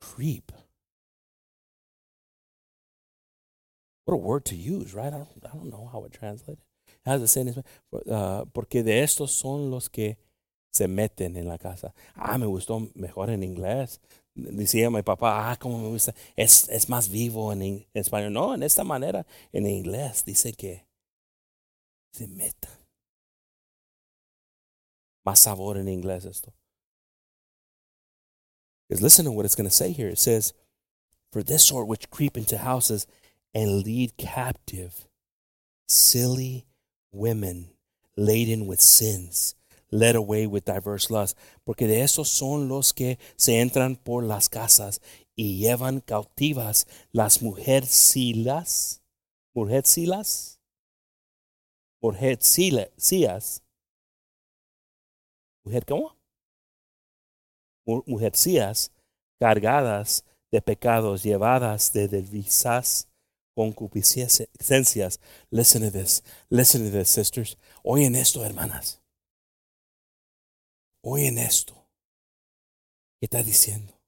Creep. 0.00 0.51
What 4.12 4.18
a 4.18 4.26
word 4.26 4.44
to 4.46 4.56
use, 4.56 4.92
right? 4.92 5.06
I 5.06 5.16
don't, 5.16 5.28
I 5.42 5.56
don't 5.56 5.70
know 5.70 5.88
how 5.90 6.04
it 6.04 6.12
translated. 6.12 6.58
It 6.86 7.10
has 7.10 7.20
the 7.22 7.28
same, 7.28 7.54
uh, 8.10 8.44
porque 8.52 8.84
de 8.84 9.02
estos 9.02 9.30
son 9.30 9.70
los 9.70 9.88
que 9.88 10.18
se 10.70 10.86
meten 10.86 11.36
en 11.36 11.48
la 11.48 11.56
casa. 11.56 11.94
Ah, 12.14 12.36
me 12.36 12.46
gustó 12.46 12.90
mejor 12.94 13.30
en 13.30 13.42
inglés. 13.42 14.00
Decía 14.34 14.90
mi 14.90 15.02
papá, 15.02 15.50
ah, 15.50 15.56
como 15.56 15.78
me 15.78 15.88
gusta, 15.88 16.14
es, 16.36 16.68
es 16.68 16.88
más 16.90 17.08
vivo 17.08 17.52
en, 17.52 17.62
en, 17.62 17.86
español. 17.94 18.32
No, 18.34 18.54
en 18.54 18.62
esta 18.62 18.84
manera, 18.84 19.26
en 19.50 19.66
inglés, 19.66 20.24
dice 20.26 20.52
que 20.52 20.86
se 22.12 22.28
meta. 22.28 22.68
Más 25.24 25.38
sabor 25.38 25.78
en 25.78 25.88
inglés 25.88 26.26
esto. 26.26 26.52
Because 28.88 29.02
listen 29.02 29.24
to 29.24 29.32
what 29.32 29.46
it's 29.46 29.54
going 29.54 29.68
to 29.68 29.74
say 29.74 29.90
here. 29.90 30.10
It 30.10 30.18
says, 30.18 30.52
For 31.32 31.42
this 31.42 31.64
sort 31.64 31.88
which 31.88 32.10
creep 32.10 32.36
into 32.36 32.58
houses 32.58 33.06
and 33.54 33.84
lead 33.84 34.16
captive 34.16 35.08
silly 35.88 36.66
women 37.12 37.68
laden 38.16 38.66
with 38.66 38.80
sins 38.80 39.54
led 39.92 40.16
away 40.16 40.46
with 40.46 40.64
diverse 40.64 41.10
lusts, 41.10 41.38
porque 41.64 41.86
de 41.86 42.00
esos 42.00 42.28
son 42.28 42.68
los 42.68 42.92
que 42.92 43.18
se 43.36 43.60
entran 43.60 43.94
por 43.96 44.24
las 44.24 44.48
casas 44.48 45.00
y 45.36 45.58
llevan 45.58 46.00
cautivas 46.00 46.86
las 47.12 47.42
mujercilas, 47.42 49.02
mujercilas, 49.54 50.58
mujercillas, 52.00 53.62
mujer 55.62 55.84
cómo? 55.84 56.16
Mujercillas 57.84 58.90
cargadas 59.38 60.24
de 60.50 60.62
pecados, 60.62 61.22
llevadas 61.22 61.92
de 61.92 62.08
desvisas 62.08 63.08
concupiscencias. 63.54 65.20
Listen 65.50 65.82
to 65.82 65.90
this, 65.90 66.22
listen 66.50 66.84
to 66.84 66.90
this, 66.90 67.08
sisters. 67.08 67.58
Oyen 67.82 68.14
esto, 68.16 68.44
hermanas. 68.44 69.00
Oyen 71.02 71.38
esto. 71.38 71.74
¿Qué 73.20 73.26
está 73.26 73.42
diciendo? 73.42 74.00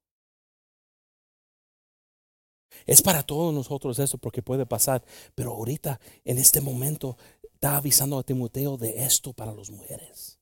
Es 2.87 3.03
para 3.03 3.23
todos 3.23 3.55
nosotros 3.55 3.99
eso 3.99 4.19
porque 4.19 4.43
puede 4.43 4.67
pasar. 4.67 5.05
Pero 5.35 5.53
ahorita, 5.53 6.01
en 6.25 6.39
este 6.39 6.61
momento, 6.61 7.17
está 7.53 7.77
avisando 7.77 8.19
a 8.19 8.23
Timoteo 8.23 8.77
de 8.77 9.05
esto 9.05 9.33
para 9.33 9.53
las 9.55 9.71
mujeres. 9.71 10.39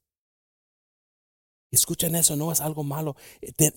Escuchen 1.72 2.14
eso, 2.14 2.36
no 2.36 2.52
es 2.52 2.60
algo 2.60 2.84
malo. 2.84 3.16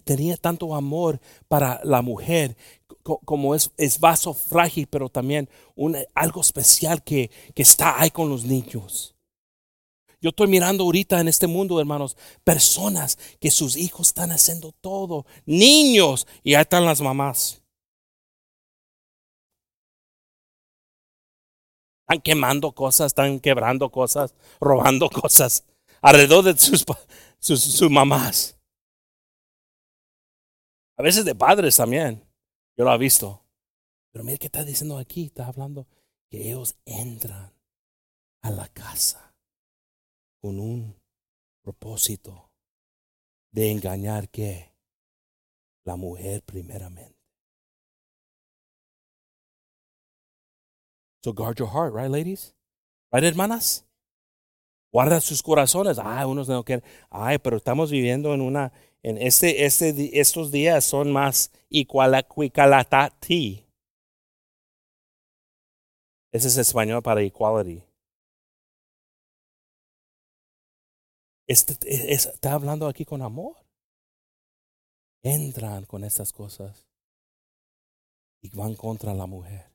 Tenía 0.04 0.36
tanto 0.36 0.76
amor 0.76 1.22
para 1.48 1.80
la 1.86 2.02
mujer 2.02 2.58
como 3.04 3.56
es, 3.56 4.00
vaso 4.02 4.34
frágil, 4.34 4.88
pero 4.88 5.08
también 5.08 5.50
algo 6.14 6.42
especial 6.42 7.02
que, 7.04 7.32
que 7.54 7.62
está 7.62 8.00
ahí 8.02 8.12
con 8.12 8.30
los 8.30 8.44
niños. 8.44 9.16
Yo 10.20 10.30
estoy 10.30 10.48
mirando 10.48 10.84
ahorita 10.84 11.22
en 11.22 11.30
este 11.30 11.48
mundo, 11.48 11.80
hermanos, 11.80 12.18
personas 12.44 13.18
que 13.40 13.50
sus 13.50 13.78
hijos 13.78 14.08
están 14.08 14.32
haciendo 14.32 14.74
todo, 14.74 15.26
niños, 15.46 16.28
y 16.44 16.56
ahí 16.56 16.64
están 16.64 16.84
las 16.84 17.00
mamás. 17.00 17.62
Están 22.02 22.22
quemando 22.22 22.74
cosas, 22.74 23.08
están 23.08 23.40
quebrando 23.40 23.90
cosas, 23.90 24.36
robando 24.60 25.10
cosas 25.22 25.64
alrededor 26.06 26.44
de 26.44 26.58
sus, 26.58 26.86
sus, 27.40 27.90
mamás. 27.90 28.58
A 30.98 31.04
veces 31.04 31.26
de 31.26 31.36
padres 31.36 31.76
también. 31.76 32.24
Yo 32.78 32.86
lo 32.86 32.94
he 32.94 32.98
visto. 32.98 33.44
Pero 34.12 34.24
mira 34.24 34.38
qué 34.38 34.48
está 34.48 34.64
diciendo 34.64 34.98
aquí. 34.98 35.26
Está 35.26 35.48
hablando 35.48 35.88
que 36.30 36.50
ellos 36.50 36.76
entran 36.86 37.54
a 38.42 38.50
la 38.50 38.68
casa 38.70 39.36
con 40.42 40.60
un 40.60 40.96
propósito 41.62 42.52
de 43.52 43.72
engañar 43.72 44.30
que 44.30 44.72
la 45.86 45.96
mujer 45.96 46.44
primeramente. 46.44 47.16
So 51.24 51.34
guard 51.34 51.58
your 51.58 51.70
heart, 51.70 51.94
right, 51.94 52.12
ladies? 52.12 52.54
Right, 53.12 53.24
hermanas? 53.24 53.85
Guarda 54.96 55.20
sus 55.20 55.44
corazones. 55.44 56.00
Ay, 56.02 56.24
unos 56.24 56.48
no 56.48 56.64
quieren. 56.64 56.82
Ay, 57.10 57.38
pero 57.40 57.58
estamos 57.58 57.92
viviendo 57.92 58.34
en 58.34 58.40
una, 58.40 58.72
en 59.04 59.18
este, 59.18 59.66
este, 59.66 60.22
estos 60.22 60.54
días 60.54 60.86
son 60.86 61.12
más 61.12 61.52
igualatati. 61.68 63.66
Ese 66.32 66.48
es 66.48 66.56
español 66.56 67.04
para 67.04 67.22
equality. 67.22 67.84
Este, 71.46 71.76
está 72.14 72.54
hablando 72.54 72.88
aquí 72.88 73.04
con 73.04 73.22
amor. 73.22 73.58
Entran 75.24 75.84
con 75.84 76.06
estas 76.06 76.32
cosas 76.32 76.88
y 78.42 78.50
van 78.56 78.76
contra 78.76 79.14
la 79.14 79.26
mujer. 79.26 79.70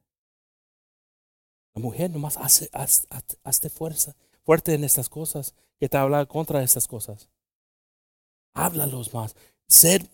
La 1.75 1.83
mujer 1.83 2.11
nomás 2.11 2.39
hace, 2.39 2.71
hace, 2.73 3.69
fuerza, 3.69 4.17
fuerte 4.45 4.75
en 4.75 4.85
estas 4.85 5.09
cosas, 5.09 5.55
que 5.79 5.89
te 5.89 5.97
habla 5.97 6.27
contra 6.27 6.63
estas 6.63 6.87
cosas. 6.87 7.31
Háblalos 8.55 9.13
más. 9.15 9.35
Ser 9.67 10.07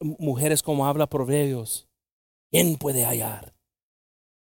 mujeres 0.00 0.62
como 0.62 0.86
habla 0.86 1.08
Proverbios. 1.08 1.88
¿Quién 2.50 2.76
puede 2.76 3.04
hallar? 3.04 3.54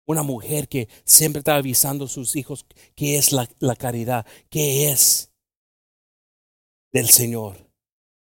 Una 0.06 0.24
mujer 0.24 0.68
que 0.68 0.88
siempre 1.04 1.40
está 1.40 1.56
avisando 1.56 2.06
a 2.06 2.08
sus 2.10 2.36
hijos 2.36 2.66
que 2.96 3.18
es 3.18 3.32
la, 3.32 3.48
caridad, 3.76 4.26
que 4.50 4.90
es 4.90 5.32
del 6.92 7.10
Señor. 7.10 7.70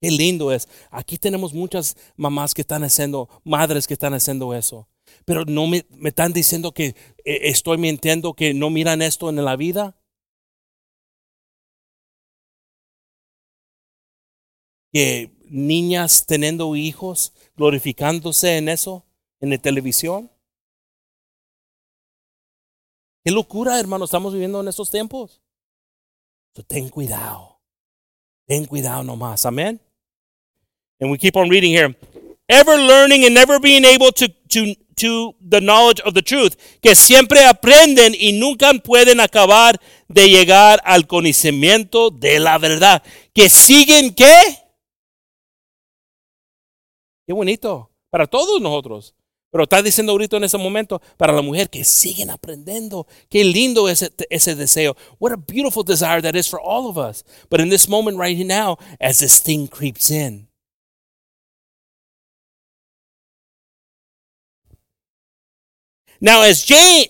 Qué 0.01 0.11
lindo 0.11 0.53
es. 0.53 0.69
Aquí 0.91 1.17
tenemos 1.17 1.55
muchas 1.55 1.97
mamás 2.17 2.53
que 2.53 2.63
están 2.63 2.83
haciendo, 2.83 3.29
madres 3.45 3.87
que 3.87 3.95
están 3.95 4.13
haciendo 4.15 4.53
eso. 4.53 4.89
Pero 5.25 5.45
no 5.45 5.67
me, 5.67 5.87
me 5.91 6.09
están 6.09 6.33
diciendo 6.33 6.73
que 6.73 6.87
eh, 6.87 6.95
estoy 7.25 7.79
mintiendo, 7.79 8.35
que 8.35 8.53
no 8.53 8.69
miran 8.69 9.01
esto 9.01 9.31
en 9.31 9.43
la 9.43 9.57
vida. 9.57 9.97
Que 14.93 15.30
niñas 15.49 16.26
teniendo 16.26 16.74
hijos, 16.76 17.32
glorificándose 17.57 18.57
en 18.57 18.68
eso, 18.68 19.07
en 19.40 19.51
la 19.51 19.59
televisión. 19.59 20.30
Qué 23.24 23.30
locura, 23.30 23.78
hermano, 23.78 24.05
estamos 24.05 24.32
viviendo 24.32 24.61
en 24.61 24.68
estos 24.68 24.90
tiempos. 24.90 25.40
ten 26.66 26.88
cuidado. 26.88 27.61
Ten 28.47 28.66
cuidado 28.66 29.05
nomás. 29.05 29.47
Amén. 29.47 29.80
And 31.01 31.11
we 31.11 31.18
keep 31.18 31.36
on 31.36 31.49
reading 31.49 31.72
here. 31.72 31.97
Ever 32.49 32.78
learning 32.78 33.24
and 33.24 33.34
never 33.34 33.59
being 33.59 33.84
able 33.84 34.12
to, 34.12 34.28
to, 34.49 34.74
to 34.97 35.34
the 35.40 35.61
knowledge 35.61 36.01
of 36.05 36.14
the 36.14 36.22
truth. 36.22 36.57
Que 36.82 36.95
siempre 36.95 37.45
aprenden 37.45 38.14
y 38.18 38.32
nunca 38.32 38.72
pueden 38.74 39.20
acabar 39.20 39.80
de 40.09 40.28
llegar 40.28 40.80
al 40.84 41.07
conocimiento 41.07 42.11
de 42.11 42.40
la 42.40 42.59
verdad. 42.59 43.03
Que 43.32 43.49
siguen 43.49 44.14
qué? 44.14 44.62
Qué 47.33 47.35
bonito. 47.35 47.91
Para 48.11 48.26
todos 48.26 48.61
nosotros. 48.61 49.14
Pero 49.51 49.64
está 49.64 49.80
diciendo 49.80 50.12
ahorita 50.12 50.37
en 50.37 50.45
ese 50.45 50.59
momento 50.59 51.01
para 51.16 51.33
la 51.33 51.41
mujer 51.41 51.70
que 51.70 51.83
siguen 51.83 52.28
aprendiendo. 52.28 53.07
Qué 53.30 53.43
lindo 53.43 53.89
ese, 53.89 54.12
ese 54.28 54.55
deseo. 54.55 54.95
What 55.18 55.33
a 55.33 55.37
beautiful 55.39 55.83
desire 55.83 56.20
that 56.20 56.37
is 56.37 56.47
for 56.47 56.61
all 56.61 56.91
of 56.91 56.99
us. 56.99 57.24
But 57.49 57.61
in 57.61 57.70
this 57.70 57.89
moment 57.89 58.18
right 58.18 58.37
now, 58.37 58.76
as 59.01 59.20
this 59.20 59.41
thing 59.41 59.66
creeps 59.66 60.11
in. 60.11 60.47
Now, 66.20 66.43
as 66.43 66.66
Jan, 66.66 67.07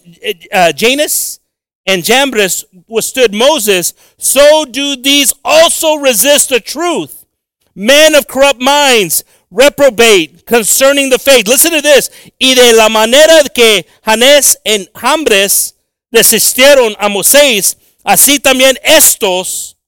uh, 0.52 0.70
Jannes 0.72 1.40
and 1.84 2.04
Jambres 2.04 2.64
withstood 2.86 3.34
Moses, 3.34 3.92
so 4.18 4.64
do 4.66 4.94
these 4.94 5.34
also 5.44 5.96
resist 5.96 6.50
the 6.50 6.60
truth. 6.60 7.26
Men 7.74 8.14
of 8.14 8.28
corrupt 8.28 8.60
minds, 8.60 9.24
reprobate 9.52 10.44
concerning 10.46 11.10
the 11.10 11.18
faith. 11.18 11.46
Listen 11.46 11.72
to 11.72 11.82
this. 11.82 12.10
Y 12.38 12.54
de 12.54 12.72
la 12.72 12.88
manera 12.88 13.42
que 13.54 13.86
Janés 14.02 14.60
en 14.64 14.88
Jambres 14.94 15.76
resistieron 16.10 16.94
a 16.98 17.08
Moisés, 17.08 17.78
así 18.04 18.40
también 18.40 18.78
estos 18.82 19.78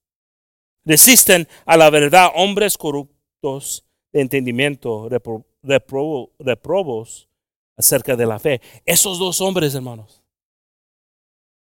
resisten 0.84 1.48
a 1.64 1.76
la 1.76 1.90
verdad. 1.90 2.30
Hombres 2.34 2.76
corruptos 2.76 3.84
de 4.12 4.20
entendimiento, 4.20 5.08
repro, 5.08 5.44
repro, 5.62 6.30
reprobos 6.38 7.28
acerca 7.76 8.16
de 8.16 8.26
la 8.26 8.38
fe. 8.38 8.60
Esos 8.84 9.18
dos 9.18 9.40
hombres, 9.40 9.74
hermanos, 9.74 10.22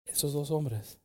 esos 0.06 0.32
dos 0.32 0.50
hombres 0.50 0.98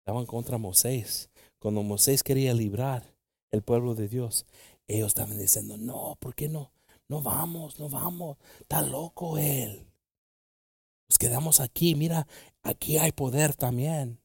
estaban 0.00 0.26
contra 0.26 0.58
Moisés. 0.58 1.30
Cuando 1.58 1.82
Moisés 1.82 2.22
quería 2.22 2.54
librar 2.54 3.02
el 3.50 3.62
pueblo 3.62 3.94
de 3.94 4.08
Dios, 4.08 4.46
ellos 4.88 5.08
estaban 5.08 5.38
diciendo, 5.38 5.76
no, 5.76 6.16
¿por 6.18 6.34
qué 6.34 6.48
no? 6.48 6.72
No 7.08 7.22
vamos, 7.22 7.78
no 7.78 7.88
vamos. 7.88 8.38
Está 8.60 8.82
loco 8.82 9.38
él. 9.38 9.86
Nos 11.08 11.18
quedamos 11.18 11.60
aquí. 11.60 11.94
Mira, 11.94 12.26
aquí 12.62 12.98
hay 12.98 13.12
poder 13.12 13.54
también. 13.54 14.20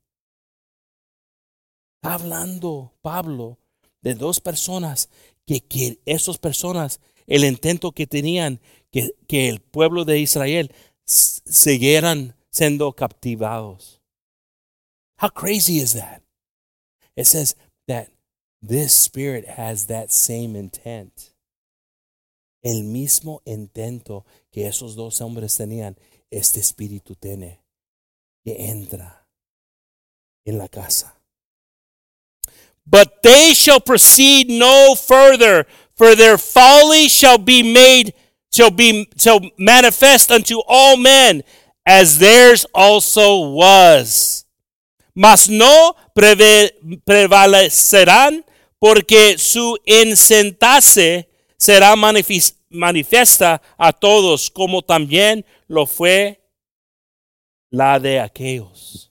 Está 1.95 2.15
hablando 2.15 2.93
Pablo 3.01 3.59
de 4.01 4.15
dos 4.15 4.41
personas 4.41 5.09
que, 5.45 5.61
que 5.61 6.01
esas 6.05 6.37
personas, 6.37 6.99
el 7.27 7.45
intento 7.45 7.91
que 7.91 8.07
tenían, 8.07 8.59
que, 8.91 9.15
que 9.27 9.49
el 9.49 9.61
pueblo 9.61 10.03
de 10.03 10.19
Israel 10.19 10.73
siguieran 11.05 12.35
siendo 12.49 12.93
captivados. 12.93 14.01
How 15.21 15.29
crazy 15.29 15.79
is 15.79 15.93
that? 15.93 16.21
It 17.15 17.25
says 17.25 17.55
that 17.87 18.12
This 18.65 18.95
spirit 18.95 19.45
has 19.45 19.87
that 19.87 20.09
same 20.09 20.55
intent. 20.55 21.33
El 22.63 22.83
mismo 22.83 23.41
intento 23.45 24.25
que 24.53 24.65
esos 24.65 24.95
dos 24.95 25.19
hombres 25.19 25.57
tenían, 25.57 25.97
este 26.31 26.61
espíritu 26.61 27.13
tiene, 27.13 27.59
que 28.45 28.55
entra 28.57 29.27
en 30.45 30.57
la 30.57 30.69
casa. 30.69 31.13
But 32.85 33.21
they 33.21 33.53
shall 33.53 33.81
proceed 33.81 34.49
no 34.49 34.95
further, 34.95 35.67
for 35.97 36.15
their 36.15 36.37
folly 36.37 37.09
shall 37.09 37.37
be 37.37 37.63
made, 37.63 38.13
shall 38.49 38.71
be, 38.71 39.09
shall 39.17 39.41
manifest 39.57 40.31
unto 40.31 40.61
all 40.65 40.95
men, 40.95 41.43
as 41.85 42.19
theirs 42.19 42.65
also 42.73 43.49
was. 43.49 44.45
Mas 45.13 45.49
no 45.49 45.97
prevalecerán 46.15 48.45
porque 48.83 49.37
su 49.37 49.77
insentase 49.85 51.29
será 51.57 51.95
manifiesta 51.95 53.61
a 53.77 53.93
todos, 53.93 54.49
como 54.49 54.81
también 54.81 55.45
lo 55.69 55.85
fue 55.85 56.41
la 57.71 57.97
de 57.97 58.19
aquellos. 58.19 59.09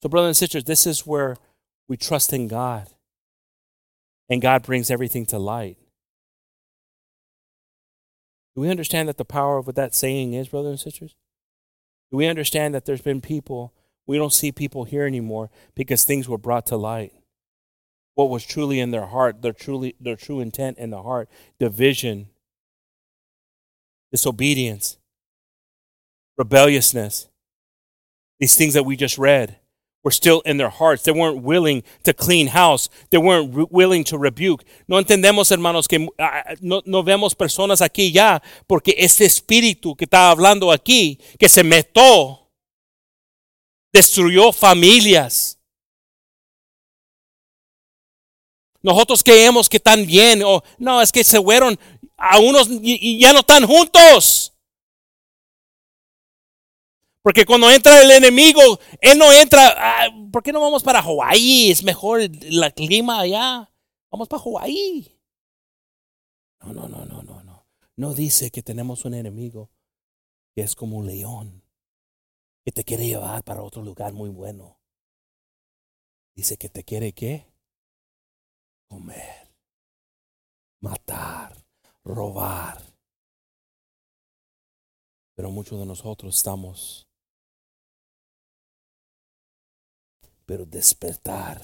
So, 0.00 0.08
brothers 0.08 0.28
and 0.28 0.36
sisters, 0.36 0.62
this 0.62 0.86
is 0.86 1.04
where 1.04 1.38
we 1.88 1.96
trust 1.96 2.32
in 2.32 2.46
God, 2.46 2.86
and 4.28 4.40
God 4.40 4.62
brings 4.62 4.88
everything 4.88 5.26
to 5.26 5.40
light. 5.40 5.78
Do 8.54 8.60
we 8.60 8.70
understand 8.70 9.08
that 9.08 9.16
the 9.16 9.24
power 9.24 9.58
of 9.58 9.66
what 9.66 9.74
that 9.74 9.96
saying 9.96 10.34
is, 10.34 10.50
brothers 10.50 10.70
and 10.70 10.78
sisters? 10.78 11.16
Do 12.12 12.16
we 12.16 12.28
understand 12.28 12.76
that 12.76 12.84
there's 12.84 13.02
been 13.02 13.20
people 13.20 13.72
we 14.06 14.16
don't 14.16 14.32
see 14.32 14.52
people 14.52 14.84
here 14.84 15.06
anymore 15.06 15.50
because 15.74 16.04
things 16.04 16.28
were 16.28 16.38
brought 16.38 16.66
to 16.66 16.76
light. 16.76 17.12
What 18.14 18.30
was 18.30 18.44
truly 18.44 18.78
in 18.78 18.90
their 18.90 19.06
heart, 19.06 19.42
their 19.42 19.52
truly 19.52 19.94
their 20.00 20.16
true 20.16 20.40
intent 20.40 20.78
in 20.78 20.90
the 20.90 21.02
heart, 21.02 21.28
division, 21.58 22.28
disobedience, 24.10 24.98
rebelliousness. 26.36 27.28
These 28.38 28.56
things 28.56 28.74
that 28.74 28.84
we 28.84 28.96
just 28.96 29.18
read. 29.18 29.58
were 30.02 30.10
still 30.10 30.40
in 30.42 30.56
their 30.56 30.68
hearts. 30.68 31.02
They 31.04 31.12
weren't 31.12 31.42
willing 31.42 31.82
to 32.04 32.12
clean 32.12 32.48
house. 32.48 32.88
They 33.10 33.18
weren't 33.18 33.54
re- 33.54 33.66
willing 33.70 34.04
to 34.04 34.18
rebuke. 34.18 34.64
No 34.88 35.00
entendemos, 35.00 35.50
hermanos, 35.50 35.86
que 35.86 36.08
uh, 36.18 36.56
no, 36.60 36.82
no, 36.84 37.02
vemos 37.02 37.34
personas 37.34 37.80
aquí 37.80 38.12
ya 38.12 38.42
porque 38.66 38.94
este 38.98 39.24
espíritu 39.24 39.96
que 39.96 40.06
está 40.06 40.30
hablando 40.30 40.72
aquí, 40.72 41.18
que 41.38 41.48
se 41.48 41.62
metió, 41.62 42.41
destruyó 43.92 44.52
familias. 44.52 45.58
Nosotros 48.82 49.22
creemos 49.22 49.68
que 49.68 49.76
están 49.76 50.04
bien. 50.06 50.42
O, 50.42 50.62
no, 50.78 51.00
es 51.00 51.12
que 51.12 51.22
se 51.22 51.40
fueron 51.40 51.78
a 52.16 52.38
unos 52.38 52.68
y, 52.70 53.18
ya 53.18 53.32
no 53.32 53.40
están 53.40 53.66
juntos. 53.66 54.52
Porque 57.22 57.46
cuando 57.46 57.70
entra 57.70 58.02
el 58.02 58.10
enemigo, 58.10 58.80
él 59.00 59.16
no 59.16 59.32
entra. 59.32 59.74
Ah, 59.76 60.08
¿Por 60.32 60.42
qué 60.42 60.52
no 60.52 60.60
vamos 60.60 60.82
para 60.82 61.02
Hawái? 61.02 61.70
Es 61.70 61.84
mejor 61.84 62.20
el 62.20 62.74
clima 62.74 63.20
allá. 63.20 63.70
Vamos 64.10 64.28
para 64.28 64.42
Hawái. 64.42 65.16
No, 66.62 66.72
no, 66.72 66.88
no, 66.88 67.04
no, 67.04 67.22
no, 67.22 67.42
no. 67.44 67.66
No 67.94 68.14
dice 68.14 68.50
que 68.50 68.62
tenemos 68.62 69.04
un 69.04 69.14
enemigo 69.14 69.70
que 70.54 70.62
es 70.62 70.74
como 70.74 70.98
un 70.98 71.06
león, 71.06 71.61
que 72.64 72.72
te 72.72 72.84
quiere 72.84 73.06
llevar 73.06 73.42
para 73.44 73.62
otro 73.62 73.82
lugar 73.82 74.12
muy 74.12 74.30
bueno. 74.30 74.78
Dice 76.34 76.56
que 76.56 76.68
te 76.68 76.84
quiere 76.84 77.12
qué? 77.12 77.46
Comer, 78.88 79.54
matar, 80.80 81.64
robar. 82.04 82.82
Pero 85.34 85.50
muchos 85.50 85.78
de 85.78 85.86
nosotros 85.86 86.36
estamos 86.36 87.06
pero 90.52 90.66
despertar. 90.66 91.62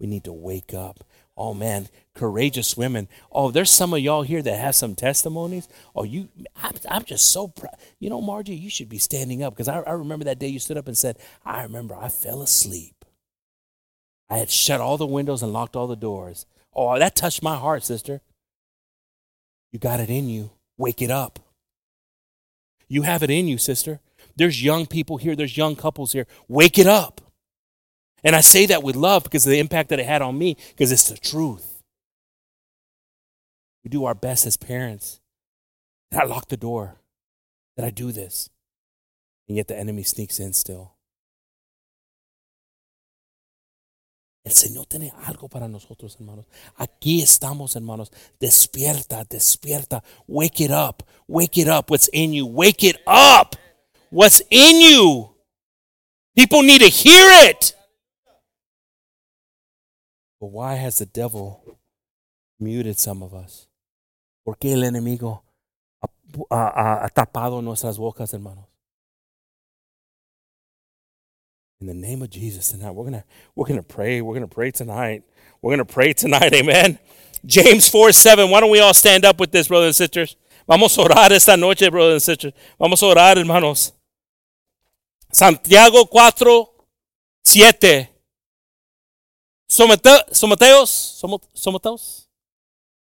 We 0.00 0.06
need 0.06 0.24
to 0.24 0.32
wake 0.32 0.72
up. 0.72 1.04
Oh 1.38 1.54
man, 1.54 1.88
courageous 2.16 2.76
women. 2.76 3.06
Oh, 3.30 3.52
there's 3.52 3.70
some 3.70 3.94
of 3.94 4.00
y'all 4.00 4.22
here 4.22 4.42
that 4.42 4.58
have 4.58 4.74
some 4.74 4.96
testimonies. 4.96 5.68
Oh, 5.94 6.02
you, 6.02 6.28
I'm, 6.56 6.72
I'm 6.90 7.04
just 7.04 7.32
so 7.32 7.46
proud. 7.46 7.76
You 8.00 8.10
know, 8.10 8.20
Margie, 8.20 8.56
you 8.56 8.68
should 8.68 8.88
be 8.88 8.98
standing 8.98 9.44
up 9.44 9.54
because 9.54 9.68
I, 9.68 9.78
I 9.82 9.92
remember 9.92 10.24
that 10.24 10.40
day 10.40 10.48
you 10.48 10.58
stood 10.58 10.76
up 10.76 10.88
and 10.88 10.98
said, 10.98 11.16
I 11.44 11.62
remember 11.62 11.94
I 11.94 12.08
fell 12.08 12.42
asleep. 12.42 13.04
I 14.28 14.38
had 14.38 14.50
shut 14.50 14.80
all 14.80 14.96
the 14.96 15.06
windows 15.06 15.44
and 15.44 15.52
locked 15.52 15.76
all 15.76 15.86
the 15.86 15.94
doors. 15.94 16.44
Oh, 16.74 16.98
that 16.98 17.14
touched 17.14 17.40
my 17.42 17.56
heart, 17.56 17.84
sister. 17.84 18.20
You 19.72 19.78
got 19.78 20.00
it 20.00 20.10
in 20.10 20.28
you. 20.28 20.50
Wake 20.76 21.00
it 21.00 21.10
up. 21.10 21.38
You 22.88 23.02
have 23.02 23.22
it 23.22 23.30
in 23.30 23.46
you, 23.46 23.58
sister. 23.58 24.00
There's 24.34 24.62
young 24.62 24.86
people 24.86 25.18
here, 25.18 25.36
there's 25.36 25.56
young 25.56 25.76
couples 25.76 26.12
here. 26.12 26.26
Wake 26.48 26.80
it 26.80 26.88
up. 26.88 27.20
And 28.24 28.34
I 28.34 28.40
say 28.40 28.66
that 28.66 28.82
with 28.82 28.96
love 28.96 29.24
because 29.24 29.46
of 29.46 29.50
the 29.50 29.58
impact 29.58 29.90
that 29.90 30.00
it 30.00 30.06
had 30.06 30.22
on 30.22 30.36
me, 30.36 30.56
because 30.70 30.92
it's 30.92 31.08
the 31.08 31.16
truth. 31.16 31.82
We 33.84 33.90
do 33.90 34.04
our 34.04 34.14
best 34.14 34.46
as 34.46 34.56
parents. 34.56 35.20
And 36.10 36.20
I 36.20 36.24
lock 36.24 36.48
the 36.48 36.56
door. 36.56 36.96
That 37.76 37.86
I 37.86 37.90
do 37.90 38.10
this. 38.10 38.50
And 39.46 39.56
yet 39.56 39.68
the 39.68 39.78
enemy 39.78 40.02
sneaks 40.02 40.40
in 40.40 40.52
still. 40.52 40.94
El 44.44 44.54
Señor 44.54 44.86
tiene 44.86 45.12
algo 45.26 45.48
para 45.48 45.68
nosotros, 45.68 46.16
hermanos. 46.18 46.46
Aquí 46.76 47.22
estamos, 47.22 47.76
hermanos. 47.76 48.10
Despierta, 48.40 49.24
despierta. 49.24 50.02
Wake 50.26 50.62
it 50.64 50.70
up. 50.70 51.02
Wake 51.28 51.58
it 51.58 51.68
up. 51.68 51.90
What's 51.90 52.08
in 52.12 52.32
you? 52.32 52.46
Wake 52.46 52.82
it 52.82 52.96
up. 53.06 53.56
What's 54.10 54.40
in 54.50 54.80
you? 54.80 55.34
People 56.34 56.62
need 56.62 56.80
to 56.80 56.88
hear 56.88 57.26
it. 57.48 57.74
But 60.40 60.48
why 60.48 60.74
has 60.74 60.98
the 60.98 61.06
devil 61.06 61.62
muted 62.60 62.98
some 62.98 63.22
of 63.22 63.34
us? 63.34 63.66
¿Por 64.44 64.56
qué 64.56 64.72
el 64.72 64.84
enemigo 64.84 65.42
ha, 66.02 66.08
ha, 66.50 67.04
ha 67.04 67.08
tapado 67.08 67.62
nuestras 67.62 67.98
bocas, 67.98 68.32
hermanos? 68.32 68.64
In 71.80 71.86
the 71.86 71.94
name 71.94 72.22
of 72.22 72.30
Jesus 72.30 72.68
tonight, 72.68 72.90
we're 72.90 73.04
gonna 73.04 73.24
we're 73.54 73.66
gonna 73.66 73.82
pray. 73.84 74.20
We're 74.20 74.34
gonna 74.34 74.48
pray 74.48 74.72
tonight. 74.72 75.22
We're 75.62 75.72
gonna 75.72 75.84
pray 75.84 76.12
tonight, 76.12 76.52
amen. 76.52 76.98
James 77.46 77.88
4 77.88 78.10
7. 78.10 78.50
Why 78.50 78.60
don't 78.60 78.70
we 78.70 78.80
all 78.80 78.94
stand 78.94 79.24
up 79.24 79.38
with 79.38 79.52
this, 79.52 79.68
brothers 79.68 79.88
and 79.88 79.94
sisters? 79.94 80.36
Vamos 80.66 80.96
a 80.98 81.02
orar 81.02 81.30
esta 81.30 81.56
noche, 81.56 81.88
brothers 81.90 82.14
and 82.14 82.22
sisters. 82.22 82.52
Vamos 82.78 83.00
a 83.02 83.06
orar, 83.06 83.36
hermanos. 83.36 83.92
Santiago 85.32 86.04
4 86.06 86.68
7. 87.44 88.08
Somete, 89.68 90.10
someteos, 90.32 90.90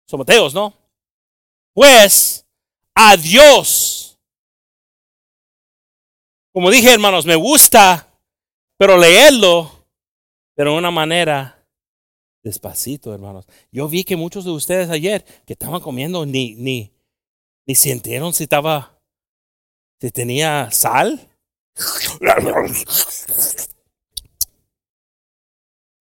someteos, 0.07 0.53
¿no? 0.53 0.73
Pues 1.73 2.45
a 2.95 3.15
Dios. 3.15 4.17
Como 6.51 6.71
dije, 6.71 6.91
hermanos, 6.91 7.27
me 7.27 7.35
gusta, 7.35 8.11
pero 8.77 8.97
leerlo, 8.97 9.71
pero 10.55 10.71
de 10.71 10.77
una 10.79 10.89
manera 10.89 11.63
despacito, 12.41 13.13
hermanos. 13.13 13.45
Yo 13.71 13.87
vi 13.87 14.03
que 14.03 14.15
muchos 14.15 14.43
de 14.43 14.51
ustedes 14.51 14.89
ayer 14.89 15.23
que 15.45 15.53
estaban 15.53 15.81
comiendo 15.81 16.25
ni, 16.25 16.55
ni, 16.55 16.91
ni 17.67 17.75
sintieron 17.75 18.33
si 18.33 18.45
estaba, 18.45 18.99
si 20.01 20.09
tenía 20.09 20.71
sal. 20.71 21.29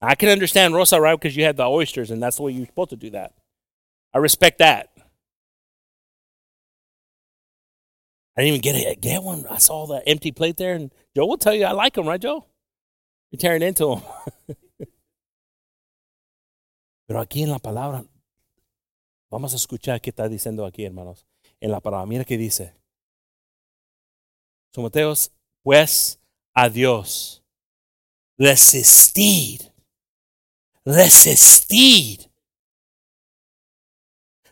I 0.00 0.14
can 0.14 0.28
understand 0.28 0.74
Rosa, 0.74 1.00
right? 1.00 1.18
Because 1.18 1.36
you 1.36 1.44
had 1.44 1.56
the 1.56 1.64
oysters, 1.64 2.10
and 2.10 2.22
that's 2.22 2.36
the 2.36 2.42
way 2.42 2.52
you're 2.52 2.66
supposed 2.66 2.90
to 2.90 2.96
do 2.96 3.10
that. 3.10 3.32
I 4.12 4.18
respect 4.18 4.58
that. 4.58 4.90
I 8.36 8.42
didn't 8.42 8.48
even 8.48 8.60
get 8.60 8.76
it. 8.76 9.00
Get 9.00 9.22
one. 9.22 9.46
I 9.48 9.56
saw 9.58 9.86
the 9.86 10.06
empty 10.06 10.32
plate 10.32 10.58
there, 10.58 10.74
and 10.74 10.92
Joe 11.14 11.26
will 11.26 11.38
tell 11.38 11.54
you 11.54 11.64
I 11.64 11.72
like 11.72 11.94
them, 11.94 12.06
right, 12.06 12.20
Joe? 12.20 12.44
You're 13.30 13.38
tearing 13.38 13.62
into 13.62 13.86
them. 13.86 14.02
Pero 17.08 17.20
aquí 17.20 17.42
en 17.42 17.50
la 17.50 17.58
palabra, 17.58 18.04
vamos 19.30 19.52
a 19.54 19.56
escuchar 19.56 20.00
qué 20.00 20.10
está 20.10 20.28
diciendo 20.28 20.66
aquí, 20.66 20.84
hermanos. 20.84 21.24
En 21.60 21.70
la 21.70 21.80
palabra, 21.80 22.04
mira 22.06 22.24
qué 22.24 22.36
dice. 22.36 22.74
Someteos, 24.74 25.32
pues, 25.62 26.20
a 26.54 26.68
Dios. 26.68 27.42
Resistid 28.38 29.75
resistir. 30.86 32.30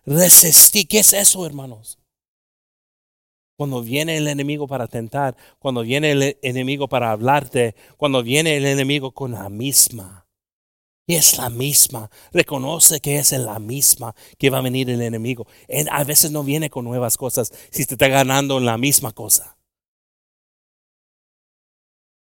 Resistir. 0.05 0.86
¿Qué 0.86 0.98
es 0.98 1.12
eso, 1.15 1.47
hermanos? 1.47 1.98
Cuando 3.56 3.82
viene 3.82 4.16
el 4.16 4.27
enemigo 4.27 4.66
para 4.66 4.89
tentar, 4.89 5.36
cuando 5.61 5.82
viene 5.82 6.11
el 6.11 6.39
enemigo 6.43 6.89
para 6.89 7.12
hablarte, 7.12 7.77
cuando 7.97 8.23
viene 8.23 8.56
el 8.56 8.66
enemigo 8.66 9.12
con 9.12 9.32
la 9.32 9.48
misma. 9.48 10.27
Y 11.06 11.15
es 11.15 11.39
la 11.39 11.51
misma. 11.51 12.11
Reconoce 12.32 13.01
que 13.01 13.19
es 13.19 13.31
la 13.32 13.59
misma 13.61 14.15
que 14.39 14.51
va 14.51 14.59
a 14.59 14.62
venir 14.62 14.90
el 14.90 15.02
enemigo. 15.02 15.47
A 15.90 16.02
veces 16.02 16.32
no 16.32 16.43
viene 16.43 16.69
con 16.69 16.85
nuevas 16.85 17.16
cosas 17.16 17.52
si 17.70 17.86
te 17.86 17.94
está 17.94 18.09
ganando 18.09 18.59
en 18.59 18.65
la 18.65 18.77
misma 18.77 19.12
cosa. 19.12 19.56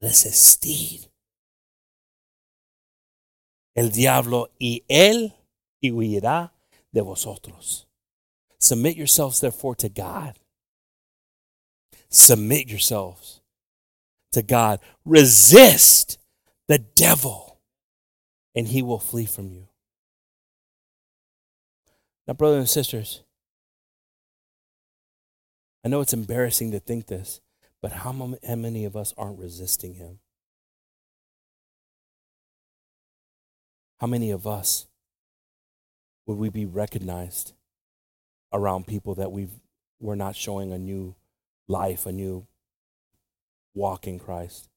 Resistir 0.01 1.08
el 3.79 3.91
diablo 3.91 4.49
y 4.59 4.83
él 4.89 5.33
y 5.79 5.91
huirá 5.91 6.51
de 6.91 7.01
vosotros. 7.01 7.87
Submit 8.59 8.97
yourselves 8.97 9.39
therefore 9.39 9.73
to 9.73 9.87
God. 9.87 10.37
Submit 12.09 12.67
yourselves 12.67 13.39
to 14.33 14.41
God. 14.41 14.81
Resist 15.05 16.19
the 16.67 16.79
devil 16.79 17.61
and 18.53 18.67
he 18.67 18.81
will 18.81 18.99
flee 18.99 19.25
from 19.25 19.49
you. 19.49 19.69
Now, 22.27 22.33
brothers 22.33 22.59
and 22.59 22.69
sisters, 22.69 23.23
I 25.85 25.87
know 25.87 26.01
it's 26.01 26.11
embarrassing 26.11 26.71
to 26.71 26.81
think 26.81 27.07
this, 27.07 27.39
but 27.81 27.93
how 27.93 28.11
many 28.11 28.83
of 28.83 28.97
us 28.97 29.13
aren't 29.17 29.39
resisting 29.39 29.93
him? 29.93 30.19
How 33.99 34.07
many 34.07 34.31
of 34.31 34.47
us 34.47 34.87
would 36.25 36.37
we 36.37 36.49
be 36.49 36.65
recognized 36.65 37.53
around 38.53 38.87
people 38.87 39.15
that 39.15 39.31
we 39.31 39.49
we're 39.99 40.15
not 40.15 40.35
showing 40.35 40.71
a 40.71 40.77
new 40.77 41.15
life, 41.67 42.05
a 42.05 42.11
new 42.11 42.47
walk 43.73 44.07
in 44.07 44.17
Christ? 44.17 44.69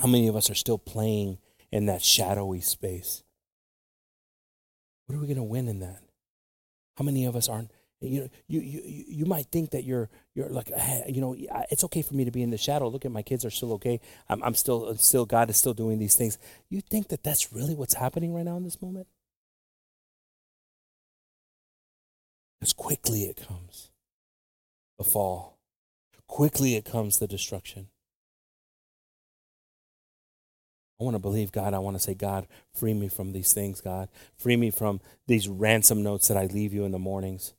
How 0.00 0.06
many 0.06 0.28
of 0.28 0.36
us 0.36 0.50
are 0.50 0.54
still 0.54 0.76
playing 0.76 1.38
in 1.72 1.86
that 1.86 2.02
shadowy 2.02 2.60
space? 2.60 3.22
What 5.06 5.16
are 5.16 5.20
we 5.20 5.26
going 5.26 5.36
to 5.36 5.42
win 5.42 5.68
in 5.68 5.80
that? 5.80 6.02
How 6.98 7.04
many 7.04 7.24
of 7.24 7.36
us 7.36 7.48
aren't 7.48 7.70
You, 8.06 8.28
you, 8.46 8.60
you, 8.60 9.04
you 9.08 9.24
might 9.26 9.46
think 9.46 9.70
that 9.70 9.84
you're, 9.84 10.10
you're 10.34 10.48
like, 10.48 10.70
ah, 10.76 11.00
you 11.08 11.20
know, 11.20 11.36
it's 11.70 11.84
okay 11.84 12.02
for 12.02 12.14
me 12.14 12.24
to 12.24 12.30
be 12.30 12.42
in 12.42 12.50
the 12.50 12.58
shadow. 12.58 12.88
Look 12.88 13.04
at 13.04 13.12
my 13.12 13.22
kids 13.22 13.44
are 13.44 13.50
still 13.50 13.72
okay. 13.74 14.00
I'm, 14.28 14.42
I'm 14.42 14.54
still, 14.54 14.94
still, 14.96 15.26
God 15.26 15.50
is 15.50 15.56
still 15.56 15.74
doing 15.74 15.98
these 15.98 16.14
things. 16.14 16.38
You 16.68 16.80
think 16.80 17.08
that 17.08 17.22
that's 17.22 17.52
really 17.52 17.74
what's 17.74 17.94
happening 17.94 18.34
right 18.34 18.44
now 18.44 18.56
in 18.56 18.64
this 18.64 18.80
moment? 18.82 19.06
As 22.60 22.72
quickly 22.72 23.24
it 23.24 23.36
comes, 23.46 23.90
the 24.98 25.04
fall. 25.04 25.58
Quickly 26.26 26.76
it 26.76 26.84
comes, 26.84 27.18
the 27.18 27.26
destruction. 27.26 27.88
I 31.00 31.04
want 31.04 31.16
to 31.16 31.20
believe 31.20 31.52
God. 31.52 31.74
I 31.74 31.78
want 31.78 31.96
to 31.96 32.02
say, 32.02 32.14
God, 32.14 32.46
free 32.72 32.94
me 32.94 33.08
from 33.08 33.32
these 33.32 33.52
things, 33.52 33.80
God. 33.80 34.08
Free 34.38 34.56
me 34.56 34.70
from 34.70 35.00
these 35.26 35.48
ransom 35.48 36.02
notes 36.02 36.28
that 36.28 36.36
I 36.36 36.46
leave 36.46 36.72
you 36.72 36.84
in 36.84 36.92
the 36.92 36.98
mornings. 36.98 37.52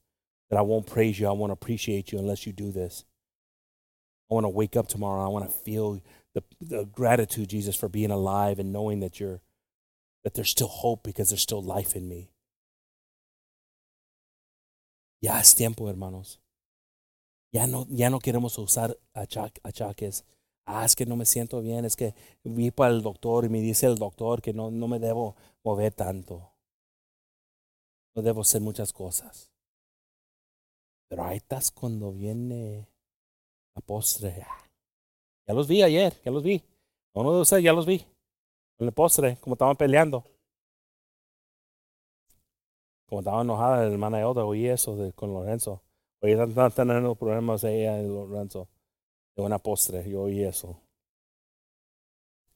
That 0.49 0.59
I 0.59 0.61
won't 0.61 0.85
praise 0.85 1.19
you. 1.19 1.27
I 1.27 1.31
won't 1.31 1.51
appreciate 1.51 2.11
you 2.11 2.19
unless 2.19 2.45
you 2.45 2.53
do 2.53 2.71
this. 2.71 3.03
I 4.29 4.33
want 4.33 4.45
to 4.45 4.49
wake 4.49 4.75
up 4.75 4.87
tomorrow. 4.87 5.23
I 5.23 5.27
want 5.27 5.45
to 5.45 5.51
feel 5.51 6.01
the, 6.33 6.43
the 6.61 6.85
gratitude, 6.85 7.49
Jesus, 7.49 7.75
for 7.75 7.89
being 7.89 8.11
alive 8.11 8.59
and 8.59 8.71
knowing 8.71 8.99
that 8.99 9.19
you're 9.19 9.41
that 10.23 10.33
there's 10.33 10.49
still 10.49 10.67
hope 10.67 11.03
because 11.03 11.29
there's 11.29 11.41
still 11.41 11.61
life 11.61 11.95
in 11.95 12.09
me. 12.09 12.31
Ya 15.21 15.39
es 15.39 15.53
tiempo, 15.53 15.87
hermanos. 15.87 16.39
Ya 17.53 17.67
no, 17.67 17.85
ya 17.89 18.09
no 18.09 18.19
queremos 18.19 18.57
usar 18.57 18.95
achaques. 19.15 20.23
Ah, 20.67 20.83
es 20.83 20.95
que 20.95 21.05
no 21.05 21.15
me 21.15 21.25
siento 21.25 21.61
bien, 21.61 21.85
es 21.85 21.95
que 21.95 22.15
vi 22.43 22.71
para 22.71 22.91
el 22.91 23.03
doctor 23.03 23.45
y 23.45 23.49
me 23.49 23.61
dice 23.61 23.85
el 23.85 23.95
doctor 23.95 24.41
que 24.41 24.51
no, 24.51 24.71
no 24.71 24.87
me 24.87 24.99
debo 24.99 25.35
mover 25.63 25.93
tanto. 25.93 26.51
No 28.15 28.23
debo 28.23 28.41
hacer 28.41 28.61
muchas 28.61 28.91
cosas. 28.91 29.51
Pero 31.07 31.23
ahí 31.23 31.37
estás 31.37 31.71
cuando 31.71 32.11
viene 32.11 32.87
la 33.75 33.81
postre. 33.81 34.45
Ya 35.47 35.53
los 35.53 35.67
vi 35.67 35.83
ayer, 35.83 36.13
ya 36.23 36.31
los 36.31 36.43
vi. 36.43 36.63
Uno 37.13 37.33
de 37.33 37.41
ustedes 37.41 37.63
ya 37.63 37.73
los 37.73 37.85
vi. 37.85 38.05
En 38.77 38.87
el 38.87 38.93
postre, 38.93 39.37
como 39.39 39.53
estaban 39.53 39.75
peleando. 39.75 40.23
Como 43.07 43.21
estaba 43.21 43.41
enojada 43.41 43.85
la 43.85 43.91
hermana 43.91 44.19
Elda, 44.19 44.43
oí 44.43 44.67
eso 44.67 44.95
de, 44.95 45.13
con 45.13 45.31
Lorenzo. 45.33 45.81
Oí 46.21 46.31
están 46.31 46.71
teniendo 46.71 47.15
problemas 47.15 47.63
ella 47.63 48.01
y 48.01 48.07
Lorenzo 48.07 48.67
de 49.35 49.43
una 49.43 49.59
postre. 49.59 50.09
Yo 50.09 50.23
oí 50.23 50.43
eso. 50.43 50.81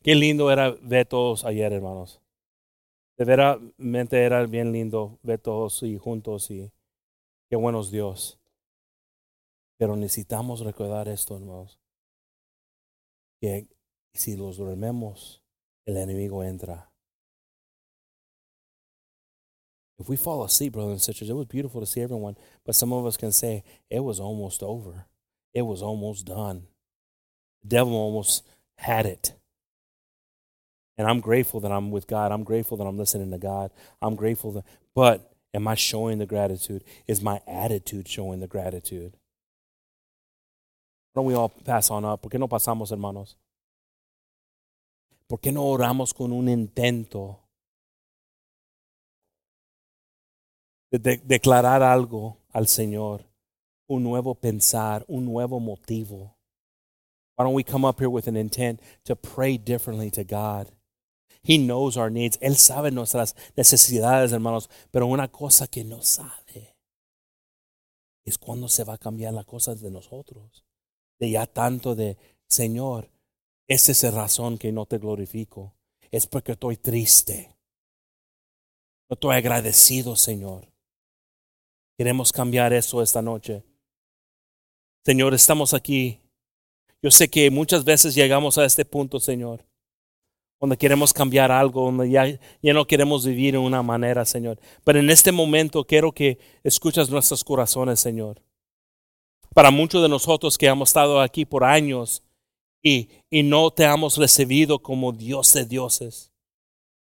Qué 0.01 0.15
lindo 0.15 0.49
era 0.51 0.71
ver 0.81 1.05
todos 1.05 1.45
ayer, 1.45 1.71
hermanos. 1.71 2.21
De 3.17 3.25
veramente 3.25 4.23
era 4.23 4.45
bien 4.45 4.71
lindo 4.71 5.19
ver 5.23 5.39
todos 5.39 5.83
y 5.83 5.97
juntos 5.97 6.49
y 6.51 6.71
qué 7.49 7.57
buenos 7.57 7.91
Dios. 7.91 8.38
Pero 9.79 9.95
necesitamos 9.95 10.59
recordar 10.59 11.07
esto, 11.07 11.35
hermanos. 11.35 11.79
Que 13.39 13.69
si 14.13 14.35
los 14.35 14.57
dormemos, 14.57 15.41
el 15.85 15.95
enemigo 15.97 16.43
entra. 16.43 16.91
If 19.97 20.09
we 20.09 20.17
fall 20.17 20.43
asleep, 20.43 20.73
brothers 20.73 20.91
and 20.91 21.01
sisters, 21.01 21.29
it 21.29 21.35
was 21.35 21.45
beautiful 21.45 21.81
to 21.81 21.87
see 21.87 22.01
everyone, 22.01 22.35
but 22.65 22.75
some 22.75 22.93
of 22.93 23.05
us 23.05 23.17
can 23.17 23.31
say 23.31 23.63
it 23.89 24.01
was 24.01 24.19
almost 24.19 24.63
over. 24.63 25.05
It 25.53 25.63
was 25.63 25.81
almost 25.81 26.25
done. 26.25 26.67
The 27.63 27.69
devil 27.69 27.93
almost 27.95 28.45
had 28.77 29.05
it. 29.05 29.33
And 30.97 31.07
I'm 31.07 31.21
grateful 31.21 31.61
that 31.61 31.71
I'm 31.71 31.91
with 31.91 32.07
God. 32.07 32.31
I'm 32.31 32.43
grateful 32.43 32.77
that 32.77 32.85
I'm 32.85 32.97
listening 32.97 33.31
to 33.31 33.37
God. 33.37 33.71
I'm 34.01 34.15
grateful 34.15 34.51
that, 34.53 34.65
but 34.93 35.33
am 35.53 35.67
I 35.67 35.75
showing 35.75 36.17
the 36.17 36.25
gratitude? 36.25 36.83
Is 37.07 37.21
my 37.21 37.41
attitude 37.47 38.07
showing 38.07 38.41
the 38.41 38.47
gratitude? 38.47 39.15
Don't 41.13 41.25
we 41.25 41.35
all 41.35 41.49
pass 41.49 41.89
on 41.91 42.05
up? 42.05 42.21
¿Por 42.21 42.31
qué 42.31 42.39
no 42.39 42.47
pasamos, 42.47 42.91
hermanos? 42.91 43.37
¿Por 45.27 45.39
qué 45.39 45.51
no 45.51 45.65
oramos 45.65 46.13
con 46.13 46.31
un 46.31 46.49
intento 46.49 47.39
de, 50.91 50.99
de 50.99 51.17
declarar 51.17 51.83
algo 51.83 52.37
al 52.51 52.67
Señor? 52.67 53.25
Un 53.87 54.03
nuevo 54.03 54.35
pensar, 54.35 55.03
un 55.07 55.25
nuevo 55.25 55.59
motivo. 55.59 56.35
Why 57.35 57.45
don't 57.45 57.55
we 57.55 57.63
come 57.63 57.85
up 57.85 57.99
here 57.99 58.09
with 58.09 58.27
an 58.27 58.35
intent 58.35 58.81
to 59.05 59.15
pray 59.15 59.57
differently 59.57 60.11
to 60.11 60.23
God? 60.23 60.71
He 61.41 61.57
knows 61.57 61.95
our 61.95 62.09
needs. 62.09 62.37
Él 62.41 62.57
sabe 62.57 62.91
nuestras 62.91 63.35
necesidades, 63.55 64.31
hermanos. 64.33 64.69
Pero 64.91 65.07
una 65.07 65.29
cosa 65.29 65.67
que 65.67 65.83
no 65.83 66.01
sabe 66.01 66.75
es 68.25 68.37
cuando 68.37 68.67
se 68.67 68.83
va 68.83 68.95
a 68.95 68.97
cambiar 68.97 69.33
las 69.33 69.45
cosas 69.45 69.81
de 69.81 69.89
nosotros. 69.89 70.65
De 71.19 71.29
ya 71.31 71.45
tanto 71.45 71.95
de, 71.95 72.17
Señor, 72.47 73.09
esa 73.67 73.91
es 73.91 74.03
la 74.03 74.11
razón 74.11 74.57
que 74.57 74.71
no 74.71 74.85
te 74.85 74.97
glorifico. 74.97 75.75
Es 76.11 76.25
porque 76.27 76.53
estoy 76.53 76.77
triste. 76.77 77.55
No 79.09 79.15
estoy 79.15 79.35
agradecido, 79.35 80.15
Señor. 80.15 80.71
Queremos 81.97 82.31
cambiar 82.31 82.73
eso 82.73 83.01
esta 83.01 83.21
noche. 83.21 83.63
Señor, 85.03 85.33
estamos 85.33 85.73
aquí 85.73 86.19
yo 87.01 87.11
sé 87.11 87.29
que 87.29 87.49
muchas 87.49 87.85
veces 87.85 88.13
llegamos 88.13 88.57
a 88.57 88.65
este 88.65 88.83
punto, 88.83 89.19
Señor, 89.19 89.65
donde 90.59 90.75
queremos 90.75 91.13
cambiar 91.13 91.49
algo, 91.51 91.85
donde 91.85 92.09
ya, 92.09 92.27
ya 92.61 92.73
no 92.73 92.85
queremos 92.85 93.25
vivir 93.25 93.55
en 93.55 93.61
una 93.61 93.81
manera, 93.81 94.25
Señor. 94.25 94.59
Pero 94.83 94.99
en 94.99 95.09
este 95.09 95.31
momento 95.31 95.85
quiero 95.85 96.11
que 96.11 96.39
escuches 96.63 97.09
nuestros 97.09 97.43
corazones, 97.43 98.01
Señor. 98.01 98.41
Para 99.53 99.71
muchos 99.71 100.01
de 100.01 100.09
nosotros 100.09 100.57
que 100.57 100.67
hemos 100.67 100.89
estado 100.89 101.21
aquí 101.21 101.45
por 101.45 101.63
años 101.63 102.23
y, 102.81 103.09
y 103.29 103.43
no 103.43 103.71
te 103.71 103.83
hemos 103.83 104.17
recibido 104.17 104.79
como 104.79 105.11
Dios 105.11 105.53
de 105.53 105.65
dioses, 105.65 106.31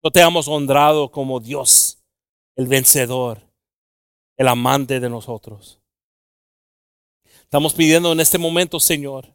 no 0.03 0.11
te 0.11 0.21
hemos 0.21 0.47
honrado 0.47 1.11
como 1.11 1.39
Dios, 1.39 1.99
el 2.55 2.67
vencedor, 2.67 3.41
el 4.37 4.47
amante 4.47 4.99
de 4.99 5.09
nosotros. 5.09 5.79
Estamos 7.41 7.73
pidiendo 7.73 8.11
en 8.11 8.19
este 8.19 8.37
momento, 8.37 8.79
Señor, 8.79 9.33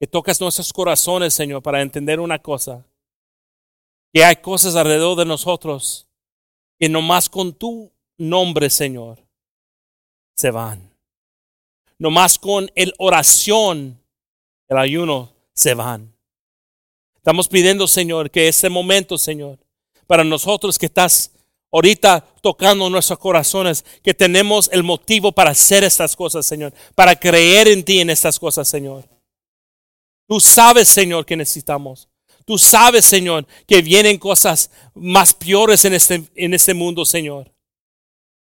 que 0.00 0.06
tocas 0.06 0.40
nuestros 0.40 0.72
corazones, 0.72 1.32
Señor, 1.32 1.62
para 1.62 1.80
entender 1.80 2.18
una 2.18 2.40
cosa. 2.40 2.84
Que 4.12 4.24
hay 4.24 4.36
cosas 4.36 4.74
alrededor 4.74 5.16
de 5.16 5.24
nosotros 5.24 6.08
que 6.78 6.88
nomás 6.88 7.28
con 7.28 7.52
tu 7.52 7.92
nombre, 8.18 8.68
Señor, 8.68 9.21
se 10.34 10.50
van. 10.50 10.92
Nomás 11.98 12.38
con 12.38 12.70
el 12.74 12.94
oración, 12.98 14.00
el 14.68 14.78
ayuno, 14.78 15.32
se 15.54 15.74
van. 15.74 16.12
Estamos 17.16 17.46
pidiendo, 17.48 17.86
Señor, 17.86 18.30
que 18.30 18.48
este 18.48 18.68
momento, 18.68 19.16
Señor, 19.16 19.58
para 20.06 20.24
nosotros 20.24 20.78
que 20.78 20.86
estás 20.86 21.30
ahorita 21.70 22.24
tocando 22.40 22.90
nuestros 22.90 23.18
corazones, 23.18 23.84
que 24.02 24.14
tenemos 24.14 24.68
el 24.72 24.82
motivo 24.82 25.32
para 25.32 25.50
hacer 25.50 25.84
estas 25.84 26.16
cosas, 26.16 26.44
Señor, 26.44 26.74
para 26.94 27.14
creer 27.14 27.68
en 27.68 27.84
ti 27.84 28.00
en 28.00 28.10
estas 28.10 28.38
cosas, 28.38 28.68
Señor. 28.68 29.08
Tú 30.26 30.40
sabes, 30.40 30.88
Señor, 30.88 31.24
que 31.24 31.36
necesitamos. 31.36 32.08
Tú 32.44 32.58
sabes, 32.58 33.04
Señor, 33.04 33.46
que 33.66 33.82
vienen 33.82 34.18
cosas 34.18 34.70
más 34.94 35.32
peores 35.34 35.84
en 35.84 35.94
este, 35.94 36.24
en 36.34 36.54
este 36.54 36.74
mundo, 36.74 37.04
Señor. 37.04 37.52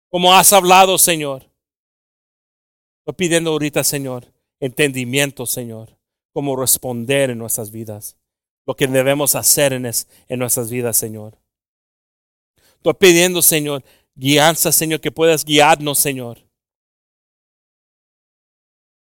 Como 0.09 0.33
has 0.33 0.53
hablado, 0.53 0.97
Señor. 0.97 1.48
Estoy 3.09 3.27
pidiendo 3.27 3.49
ahorita, 3.49 3.83
Señor, 3.83 4.31
entendimiento, 4.59 5.47
Señor, 5.47 5.97
cómo 6.31 6.55
responder 6.55 7.31
en 7.31 7.39
nuestras 7.39 7.71
vidas. 7.71 8.15
Lo 8.67 8.75
que 8.75 8.85
debemos 8.85 9.33
hacer 9.33 9.73
en, 9.73 9.81
nuestras 10.37 10.69
vidas, 10.69 10.95
Señor. 10.95 11.35
Estoy 12.75 12.93
pidiendo, 12.93 13.41
Señor, 13.41 13.83
guianza, 14.13 14.71
Señor, 14.71 15.01
que 15.01 15.11
puedas 15.11 15.43
guiarnos, 15.43 15.97
Señor. 15.97 16.37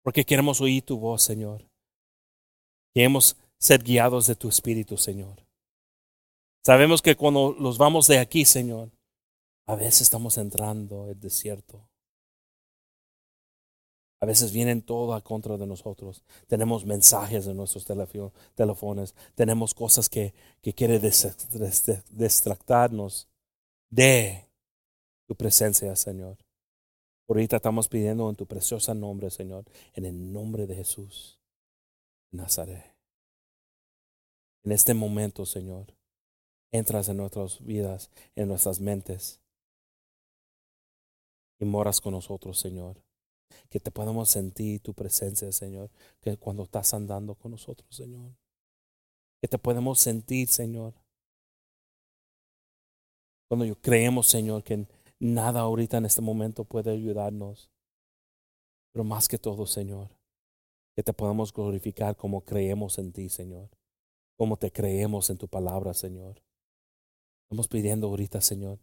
Porque 0.04 0.24
queremos 0.24 0.62
oír 0.62 0.84
tu 0.84 0.98
voz, 0.98 1.22
Señor. 1.22 1.70
Queremos 2.94 3.36
ser 3.60 3.84
guiados 3.84 4.26
de 4.26 4.36
tu 4.36 4.48
Espíritu, 4.48 4.98
Señor. 4.98 5.46
Sabemos 6.66 7.02
que 7.02 7.18
cuando 7.18 7.54
los 7.60 7.78
vamos 7.78 8.08
de 8.08 8.20
aquí, 8.20 8.46
Señor, 8.46 8.90
a 9.68 9.76
veces 9.76 10.00
estamos 10.00 10.38
entrando 10.38 11.10
el 11.10 11.20
desierto. 11.20 11.87
A 14.20 14.26
veces 14.26 14.52
vienen 14.52 14.82
todo 14.82 15.14
a 15.14 15.22
contra 15.22 15.58
de 15.58 15.68
nosotros. 15.68 16.24
Tenemos 16.48 16.86
mensajes 16.86 17.46
en 17.46 17.56
nuestros 17.56 17.86
teléfonos. 17.86 19.14
Tenemos 19.36 19.74
cosas 19.74 20.10
que, 20.10 20.34
que 20.62 20.74
quieren 20.74 21.02
distractarnos 22.12 23.28
de 23.90 24.48
tu 25.28 25.36
presencia, 25.36 25.96
Señor. 25.96 26.38
Ahorita 27.28 27.58
estamos 27.58 27.88
pidiendo 27.88 28.30
en 28.30 28.36
tu 28.36 28.46
precioso 28.46 28.94
nombre, 28.94 29.30
Señor, 29.30 29.66
en 29.94 30.06
el 30.06 30.34
nombre 30.34 30.66
de 30.66 30.76
Jesús. 30.76 31.38
Nazaret. 32.32 32.94
En 34.64 34.72
este 34.72 34.94
momento, 34.94 35.46
Señor, 35.46 35.94
entras 36.72 37.08
en 37.10 37.18
nuestras 37.18 37.64
vidas, 37.64 38.10
en 38.36 38.48
nuestras 38.48 38.80
mentes. 38.80 39.40
y 41.60 41.66
moras 41.66 42.00
con 42.00 42.14
nosotros, 42.14 42.60
Señor. 42.60 43.07
Que 43.70 43.80
te 43.80 43.92
podamos 43.92 44.30
sentir 44.30 44.82
tu 44.82 44.94
presencia, 44.94 45.52
Señor, 45.52 45.90
que 46.22 46.38
cuando 46.38 46.64
estás 46.64 46.94
andando 46.94 47.36
con 47.36 47.52
nosotros, 47.52 47.96
Señor. 47.96 48.32
Que 49.42 49.48
te 49.48 49.58
podemos 49.58 50.00
sentir, 50.00 50.48
Señor. 50.48 50.94
Cuando 53.48 53.66
yo 53.66 53.76
creemos, 53.80 54.28
Señor, 54.28 54.64
que 54.64 54.88
nada 55.20 55.62
ahorita 55.62 55.98
en 55.98 56.06
este 56.06 56.22
momento 56.22 56.66
puede 56.66 56.92
ayudarnos. 56.92 57.70
Pero 58.94 59.04
más 59.04 59.28
que 59.28 59.38
todo, 59.38 59.66
Señor, 59.66 60.10
que 60.96 61.04
te 61.04 61.14
podamos 61.14 61.54
glorificar 61.54 62.16
como 62.16 62.42
creemos 62.42 62.98
en 62.98 63.12
ti, 63.12 63.30
Señor. 63.30 63.70
Como 64.38 64.58
te 64.58 64.72
creemos 64.72 65.30
en 65.30 65.38
tu 65.38 65.48
palabra, 65.48 65.94
Señor. 65.94 66.42
Estamos 67.44 67.68
pidiendo 67.68 68.08
ahorita, 68.08 68.42
Señor, 68.42 68.80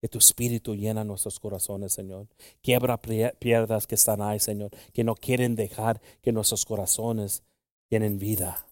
que 0.00 0.08
tu 0.08 0.18
espíritu 0.18 0.74
llena 0.74 1.04
nuestros 1.04 1.40
corazones, 1.40 1.92
Señor. 1.92 2.28
Quiebra 2.62 3.00
piedras 3.00 3.86
que 3.86 3.94
están 3.94 4.20
ahí, 4.20 4.38
Señor, 4.38 4.70
que 4.92 5.04
no 5.04 5.14
quieren 5.14 5.56
dejar 5.56 6.00
que 6.22 6.32
nuestros 6.32 6.64
corazones 6.64 7.42
tienen 7.88 8.18
vida. 8.18 8.66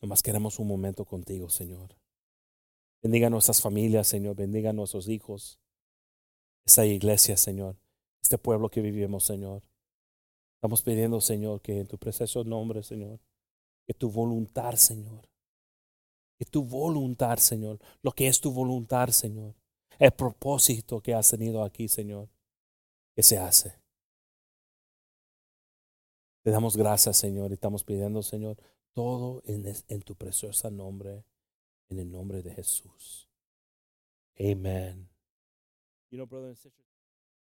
Nomás 0.00 0.22
queremos 0.22 0.58
un 0.58 0.66
momento 0.66 1.04
contigo, 1.04 1.48
Señor. 1.48 1.96
Bendiga 3.02 3.28
a 3.28 3.30
nuestras 3.30 3.60
familias, 3.60 4.08
Señor. 4.08 4.36
Bendiga 4.36 4.70
a 4.70 4.72
nuestros 4.72 5.08
hijos. 5.08 5.58
Esta 6.64 6.86
iglesia, 6.86 7.36
Señor. 7.36 7.76
Este 8.20 8.38
pueblo 8.38 8.68
que 8.68 8.80
vivimos, 8.80 9.24
Señor. 9.24 9.62
Estamos 10.54 10.82
pidiendo, 10.82 11.20
Señor, 11.20 11.60
que 11.60 11.80
en 11.80 11.88
tu 11.88 11.98
precioso 11.98 12.44
nombre, 12.44 12.84
Señor, 12.84 13.18
que 13.84 13.94
tu 13.94 14.10
voluntad, 14.10 14.74
Señor, 14.76 15.28
tu 16.50 16.64
voluntad, 16.64 17.38
Señor, 17.38 17.78
lo 18.02 18.12
que 18.12 18.28
es 18.28 18.40
tu 18.40 18.52
voluntad, 18.52 19.08
Señor, 19.08 19.54
el 19.98 20.12
propósito 20.12 21.00
que 21.00 21.14
has 21.14 21.28
tenido 21.28 21.62
aquí, 21.62 21.88
Señor, 21.88 22.28
que 23.14 23.22
se 23.22 23.38
hace. 23.38 23.80
Te 26.42 26.50
damos 26.50 26.76
gracias, 26.76 27.16
Señor, 27.16 27.50
y 27.50 27.54
estamos 27.54 27.84
pidiendo, 27.84 28.22
Señor, 28.22 28.56
todo 28.92 29.42
en, 29.44 29.72
en 29.88 30.02
tu 30.02 30.16
precioso 30.16 30.70
nombre 30.70 31.24
en 31.92 31.98
el 31.98 32.10
nombre 32.10 32.42
de 32.42 32.52
Jesús. 32.54 33.28
Amen. 34.40 35.08
You 36.10 36.18
know, 36.18 36.26
brother 36.26 36.48
and 36.48 36.56
sister. 36.56 36.91